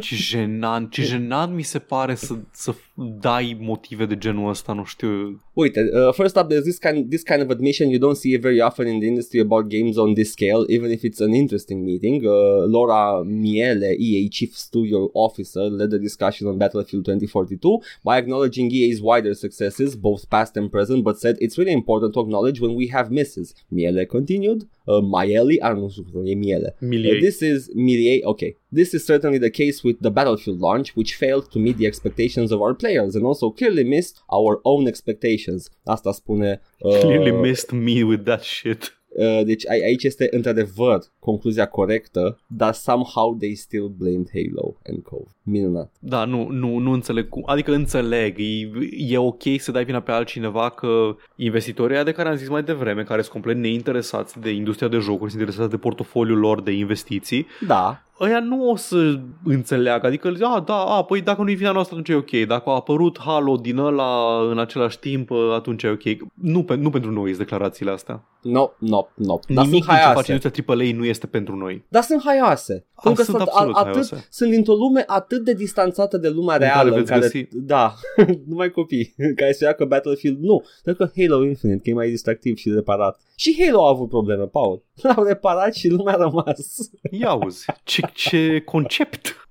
[0.00, 2.74] Ce jenant, ce jenant mi se pare să, să
[3.20, 5.42] dai motive de genul ăsta, nu știu.
[5.52, 8.40] Wait, uh, first up, there's this kind this kind of admission you don't see it
[8.40, 11.84] very often in the industry about games on this scale, even if it's an interesting
[11.84, 12.24] meeting.
[12.24, 18.70] Uh, Laura Miele, EA Chief Studio Officer, led the discussion on Battlefield 2042 by acknowledging
[18.70, 22.74] EA's wider successes, both past and present, but said it's really important to acknowledge when
[22.74, 23.54] we have misses.
[23.70, 24.68] Miele continued.
[24.88, 26.70] Uh, Miele, I don't know, e Miele.
[26.80, 27.18] Milie.
[27.18, 28.24] Uh, this is Milie.
[28.24, 31.86] Okay, this is certainly the case with the Battlefield launch, which failed to meet the
[31.86, 35.68] expectations of our players and also clearly missed our own expectations.
[35.84, 36.60] Asta spune.
[36.80, 38.96] Uh, Clearly missed me with that shit.
[39.18, 45.02] uh, deci a- aici este într-adevăr concluzia corectă, dar somehow they still blamed Halo and
[45.02, 45.30] Cove.
[45.42, 45.92] Minunat.
[46.00, 47.42] Da, nu, nu, nu înțeleg cum.
[47.46, 52.28] Adică înțeleg, e, e ok să dai vina pe altcineva că investitorii ăia de care
[52.28, 55.76] am zis mai devreme, care sunt complet neinteresați de industria de jocuri, sunt interesați de
[55.78, 60.06] portofoliul lor de investiții, Da, ăia nu o să înțeleagă.
[60.06, 62.46] Adică, a, da, a, păi dacă nu-i vina noastră, atunci e ok.
[62.48, 66.02] Dacă a apărut Halo din ăla în același timp, atunci e ok.
[66.34, 68.24] Nu, pe, nu pentru noi sunt declarațiile astea.
[68.42, 69.38] no, no, no.
[69.48, 70.32] Dar Nimic sunt din ce face haioase.
[70.32, 71.84] industria AAA nu este pentru noi.
[71.88, 72.86] Dar sunt haioase.
[73.02, 74.26] Pentru că sunt sunt, absolut atât, haioase.
[74.30, 77.02] sunt dintr-o lume atât de distanțată de lumea care reală.
[77.02, 77.94] veți găsi- Da,
[78.48, 80.38] numai copii care se joacă Battlefield.
[80.40, 83.20] Nu, pentru că Halo Infinite, că e mai distractiv și de reparat.
[83.36, 84.82] Și Halo a avut probleme, Paul.
[85.14, 86.90] L-au reparat și lumea a rămas.
[87.10, 89.48] Ia auzi, ce, ce concept!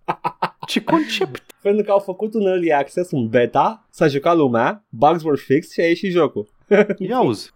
[0.68, 1.44] Ce concept!
[1.62, 5.72] Pentru că au făcut un early access, un beta, s-a jucat lumea, bugs were fixed
[5.72, 6.48] și a ieșit jocul.
[6.98, 7.52] Ia auzi.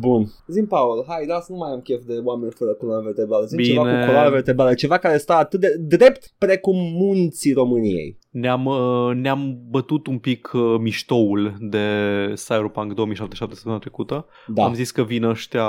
[0.00, 0.26] Bun.
[0.46, 3.44] Zim, Paul, hai, las, nu mai am chef de oameni fără coloană vertebrală.
[3.44, 3.68] Zim Bine.
[3.72, 8.18] ceva cu coloană vertebrală, ceva care stă atât de drept precum munții României.
[8.30, 11.86] Ne-am, uh, ne-am bătut un pic uh, miștoul de
[12.34, 14.26] Cyberpunk 2077 săptămâna trecută.
[14.46, 14.64] Da.
[14.64, 15.66] Am zis că vin ăștia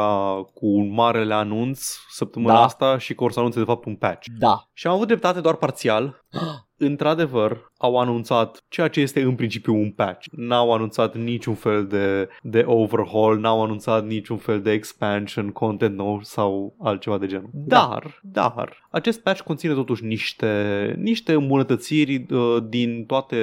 [0.54, 2.64] cu un marele anunț săptămâna Da.
[2.64, 4.28] asta și că or să anunțe de fapt un patch.
[4.40, 4.70] Da.
[4.74, 6.21] Și am avut dreptate doar parțial.
[6.78, 10.26] Într-adevăr, au anunțat ceea ce este în principiu un patch.
[10.32, 16.20] N-au anunțat niciun fel de, de overhaul, n-au anunțat niciun fel de expansion, content nou
[16.22, 17.50] sau altceva de genul.
[17.54, 17.88] Da.
[17.90, 23.38] Dar, dar, acest patch conține totuși niște, niște îmbunătățiri uh, din, toate,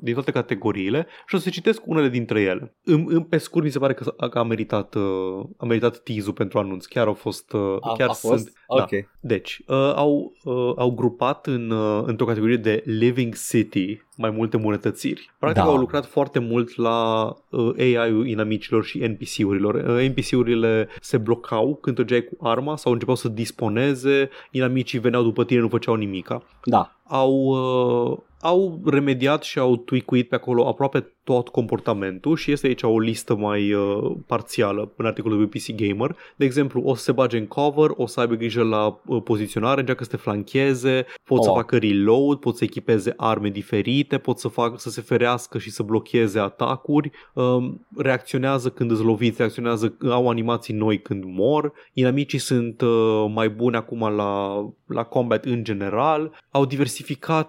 [0.00, 2.74] din toate categoriile și o să citesc unele dintre ele.
[2.84, 6.32] În, în, pe scurt, mi se pare că, că a meritat, uh, a meritat teaser
[6.32, 6.84] pentru anunț.
[6.84, 7.52] Chiar au fost...
[7.52, 8.42] Uh, A, chiar a fost?
[8.42, 8.82] Sunt, da.
[8.82, 8.90] Ok.
[9.20, 14.56] Deci, uh, au, uh, au grupat în, uh, într-o categorie de Living City mai multe
[14.56, 15.30] îmbunătățiri.
[15.38, 15.68] Practic Da.
[15.68, 19.74] au lucrat foarte mult la uh, AI-ul inamicilor și NPC-urilor.
[19.74, 25.44] Uh, NPC-urile se blocau când trăgeai cu arma sau începeau să disponeze, inamicii veneau după
[25.44, 26.42] tine, nu făceau nimica.
[26.64, 26.96] Da.
[27.02, 32.82] Au, uh, au remediat și au tweakuit pe acolo aproape tot comportamentul și este aici
[32.82, 36.16] o listă mai uh, parțială în articolul de PC Gamer.
[36.36, 39.80] De exemplu, o să se bage în cover, o să aibă grijă la uh, poziționare,
[39.80, 41.44] încearcă să te flancheze, pot Oh.
[41.44, 45.70] să facă reload, pot să echipeze arme diferite, pot să, fac, să se ferească și
[45.70, 52.38] să blocheze atacuri, um, reacționează când îți loviți, reacționează, au animații noi când mor, inamicii
[52.38, 57.01] sunt uh, mai buni acum la, la combat în general, au diversificat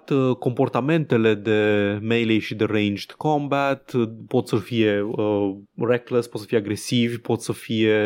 [0.10, 1.60] uh, comportamentele de
[2.01, 7.18] melee și de ranged combat, uh, pot să fie uh, reckless, pot să fie agresivi,
[7.18, 7.97] pot să fie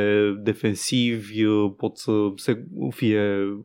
[0.44, 3.22] defensivi, uh, pot să se, fie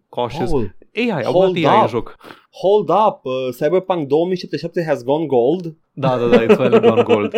[0.09, 0.51] cautious.
[0.51, 1.89] Paul, AI, au hold mult AI în up.
[1.89, 2.16] joc.
[2.53, 5.74] Hold up, uh, Cyberpunk 2077 has gone gold.
[5.94, 7.32] Da, da, da, it's finally gone gold.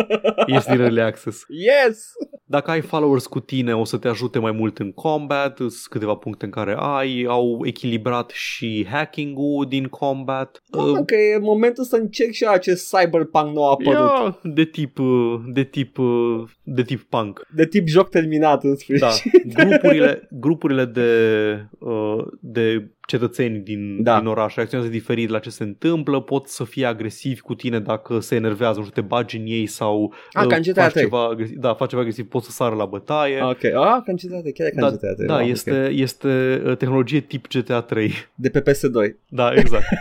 [0.45, 1.45] Ești din early access.
[1.47, 2.11] Yes!
[2.45, 6.15] Dacă ai followers cu tine, o să te ajute mai mult în combat, sunt câteva
[6.15, 10.61] puncte în care ai, au echilibrat și hacking-ul din combat.
[10.71, 13.93] Uh, că e momentul să încerc și eu acest Cyberpunk nou apărut.
[13.93, 17.47] Ia, de tip, uh, de tip, uh, de tip punk.
[17.55, 19.31] De tip joc terminat în sfârșit.
[19.53, 21.09] Da, grupurile, grupurile de,
[21.79, 24.17] uh, de cetățeni din, Da.
[24.17, 28.19] din oraș reacționează diferit la ce se întâmplă, pot să fie agresivi cu tine dacă
[28.19, 30.91] se enervează, nu știu, te bagi în ei sau Ah, uh, ca în GTA faci
[30.91, 31.03] 3.
[31.03, 33.41] ceva agresiv, da, faci ceva agresiv, poți să sară la bătaie.
[33.41, 35.27] Ok, ah, ca în GTA 3, chiar e ca Da, în GTA 3.
[35.27, 35.89] da wow, este, ok.
[35.99, 38.11] este uh, tehnologie tip GTA 3.
[38.35, 39.15] De pe PS2.
[39.29, 39.83] Da, exact.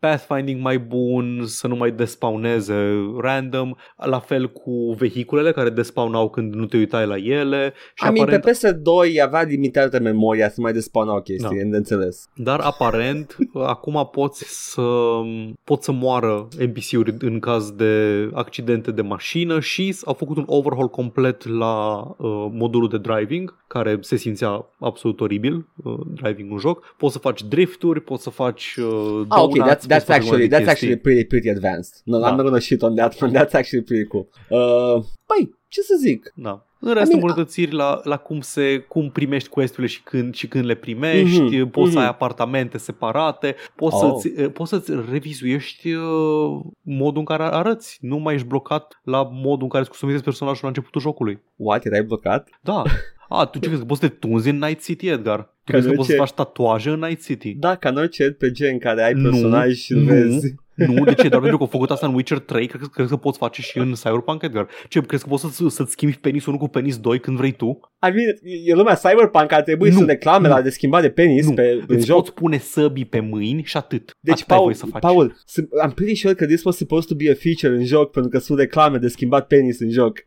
[0.00, 2.74] pathfinding mai bun, să nu mai despawneze
[3.18, 7.72] random, la fel cu vehiculele care despawnau când nu te uitai la ele.
[7.94, 11.62] Și I mean, aparent, pe PS2 avea limitată memoria să mai despawnau chestii, Da.
[11.64, 11.70] da.
[11.70, 12.28] de înțeles.
[12.34, 14.82] dar aparent acum poți să
[15.64, 20.88] pot să moară NPC-uri în caz de accidente de mașină și au făcut un overhaul
[20.88, 26.94] complet la uh, modulul de driving care se simțea absolut oribil, uh, driving un joc.
[26.96, 30.04] Poți să faci drifturi, poți să faci uh, Ah, okay, donuts, that's, poți that's să
[30.12, 30.70] faci actually, multe that's chestii.
[30.70, 31.94] actually pretty, pretty advanced.
[32.04, 32.26] No, Da.
[32.32, 33.32] I'm not gonna shit on that one.
[33.32, 34.28] That's actually pretty cool.
[34.48, 36.32] Uh, păi, ce să zic?
[36.34, 36.64] Da.
[36.82, 40.46] În rest, I mean, îmbunătățiri la, la cum, se, cum primești quest-urile și când, și
[40.48, 42.04] când le primești, Mhm, poți să mhm.
[42.04, 44.00] ai apartamente separate, poți, Oh.
[44.20, 47.98] să-ți, poți să-ți revizuiești uh, modul în care arăți.
[48.00, 51.38] Nu mai ești blocat la modul în care îți customizezi personajul la începutul jocului.
[51.56, 52.48] What, erai blocat?
[52.60, 52.82] Da.
[53.28, 55.38] A, tu ce crezi că poți să te tunzi în Night City, Edgar?
[55.38, 57.54] Tu Că crezi că nu poți să ce- faci tatuaje în Night City?
[57.54, 60.04] Da, ca în orice RPG în care ai Nu, personaj și îl nu.
[60.06, 60.54] vezi.
[60.86, 61.28] Nu, de ce?
[61.28, 63.78] Doar pentru că au făcut asta în Witcher 3, crezi, crezi că poți face și
[63.78, 64.68] în Cyberpunk, Edgar?
[64.88, 67.66] Ce, crezi că poți să, să-ți schimbi penisul 1 cu penis 2 când vrei tu?
[68.06, 70.54] I mean, e lumea Cyberpunk, ar trebui Nu, să reclame nu.
[70.54, 72.16] la de schimbat de penis Nu, pe, în Îți joc.
[72.20, 74.16] poți pune săbii pe mâini și atât.
[74.20, 75.00] Deci, Atât ai Paul, voie să faci.
[75.02, 78.10] Paul, sunt- I'm pretty sure că this was supposed to be a feature în joc
[78.10, 80.18] pentru că sunt reclame de schimbat penis în joc.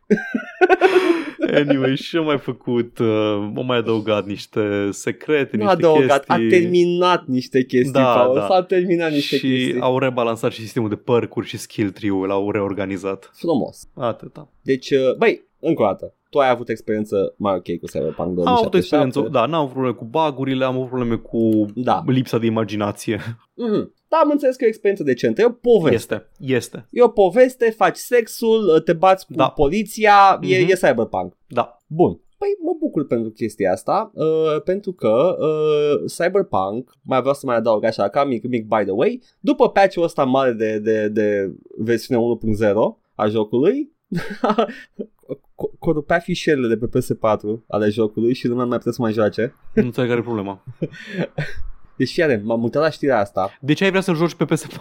[1.54, 3.06] Anyway, și am mai făcut, uh,
[3.56, 6.58] am mai adăugat niște secrete, Nu a niște adăugat, a chestii.
[6.60, 8.34] terminat niște chestii, Da, Paul.
[8.34, 8.46] da.
[8.46, 9.80] S-au terminat niște și chestii.
[9.80, 13.30] au rebalansat și sistemul de părcuri și skill tree-ul, l-au reorganizat.
[13.34, 13.88] Frumos.
[13.94, 14.48] Atâta.
[14.62, 18.48] Deci, uh, băi, încă o dată, tu ai avut experiență mai ok cu Cyberpunk 2077.
[18.48, 22.02] Am avut o experiență, da, n-am avut probleme cu bagurile, am avut probleme cu Da.
[22.06, 23.20] lipsa de imaginație.
[23.54, 23.92] Mhm.
[24.14, 25.40] Da, am înțeles că e o experiență decentă.
[25.40, 25.94] E o poveste.
[26.14, 29.48] Este, este, E o poveste, faci sexul, te bați cu Da.
[29.48, 30.70] poliția, e, Mhm.
[30.70, 31.36] e cyberpunk.
[31.48, 31.78] da.
[31.86, 32.20] Bun.
[32.38, 37.56] Păi mă bucur pentru chestia asta, uh, pentru că uh, Cyberpunk, mai vreau să mai
[37.56, 41.52] adaug așa, ca mic, mic by the way, după patch-ul ăsta mare de, de, de
[41.78, 42.74] versiune 1.0
[43.14, 43.92] a jocului,
[45.54, 49.12] co- corupea fișierele de pe PS4 ale jocului și lumea nu mai putea să mai
[49.12, 49.54] joace.
[49.74, 50.64] Nu înțeleg care e problema.
[51.96, 54.68] Deci fiare, m-am uitat la știrea asta De ce ai vrea să joci pe PS4?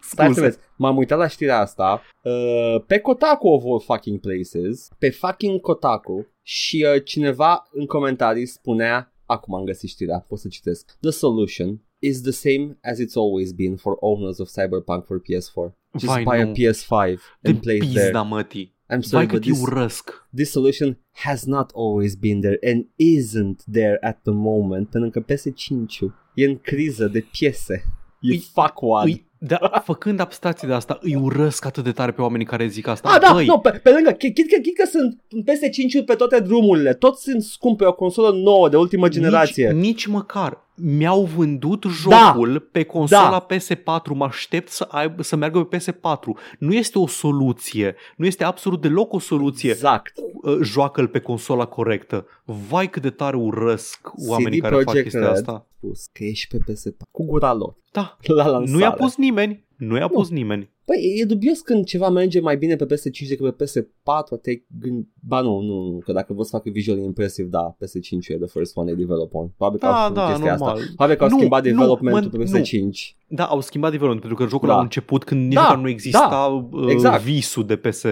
[0.00, 0.40] Stai să Scuze.
[0.40, 5.60] vezi, m-am uitat la știrea asta uh, Pe Kotaku of all fucking places Pe fucking
[5.60, 11.10] Kotaku Și uh, cineva în comentarii spunea Acum am găsit știrea, pot să citesc The
[11.10, 16.12] solution is the same as it's always been for owners of Cyberpunk for PS4 Just
[16.12, 16.52] Vai, buy a nu.
[16.52, 18.76] PS5 De and play it there pizda, mătii.
[18.94, 20.28] I'm sorry Vai but cât îi this, urăsc.
[20.34, 25.32] this solution has not always been there And isn't there at the moment Pentru că
[25.32, 27.84] PS5 e în criză de piese
[28.20, 32.22] E Îi- fuckwad Îi, da, făcând abstracție de asta, îi urăsc atât de tare pe
[32.22, 33.08] oamenii care zic asta.
[33.08, 36.04] Ah, da, Băi, nu, pe, pe lângă, chit, chit, chit, chit că sunt peste 5
[36.04, 39.70] pe toate drumurile, toți sunt scumpe, o consolă nouă de ultimă generație.
[39.72, 40.66] Nici, nici măcar.
[40.80, 46.56] Mi-au vândut jocul pe consola PS4, mă aștept să, aibă, să meargă pe PS4.
[46.58, 49.70] Nu este o soluție, nu este absolut deloc o soluție.
[49.70, 50.12] Exact.
[50.42, 52.26] Uh, Joacă-l pe consola corectă.
[52.44, 55.36] Vai cât de tare urăsc oamenii CD care fac Projekt chestia Red.
[55.36, 55.66] asta.
[55.76, 58.70] Spus că ești pe PS4 cu gura lor Da, la lansare.
[58.70, 59.66] nu i-a pus nimeni.
[59.78, 60.70] Nu i-a pus nimeni.
[60.84, 65.06] Păi e dubios când ceva merge mai bine pe PS5 decât pe PS4, te gând...
[65.20, 68.46] Ba nu, nu, nu, că dacă vor să facă visual impressive, da, PS5 e the
[68.46, 69.48] first one they develop on.
[69.56, 70.74] Probabil că au Da, făcut da, chestia normal.
[70.74, 70.84] asta.
[70.86, 73.16] Probabil că au Nu, schimbat nu, developmentul mă- pe PS5.
[73.26, 74.76] Da, au schimbat development pentru că jocul Da.
[74.76, 77.22] a început când nici Da, măcar nu exista uh, exact.
[77.22, 78.02] visul de PS,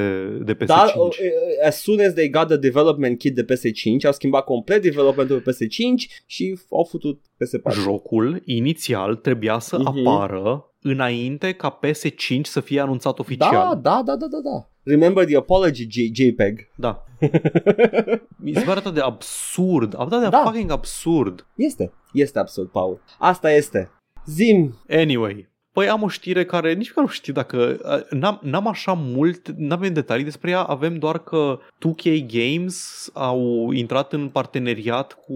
[0.44, 0.66] de PS5.
[0.66, 1.08] Dar uh,
[1.66, 5.50] as soon as they got the development kit de PS5, au schimbat complet developmentul pe
[5.50, 7.74] PS5 și au futut PS4.
[7.82, 9.86] Jocul inițial trebuia să Mhm.
[10.08, 13.80] apară înainte ca PS5 să fie anunțat Da, oficial.
[13.82, 14.68] da, da, da, da, da.
[14.82, 16.70] Remember the apology J- JPEG.
[16.76, 17.04] Da.
[18.36, 20.42] Mi se pare atât de absurd, atât de Da.
[20.44, 21.46] fucking absurd.
[21.56, 23.00] Este, este absurd, Paul.
[23.18, 23.90] Asta este.
[24.26, 28.68] Zim, Anyway, păi am o știre care nici măcar nu știu dacă uh, n-am, n-am
[28.68, 35.12] așa mult, n-avem detalii despre ea, avem doar că 2K Games au intrat în parteneriat
[35.12, 35.34] cu,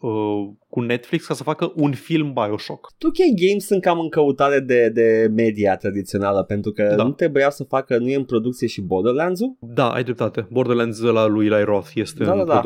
[0.00, 2.92] uh, cu Netflix ca să facă un film Bioshock.
[2.92, 7.02] 2K Games sunt cam în căutare de, de media tradițională pentru că Da.
[7.04, 9.56] nu trebuia să facă, nu e în producție și Borderlands-ul?
[9.60, 10.46] Da, ai dreptate.
[10.50, 12.60] Borderlands la lui Eli Roth este Da, în da, da.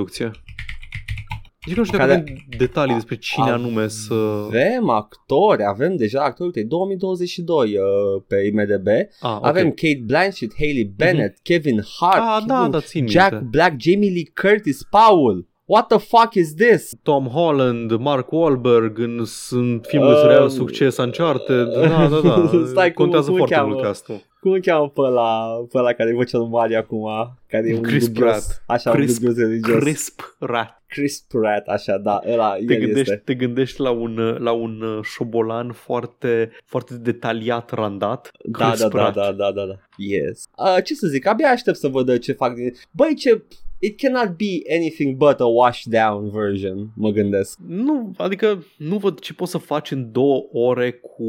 [1.61, 1.66] Producție.
[1.66, 4.14] Deci nu știu dacă Care- avem detalii despre cine anume să...
[4.46, 8.86] Avem actori, avem deja actori, uite, 2022 uh, pe IMDB.
[9.20, 9.46] Ah, ok.
[9.46, 13.46] Avem Kate Blanchett, Hailey Bennett, Kevin Hart, Ah, da, Kevin- da, țin Jack minte.
[13.50, 15.46] Black, Jamie Lee Curtis, Paul.
[15.64, 16.92] What the fuck is this?
[17.02, 21.66] Tom Holland, Mark Wahlberg în sunt filmul de Um, real succes Uncharted.
[21.72, 22.50] Da, da, da.
[22.66, 23.68] stai, cum- Contează cum îl foarte cheamă?
[23.72, 24.20] mult castul.
[24.41, 27.09] Cum îl cheamă pe ăla, pe ăla care e vocea lui Mario acum?
[27.47, 28.62] Care e un Chris dubios, Pratt.
[28.66, 29.78] așa, Crisp- un dubios religios.
[29.82, 30.82] Crisp rat.
[30.86, 33.22] Chris Pratt, așa, da, ăla, Te el gândești, este.
[33.24, 38.30] te gândești la un, la un uh, șobolan foarte, foarte detaliat randat.
[38.45, 39.14] Da, Chris da, da, Pratt.
[39.14, 39.74] da, da, da, da.
[39.97, 40.45] Yes.
[40.59, 42.72] Uh, ce să zic, abia aștept să văd ce fac din...
[42.91, 43.43] Băi, ce...
[43.81, 47.59] It cannot be anything but a washed down version, mă gândesc.
[47.66, 51.24] Nu, adică nu văd ce poți să faci în două ore cu,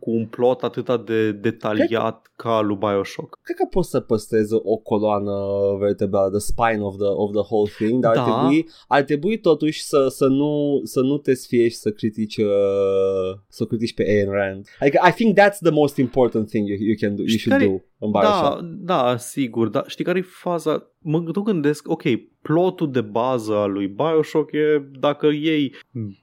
[0.00, 3.38] cu un plot atât de detaliat ca lui Bioshock.
[3.42, 5.32] Cred că poți să păstrezi o coloană
[5.78, 8.22] vertebrală, the spine of the, of the whole thing, dar Da.
[8.24, 13.38] ar, trebui, ar trebui totuși să, să, nu, să nu te sfiești să critici, uh,
[13.48, 14.66] să critici pe Ayn Rand.
[14.80, 17.58] Adică, I think that's the most important thing you, you can do, you Știi should
[17.62, 18.60] care- do în Bioshock.
[18.60, 20.90] Da, da, sigur, dar știi care e faza?
[20.98, 22.02] Mă tot gândesc, ok,
[22.42, 25.74] plotul de bază al lui Bioshock e dacă iei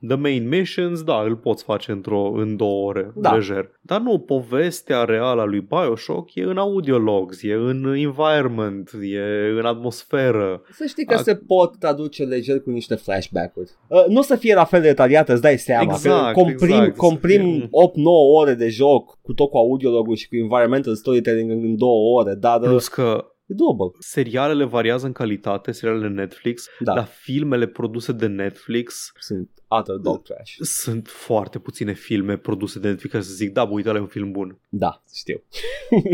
[0.08, 3.34] the main missions, da, îl poți face într-o, în două ore, Da.
[3.34, 3.72] lejer.
[3.82, 9.66] Dar nu, povestea reală a lui Bioshock e în audiologs, e în environment, e în
[9.66, 10.62] atmosferă.
[10.72, 13.70] Să știi că Ac- se pot traduce lejer cu niște flashback-uri.
[13.88, 15.92] Uh, nu o să fie la fel de detaliată, îți dai seama.
[15.94, 20.16] Exact, că comprim, exact, să comprim fie- 8-9 ore de joc cu tot cu audiologul
[20.16, 23.98] și cu environmental storytelling în 2 ore, dar uh, Plus că e doable.
[24.00, 29.50] serialele variază în calitate, serialele Netflix, Da, dar filmele produse de Netflix sunt
[29.80, 30.56] utter dog trash.
[30.60, 34.02] sunt foarte puține filme produse de Netflix care să zic, da, bă, uite, ăla e
[34.02, 34.60] un film bun.
[34.70, 35.44] Da, știu.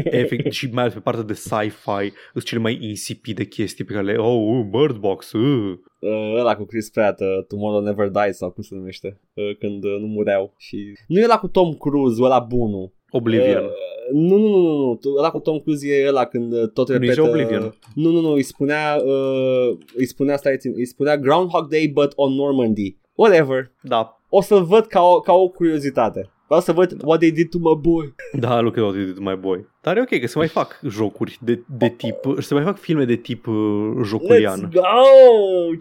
[0.03, 4.05] Efect, și mai ales pe partea de sci-fi, sunt cele mai insipide chestii pe care
[4.05, 5.77] le, oh, uh, Bird Box, uh.
[5.99, 9.83] Uh, ăla cu Chris Pratt, uh, Tomorrow Never Dies sau cum se numește, uh, când
[9.83, 10.53] uh, nu mureau.
[10.57, 10.93] Și...
[11.07, 12.91] Nu e ăla cu Tom Cruise, ăla bunul.
[13.17, 13.63] Oblivion.
[13.63, 13.69] Uh,
[14.13, 14.95] nu, nu, nu, nu, nu.
[14.95, 17.21] Tu- Ăla cu Tom Cruise e ăla când uh, tot Nu e repetă...
[17.21, 17.75] Oblivion.
[17.95, 22.11] Nu, nu, nu, îi spunea, uh, îi spunea, stai, țin, îi spunea Groundhog Day but
[22.15, 22.97] on Normandy.
[23.15, 23.71] Whatever.
[23.81, 26.27] Da, O să-l văd ca o, ca o curiozitate.
[26.45, 28.15] Vreau să văd what they did to my boy.
[28.39, 29.65] da, Luke Dot did mai boy.
[29.81, 33.05] Dar e ok că se mai fac jocuri de, de tip, se mai fac filme
[33.05, 33.53] de tip uh,
[33.99, 34.69] Let's joculian.
[34.73, 34.81] go!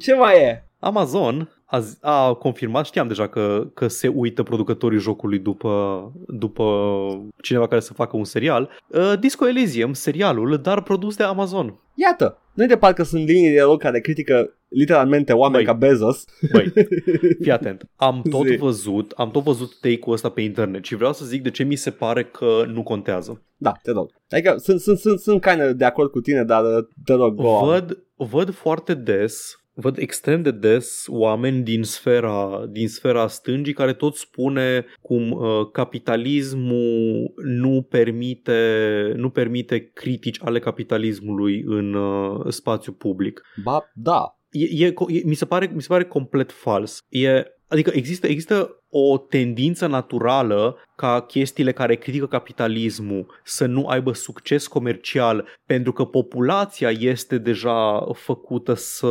[0.01, 0.65] Ce mai e?
[0.85, 6.65] Amazon a, zi- a confirmat, știam deja că, că se uită producătorii jocului după, după
[7.43, 8.71] cineva care să facă un serial.
[8.89, 11.81] Uh, Disco Elysium, serialul, dar produs de Amazon.
[11.95, 15.73] Iată, nu de parcă sunt linii de dialog care critică literalmente oameni Băi.
[15.73, 16.25] ca Bezos.
[16.53, 16.73] Băi,
[17.43, 17.85] fii atent.
[17.97, 18.57] Am tot Zi.
[18.57, 21.75] văzut, am tot văzut take-ul ăsta pe internet și vreau să zic de ce mi
[21.75, 23.43] se pare că nu contează.
[23.57, 24.11] Da, te rog.
[24.31, 27.49] Adică sunt, sunt, sunt, sunt kind de acord cu tine, dar uh, te rog, go
[27.49, 27.69] on.
[27.69, 33.93] Văd, văd foarte des, văd extrem de des oameni din sfera, din sfera stângii care
[33.93, 42.93] tot spune cum uh, capitalismul nu permite, nu permite critici ale capitalismului în uh, spațiu
[42.93, 43.43] public.
[43.63, 44.37] Ba, da.
[44.51, 47.05] E, e, e, mi, se pare, mi se pare complet fals.
[47.09, 54.13] E, adică există, există o tendință naturală ca chestiile care critică capitalismul să nu aibă
[54.13, 59.07] succes comercial pentru că populația este deja făcută să,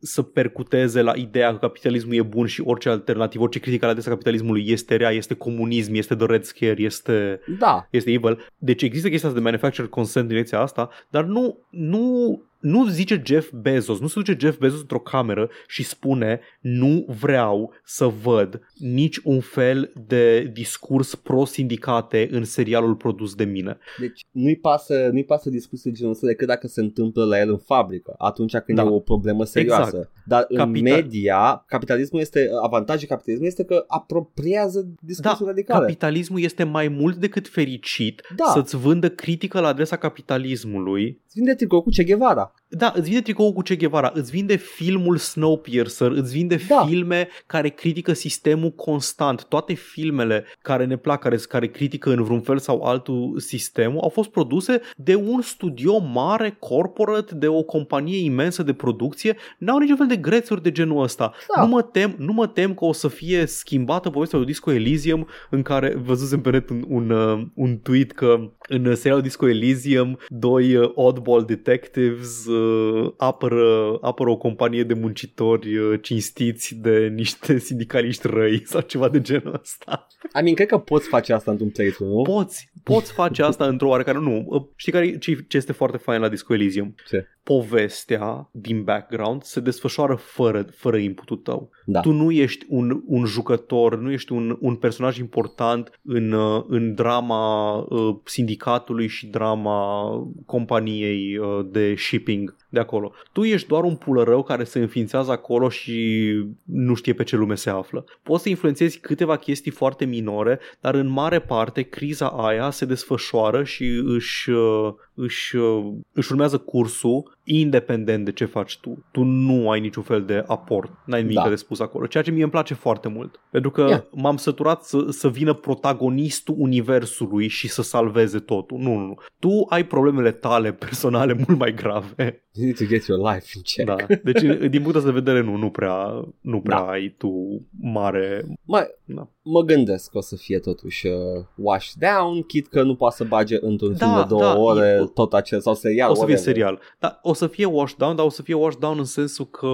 [0.00, 4.10] să percuteze la ideea că capitalismul e bun și orice alternativă, orice critică la adresa
[4.10, 7.86] capitalismului este rea, este comunism, este the red scare, este Da.
[7.90, 8.46] este evil.
[8.58, 13.22] Deci există chestia asta de manufacturer consent în direcția asta, dar nu, nu, nu zice
[13.26, 18.60] Jeff Bezos, nu se duce Jeff Bezos într-o cameră și spune nu vreau să văd
[19.00, 23.78] nici un fel de discurs pro-sindicate în serialul produs de mine.
[24.00, 27.58] Deci nu-i pasă, nu-i pasă discuții genul ăsta decât dacă se întâmplă la el în
[27.58, 28.84] fabrică, atunci când Da.
[28.84, 29.96] e o problemă serioasă.
[29.96, 30.12] Exact.
[30.26, 35.80] Dar în Capital- media, capitalismul este, avantajul capitalismului este că apropiază Da, discursuri radicale.
[35.80, 38.44] capitalismul este mai mult decât fericit Da.
[38.52, 42.54] să-ți vândă critică la adresa capitalismului Îți vinde tricou cu Che Guevara.
[42.68, 46.84] Da, îți vinde tricoul cu Che Guevara, îți vinde filmul Snowpiercer, îți vinde Da.
[46.86, 49.44] filme care critică sistemul constant.
[49.44, 54.08] Toate filmele care ne plac, care, care critică în vreun fel sau altul sistemul, au
[54.08, 59.36] fost produse de un studio mare, corporate, de o companie imensă de producție.
[59.58, 61.32] N-au niciun fel de grețuri de genul ăsta.
[61.56, 61.62] Da.
[61.62, 65.26] Nu, mă tem, nu mă tem că o să fie schimbată povestea lui Disco Elysium
[65.50, 70.18] în care văzusem pe net un, un, uh, un tweet că în serialul Disco Elysium
[70.28, 77.58] doi uh, oddball detectives uh, apără, apără o companie de muncitori uh, cinstiți de niște
[77.68, 80.06] sindicaliști răi sau ceva de genul ăsta.
[80.38, 82.22] I mean, cred că poți face asta într-un playthrough, nu?
[82.22, 84.18] Poți, poți face asta într-o oarecare...
[84.18, 86.94] Nu, uh, știi care, ce, ce este foarte fain la Disco Elysium?
[87.08, 87.26] Ce?
[87.50, 91.70] Povestea din background se desfășoară fără, fără inputul tău.
[91.84, 92.00] Da.
[92.00, 96.94] Tu nu ești un, un jucător, nu ești un, un personaj important în, uh, în
[96.94, 100.10] drama uh, sindicatului și drama
[100.46, 102.56] companiei uh, de shipping.
[102.68, 103.12] de acolo.
[103.32, 106.30] Tu ești doar un pulărău care se înființează acolo și
[106.64, 108.04] nu știe pe ce lume se află.
[108.22, 113.64] Poți să influențezi câteva chestii foarte minore, dar în mare parte criza aia se desfășoară
[113.64, 119.04] și își, uh, își, uh, își urmează cursul independent de ce faci tu.
[119.12, 121.48] Tu nu ai niciun fel de aport, n-ai nimic Da.
[121.48, 123.40] de spus acolo, ceea ce mie îmi place foarte mult.
[123.50, 124.02] Pentru că Yeah.
[124.10, 128.78] m-am săturat să, să vină protagonistul universului și să salveze totul.
[128.78, 129.14] Nu, nu, nu.
[129.38, 132.44] Tu ai problemele tale personale mult mai grave.
[132.52, 133.86] You need to get your life in check.
[133.86, 133.96] Da.
[134.24, 134.40] Deci,
[134.70, 136.90] din punctul ăsta de vedere, nu, nu prea, nu prea Da.
[136.90, 138.44] ai tu mare...
[138.64, 139.28] Mai, Da.
[139.42, 141.14] mă gândesc că o să fie totuși uh,
[141.54, 144.98] washed down, chit că nu poate să bage într-un Da, film de două da, ore
[145.02, 146.10] e- tot acel sau serial.
[146.10, 146.54] o să fie whatever.
[146.54, 146.80] serial.
[146.98, 149.68] Dar o să fie washed down, dar o să fie washed down în sensul că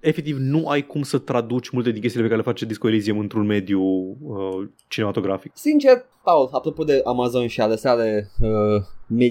[0.00, 3.18] efectiv nu ai cum să traduci multe din chestiile pe care le face Disco Elysium
[3.18, 3.80] într-un mediu
[4.22, 5.52] uh, cinematografic.
[5.54, 8.82] Sincer, Paul, apropo de Amazon și ale sale uh, me-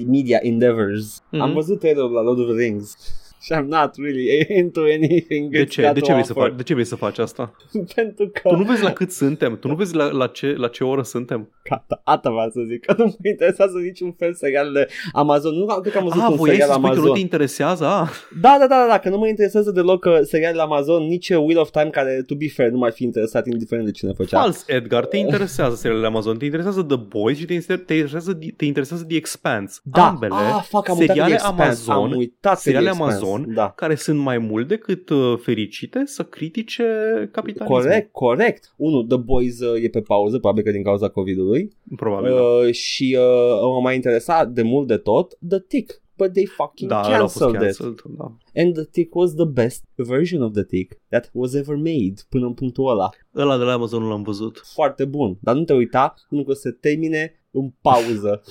[0.07, 1.41] media endeavors, Mhm.
[1.41, 2.95] am văzut trailerul la Lord of the Rings
[3.45, 5.81] și I'm not really into anything De it's ce?
[5.81, 6.47] got De to ce, vrei să offer.
[6.47, 7.55] faci, de ce vrei să faci asta?
[7.95, 9.57] Pentru că Tu nu vezi la cât suntem?
[9.59, 11.49] Tu nu vezi la, la, ce, la ce oră suntem?
[11.69, 15.53] Gata, asta vreau să zic, că nu mă interesează niciun fel serialele Amazon.
[15.55, 17.13] Nu cred că am văzut Ah, un voiai să serial spui că nu Amazon.
[17.13, 17.85] te interesează?
[17.85, 18.09] Ah.
[18.41, 21.38] Da, da, da, da, da, că nu mă interesează deloc uh, serialele Amazon, nici uh,
[21.38, 24.39] Wheel of Time, care, to be fair, nu m-ar fi interesat indiferent de cine făcea.
[24.41, 28.38] Fals, Edgar, te interesează serialele Amazon, te interesează The Boys și te inter- te interesează,
[28.57, 29.80] te interesează The Expanse.
[29.84, 31.61] Da, Ambele ah, fuck, am uitat de seriale Expanse,
[31.91, 33.69] Amazon am uitat de seriale Expanse, Amazon da.
[33.75, 36.85] care sunt mai mult decât uh, fericite să critique
[37.31, 37.81] capitalismul.
[37.81, 38.73] Corect, corect.
[38.75, 41.71] Unu, The Boys uh, e pe pauză, probabil că din cauza COVID-ului.
[41.95, 42.31] Probabil.
[42.31, 42.41] da.
[42.41, 46.01] Uh, și uh, m-a mai interesat de mult de tot The Tick.
[46.17, 47.77] But they fucking Da, ăla a fost canceled it.
[47.77, 48.37] cancelled, da.
[48.61, 52.45] And The Tick was the best version of The Tick that was ever made până
[52.45, 53.09] în punctul ăla.
[53.35, 54.61] Ăla de la Amazon nu l-am văzut.
[54.73, 55.37] Foarte bun.
[55.41, 58.41] Dar nu te uita pentru că se termine în pauză.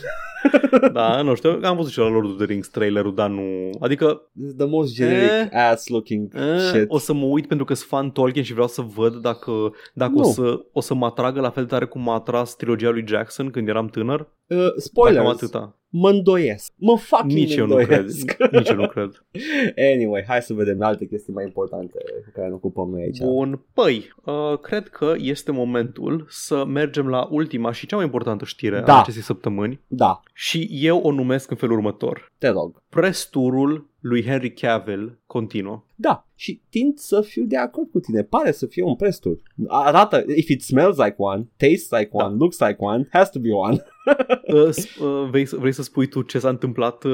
[0.92, 3.70] Da, nu știu, am văzut și la Lord of the Rings trailerul, dar nu...
[3.80, 6.84] Adică It's the most generic Eh, ass looking eh, shit.
[6.88, 9.52] o să mă uit pentru că sunt fan Tolkien și vreau să văd dacă,
[9.94, 10.24] dacă o, Nu.
[10.24, 13.50] să, o să mă atragă la fel de tare cum m-a atras trilogia lui Jackson
[13.50, 14.20] când eram tânăr.
[14.20, 15.28] Uh, Dacă am spoilers.
[15.28, 15.76] atâta.
[15.92, 16.72] Mă îndoiesc.
[16.76, 17.88] Mă fucking Nici eu nu cred.
[17.98, 18.36] îndoiesc.
[18.50, 19.10] Nici eu nu cred.
[19.94, 23.18] Anyway, hai să vedem alte chestii mai importante cu care ne ocupăm noi aici.
[23.20, 28.44] Bun, păi, uh, cred că este momentul să mergem la ultima și cea mai importantă
[28.44, 28.94] știre Da.
[28.94, 32.32] a acestei săptămâni Da, și eu o numesc în felul următor.
[32.38, 32.82] te rog.
[32.88, 35.84] Press turul lui Henry Cavill continuă.
[35.94, 38.22] Da, și tind să fiu de acord cu tine.
[38.22, 39.38] Pare să fie un prestur.
[39.68, 42.24] Arată, if it smells like one, tastes like Da.
[42.24, 43.82] one, looks like one, has to be one.
[44.54, 47.12] Uh, s- uh, vrei, să, vrei să spui tu ce s-a întâmplat uh,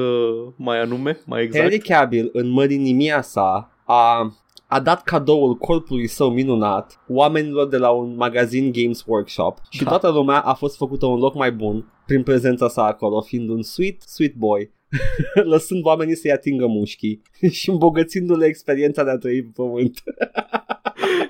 [0.55, 1.63] mai anume, mai exact?
[1.69, 4.33] Henry Cavill, în mărinimia sa, a,
[4.67, 9.89] a dat cadoul corpului său minunat oamenilor de la un magazin Games Workshop și Da.
[9.89, 13.61] toată lumea a fost făcută un loc mai bun prin prezența sa acolo, fiind un
[13.61, 14.71] sweet, sweet boy.
[15.43, 20.03] lăsând oamenii să-i atingă mușchii și îmbogățindu-le experiența de a trăi pe pământ.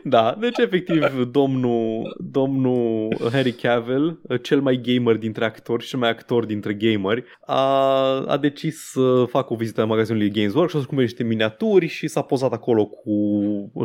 [0.03, 6.09] Da, deci efectiv domnul, domnul Henry Cavill, cel mai gamer dintre actori și cel mai
[6.09, 7.61] actor dintre gameri, a,
[8.27, 12.07] a decis să facă o vizită la magazinului Games Workshop, să cumpere niște miniaturi și
[12.07, 13.11] s-a pozat acolo cu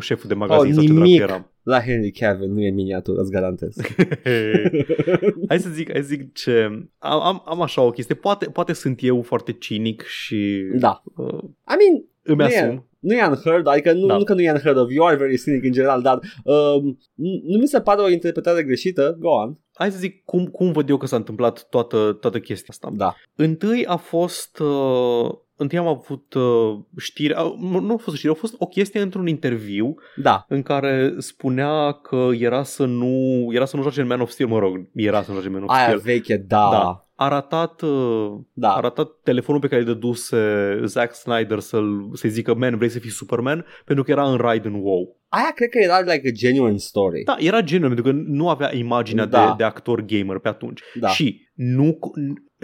[0.00, 1.20] șeful de magazin Oh, sau ce dracu nimic.
[1.20, 1.46] era.
[1.62, 3.76] La Henry Cavill nu e miniatură, îți garantez.
[5.48, 6.52] hai să zic, hai să zic ce...
[6.98, 11.02] Am, am, am așa o chestie, poate, poate sunt eu foarte cinic și da.
[11.16, 12.58] uh, I mean, îmi Nu e.
[12.58, 12.86] asum.
[13.02, 14.16] Nu e unheard, adică nu, Da.
[14.16, 16.98] nu că nu e unheard of, you are very cynic în general, dar um,
[17.46, 19.58] nu mi se pare o interpretare greșită, go on.
[19.74, 22.88] Hai să zic cum, cum văd eu că s-a întâmplat toată, toată chestia asta.
[22.92, 23.14] Da.
[23.36, 24.58] Întâi a fost...
[24.58, 27.32] Uh, întâi am avut uh, știri...
[27.32, 30.44] Uh, nu nu a fost știri, a fost o chestie într-un interviu Da.
[30.48, 33.46] în care spunea că era să nu...
[33.52, 35.52] Era să nu joace în Man of Steel, mă rog, era să nu joace în
[35.54, 35.98] Man of Aia Steel.
[35.98, 36.68] veche, da.
[36.70, 37.06] Da.
[37.24, 38.72] A ratat, uh, Da.
[38.74, 40.36] a ratat telefonul pe care îl dăduse
[40.84, 43.64] Zack Snyder să-l, să-i zică Man, vrei să fii Superman?
[43.84, 45.20] Pentru că era în Raiden WoW.
[45.28, 47.22] Aia cred că era like a genuine story.
[47.24, 49.46] Da, era genuine, pentru că nu avea imaginea Da.
[49.46, 50.80] de, de actor gamer pe atunci.
[51.00, 51.08] Da.
[51.08, 51.98] Și nu,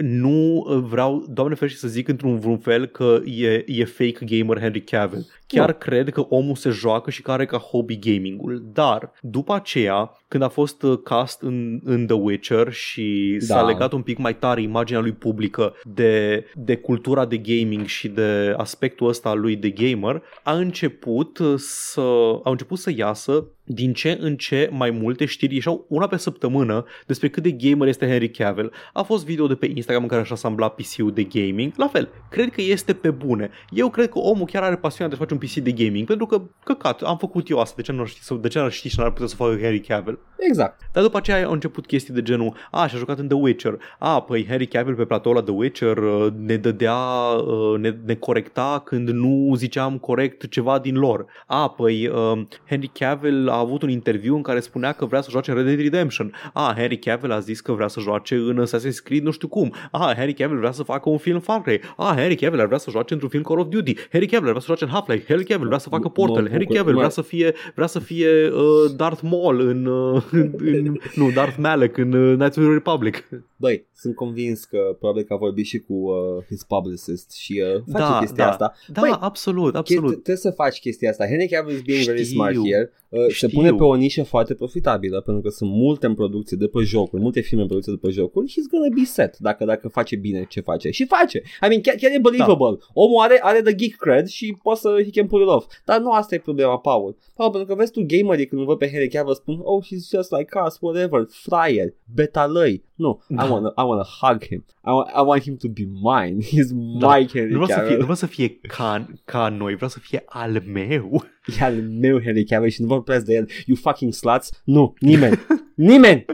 [0.01, 4.81] nu vreau, doamne ferește să zic într-un vreun fel că e, e fake gamer Henry
[4.83, 5.25] Cavill.
[5.47, 5.75] Chiar Nu.
[5.77, 8.63] cred că omul se joacă și că are ca hobby gamingul.
[8.73, 13.65] Dar, după aceea, când a fost uh, cast în, în The Witcher și s-a Da.
[13.67, 18.53] legat un pic mai tare imaginea lui publică de, de cultura de gaming și de
[18.57, 21.99] aspectul ăsta al lui de gamer, a început uh, să,
[22.43, 26.85] au început să iasă din ce în ce mai multe știri ieșeau una pe săptămână
[27.05, 28.71] despre cât de gamer este Henry Cavill.
[28.93, 31.73] A fost video de pe Instagram în care așa asambla PC-ul de gaming.
[31.75, 33.49] La fel, cred că este pe bune.
[33.69, 36.25] Eu cred că omul chiar are pasiunea de a face un PC de gaming, pentru
[36.25, 38.87] că, căcat, am făcut eu asta, de ce nu ar ști, de ce n-ar ști
[38.87, 40.19] și n-ar putea să facă Henry Cavill?
[40.37, 40.81] Exact.
[40.91, 43.79] Dar după aceea au început chestii de genul, a, și-a jucat în The Witcher.
[43.99, 48.15] A, păi Henry Cavill pe platoul la The Witcher uh, ne dădea, uh, ne, ne
[48.15, 51.25] corecta când nu ziceam corect ceva din lor.
[51.47, 55.29] A, păi uh, Henry Cavill a avut un interviu în care spunea că vrea să
[55.31, 56.33] joace în Red Dead Redemption.
[56.53, 59.73] A, Henry Cavill a zis că vrea să joace în Assassin's Creed nu știu cum.
[59.91, 61.79] A, Henry Cavill vrea să facă un film Far Cry.
[61.97, 63.93] A, Henry Cavill ar vrea să joace într-un film Call of Duty.
[64.11, 65.25] Henry Cavill ar vrea să joace în Half-Life.
[65.27, 66.49] Henry Cavill vrea să facă Portal.
[66.49, 70.97] Henry Cavill vrea să fie, vrea să fie uh, Darth Maul în, uh, în, în,
[71.15, 73.27] nu, Darth Malek în uh, Knights of the Republic.
[73.55, 77.81] Băi, sunt convins că probabil că a vorbit și cu uh, his publicist și uh,
[77.91, 78.49] face Da, chestia da.
[78.49, 78.73] asta.
[78.87, 80.11] Da, Băi, absolut, Chesti- absolut.
[80.11, 81.25] Trebuie să faci chestia asta.
[81.27, 82.35] Henry Cavill is being very Știu.
[82.35, 82.91] smart here.
[83.09, 83.47] Uh, se Știu.
[83.49, 87.21] pune pe o nișă foarte profitabilă pentru că sunt multe în producție de pe jocuri,
[87.21, 88.51] multe filme în producție de pe jocuri.
[88.51, 90.89] He's gonna be set dacă, dacă face bine ce face.
[90.89, 91.37] Și face.
[91.37, 92.77] I mean, chiar, chiar e believable.
[92.79, 92.85] Da.
[92.93, 95.65] Omul are, are the geek cred și poate să he can pull it off.
[95.85, 97.17] Dar nu asta e problema, Paul.
[97.35, 100.09] Paul, pentru că vezi tu gamerii când îl văd pe Henry Cavill spun, oh, he's
[100.15, 102.83] just like us, whatever, fryer, betalăi.
[102.95, 103.45] Nu, Da.
[103.45, 104.65] I wanna, I wanna hug him.
[104.85, 106.37] I, wa- I want him to be mine.
[106.53, 106.69] He's
[106.99, 107.15] Da.
[107.17, 107.97] my Henry Nu vreau să fie, Cavill.
[107.97, 111.23] nu vreau să fie ca, ca noi, vreau să fie al meu.
[111.59, 113.47] E al meu Henry Cavill și nu vorbesc de el.
[113.65, 114.49] You fucking sluts.
[114.63, 115.37] Nu, nimeni.
[115.91, 116.25] nimeni.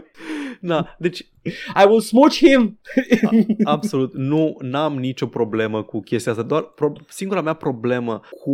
[0.60, 1.26] Da, deci
[1.82, 2.78] I will smooch him.
[3.64, 8.50] absolut nu n-am nicio problemă cu chestia asta, doar pro- singura mea problemă cu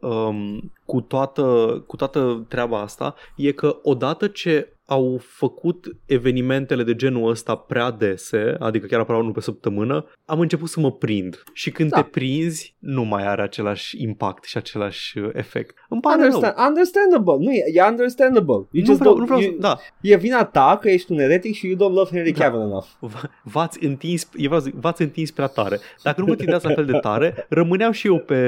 [0.00, 1.42] um, cu toată
[1.86, 7.90] cu toată treaba asta e că odată ce au făcut evenimentele de genul ăsta prea
[7.90, 11.42] dese, adică chiar aproape unul pe săptămână, am început să mă prind.
[11.52, 11.96] Și când Da.
[12.02, 15.76] te prinzi, nu mai are același impact și același uh, efect.
[15.88, 16.30] Îmi pare rău.
[16.32, 17.34] Understand, understandable.
[17.38, 18.54] Nu, e, e understandable.
[18.54, 21.18] You Nu just vreau, don't, nu vreau, you, da, E vina ta că ești un
[21.18, 22.44] eretic și you don't love Henry Da.
[22.44, 22.86] Cavill enough.
[23.00, 25.78] V- v-ați întins, eu vreau să zic, v-ați întins prea tare.
[26.02, 28.42] Dacă nu vă tindeați la fel de tare, rămâneam și eu pe,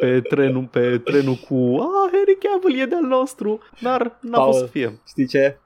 [0.00, 4.46] pe, trenul, pe trenul cu Ah, Henry Cavill e de-al nostru, dar n-a Paul.
[4.52, 5.00] fost să fie.
[5.08, 5.58] Știi ce?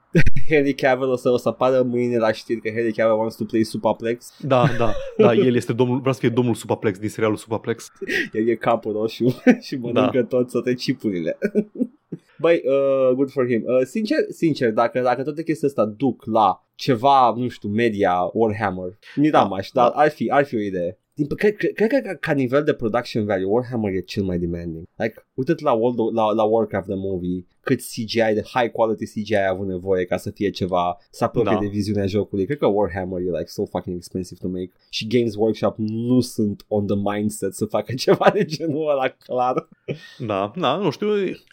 [0.49, 3.43] Henry Cavill o să, o să apară mâine la știri că Henry Cavill wants to
[3.43, 4.33] play Supaplex.
[4.41, 7.91] Da, da, da, el este domnul, vreau să fie domnul Supaplex din serialul Supaplex.
[8.33, 10.23] El e capul roșu și mănâncă Da.
[10.37, 11.37] tot toate chipurile.
[12.39, 13.63] Băi, uh, good for him.
[13.65, 18.97] Uh, sincer, sincer, dacă, dacă toate chestia asta duc la ceva, nu știu, media, Warhammer,
[19.15, 19.95] mi da, Da, maș, dar da.
[19.95, 20.99] ar fi, ar fi o idee.
[21.13, 24.37] Din, cred, cred, cred că ca, ca nivel de production value, Warhammer e cel mai
[24.37, 24.83] demanding.
[24.95, 29.05] Like, uite la, World, of- la, la Warcraft the movie, cât CGI, de high quality
[29.05, 31.59] CGI a avut nevoie ca să fie ceva, să apropie Da.
[31.59, 32.45] de viziunea jocului.
[32.45, 36.65] Cred că Warhammer e like so fucking expensive to make și Games Workshop nu sunt
[36.67, 39.67] on the mindset să facă ceva de genul ăla clar.
[40.17, 41.07] Da, da, nu știu,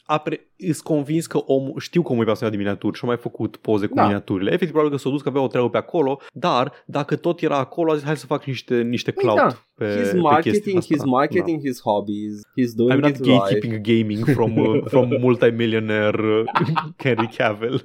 [0.04, 3.16] apre, îs convins că omul, știu că omul e pasionat de miniaturi și a mai
[3.16, 4.02] făcut poze cu Da.
[4.02, 4.48] miniaturile.
[4.48, 7.56] Efectiv, probabil că s-a dus că avea o treabă pe acolo, dar dacă tot era
[7.58, 10.60] acolo, a zis hai să fac niște, niște Păi cloud da, pe, He's pe marketing,
[10.62, 10.94] chestia asta.
[10.94, 12.78] he's marketing his hobbies, he's Da.
[12.82, 13.28] doing I'm not it right.
[13.30, 16.44] gatekeeping gaming from, uh, from multimillionaire uh,
[17.04, 17.78] Henry Cavill.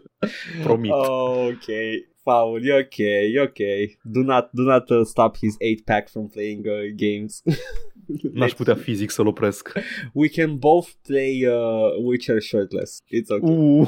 [0.63, 0.91] Promit.
[0.93, 1.89] Oh, okay.
[2.23, 3.79] Paul, you're okay, you're okay.
[4.15, 7.41] Do not, do not uh, stop his 8-pack from playing uh, games.
[8.33, 9.71] N-aș putea fizic să-l opresc.
[10.13, 13.01] We can both play uh, Witcher shirtless.
[13.07, 13.55] It's okay.
[13.55, 13.87] Uh,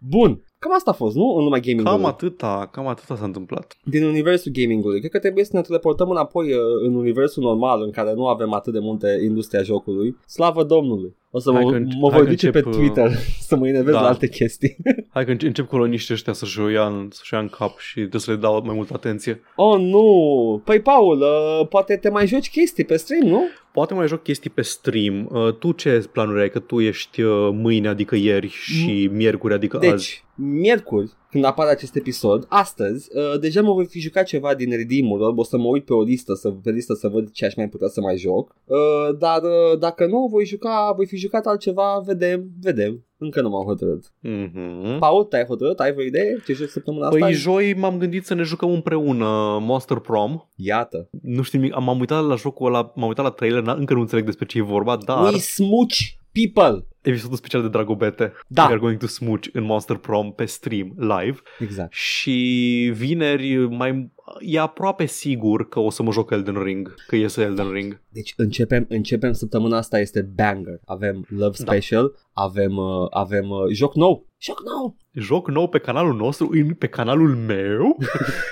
[0.00, 1.34] Bun, cam asta a fost, nu?
[1.36, 1.90] În lumea gamingului.
[1.98, 3.76] cam atâta, cam atâta s-a întâmplat.
[3.84, 4.98] Din universul gamingului.
[4.98, 8.52] Cred că trebuie să ne teleportăm înapoi uh, în universul normal în care nu avem
[8.52, 10.16] atât de multe industria jocului.
[10.26, 11.14] Slavă Domnului!
[11.32, 13.10] O să Hai mă, că înce- mă hai voi că duce încep, pe uh, Twitter
[13.48, 14.00] să mă enervez da.
[14.00, 14.76] la alte chestii.
[15.14, 17.94] Hai că înce- încep coloniștii ăștia să-și o ia în, să-și ia în cap și
[17.94, 19.40] trebuie să le dau mai multă atenție.
[19.56, 20.62] Oh, nu!
[20.64, 23.42] Păi, Paul, uh, poate te mai joci chestii pe stream, nu?
[23.72, 25.28] Poate mai joc chestii pe stream.
[25.30, 26.50] Uh, tu ce planuri ai?
[26.50, 29.88] Că tu ești uh, mâine, adică ieri, și miercuri, adică azi.
[29.88, 34.70] Deci, miercuri, când apare acest episod, astăzi, uh, deja mă voi fi jucat ceva din
[34.70, 37.54] redeem o să mă uit pe o listă, să, pe listă să văd ce aș
[37.54, 38.76] mai putea să mai joc, uh,
[39.18, 43.04] dar uh, dacă nu, voi juca, voi fi jucat altceva, vedem, vedem.
[43.22, 44.12] Încă nu m-am hotărât.
[44.20, 44.98] Mhm.
[44.98, 45.80] Paul, te-ai hotărât?
[45.80, 46.42] Ai vreo idee?
[46.46, 47.18] Ce joc săptămâna asta?
[47.18, 50.40] Păi joi m-am gândit să ne jucăm împreună Monster Prom.
[50.56, 51.08] Iată.
[51.22, 54.00] Nu știu nimic, m-am uitat la jocul ăla, m-am uitat la trailer, n- încă nu
[54.00, 55.96] înțeleg despre ce e vorba, dar We smooch
[56.32, 56.86] people.
[57.02, 58.32] Episodul special de Dragobete.
[58.46, 58.62] Da.
[58.62, 61.92] We are going to smooch în Monster Prom pe stream live Exact.
[61.92, 67.42] și vineri mai e aproape sigur că o să mă joc Elden Ring, că iese
[67.42, 68.00] Elden Ring.
[68.08, 70.80] Deci începem, începem săptămâna asta este banger.
[70.84, 71.72] Avem Love Da.
[71.72, 74.26] Special, avem, uh, avem uh, joc nou.
[74.42, 74.96] Joc nou!
[75.12, 77.96] Joc nou pe canalul nostru, în, pe canalul meu?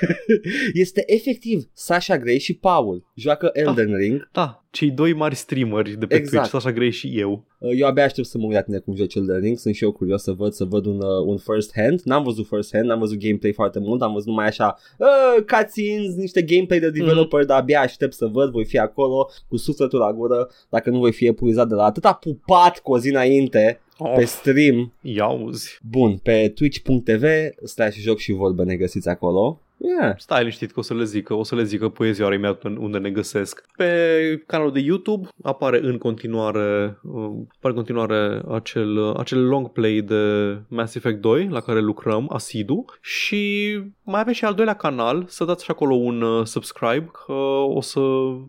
[0.84, 3.04] este efectiv Sasha Grey și Paul.
[3.14, 4.28] Joacă Elden Ring.
[4.32, 6.30] Da, cei doi mari streameri de pe Exact.
[6.30, 7.44] Twitch, Sasha Grey și eu.
[7.58, 9.58] Uh, Eu abia aștept să mă uit la tine cum joci Elden Ring.
[9.58, 12.00] Sunt și eu curios să văd, să văd un, uh, un first hand.
[12.04, 14.02] N-am văzut first hand, n-am văzut gameplay foarte mult.
[14.02, 18.50] Am văzut numai așa uh, cutscenes, niște gameplay de developer, dar abia aștept să văd.
[18.50, 22.12] Voi fi acolo cu sufletul la gură dacă nu voi fi epuizat de la atâta
[22.12, 24.92] pupat cu o zi înainte pe Oh, stream.
[25.00, 25.78] iauzi.
[25.90, 27.24] Bun, pe twitch.tv
[27.64, 29.60] slash joc și vorbe ne găsiți acolo.
[29.80, 30.14] Yeah.
[30.16, 33.10] Stai liniștit că o să le zică, o să le zică poezioarei mea unde ne
[33.10, 33.64] găsesc.
[33.76, 39.68] Pe canalul de YouTube apare în continuare, uh, apare în continuare acel, uh, acel long
[39.68, 43.72] play de Mass Effect 2 la care lucrăm asidu și
[44.02, 47.32] mai avem și al doilea canal, să dați și acolo un uh, subscribe că
[47.68, 48.00] o să,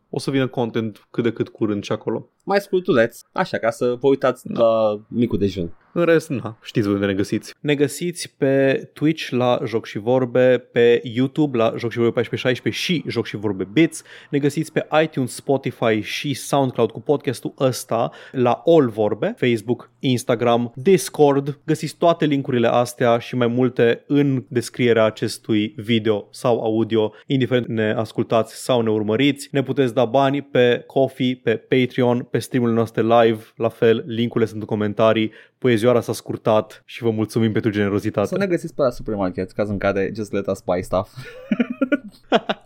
[0.10, 2.30] o să vină content cât de cât curând și acolo.
[2.44, 4.60] Mai scurtuleț, așa ca să vă uitați Da.
[4.64, 5.74] la micul dejun.
[5.94, 7.54] În rest, na, știți unde ne găsiți.
[7.60, 12.82] Ne găsiți pe Twitch la Joc și Vorbe, pe YouTube la Joc și Vorbe 1416
[12.84, 14.04] și Joc și Vorbe Bits.
[14.30, 20.72] Ne găsiți pe iTunes, Spotify și SoundCloud cu podcastul ăsta la All Vorbe, Facebook, Instagram,
[20.76, 21.60] Discord.
[21.66, 27.92] Găsiți toate linkurile astea și mai multe în descrierea acestui video sau audio, indiferent ne
[27.92, 29.50] ascultați sau ne urmăriți.
[29.52, 34.50] Ne puteți da bani pe Coffee, pe Patreon, pe streamurile noastre live, la fel, linkurile
[34.50, 35.32] sunt în comentarii.
[35.58, 38.28] Poezioara s-a scurtat și vă mulțumim pentru generozitate.
[38.28, 41.10] Să ne găsiți pe la supermarket, caz în care just let us buy stuff.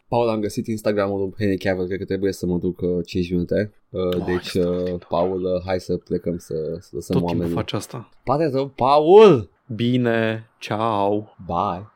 [0.08, 3.32] Paul, am găsit Instagramul lui Henry Cavill, cred că trebuie să mă duc uh, 5
[3.32, 3.74] minute.
[3.90, 7.28] Uh, Oh, deci, este uh, Paul, uh, hai să plecăm să, să lăsăm Tot timpul
[7.28, 7.54] oamenii.
[7.54, 8.10] faci asta.
[8.24, 9.50] Pare rău, Paul!
[9.76, 11.36] Bine, ciao!
[11.46, 11.92] Bye!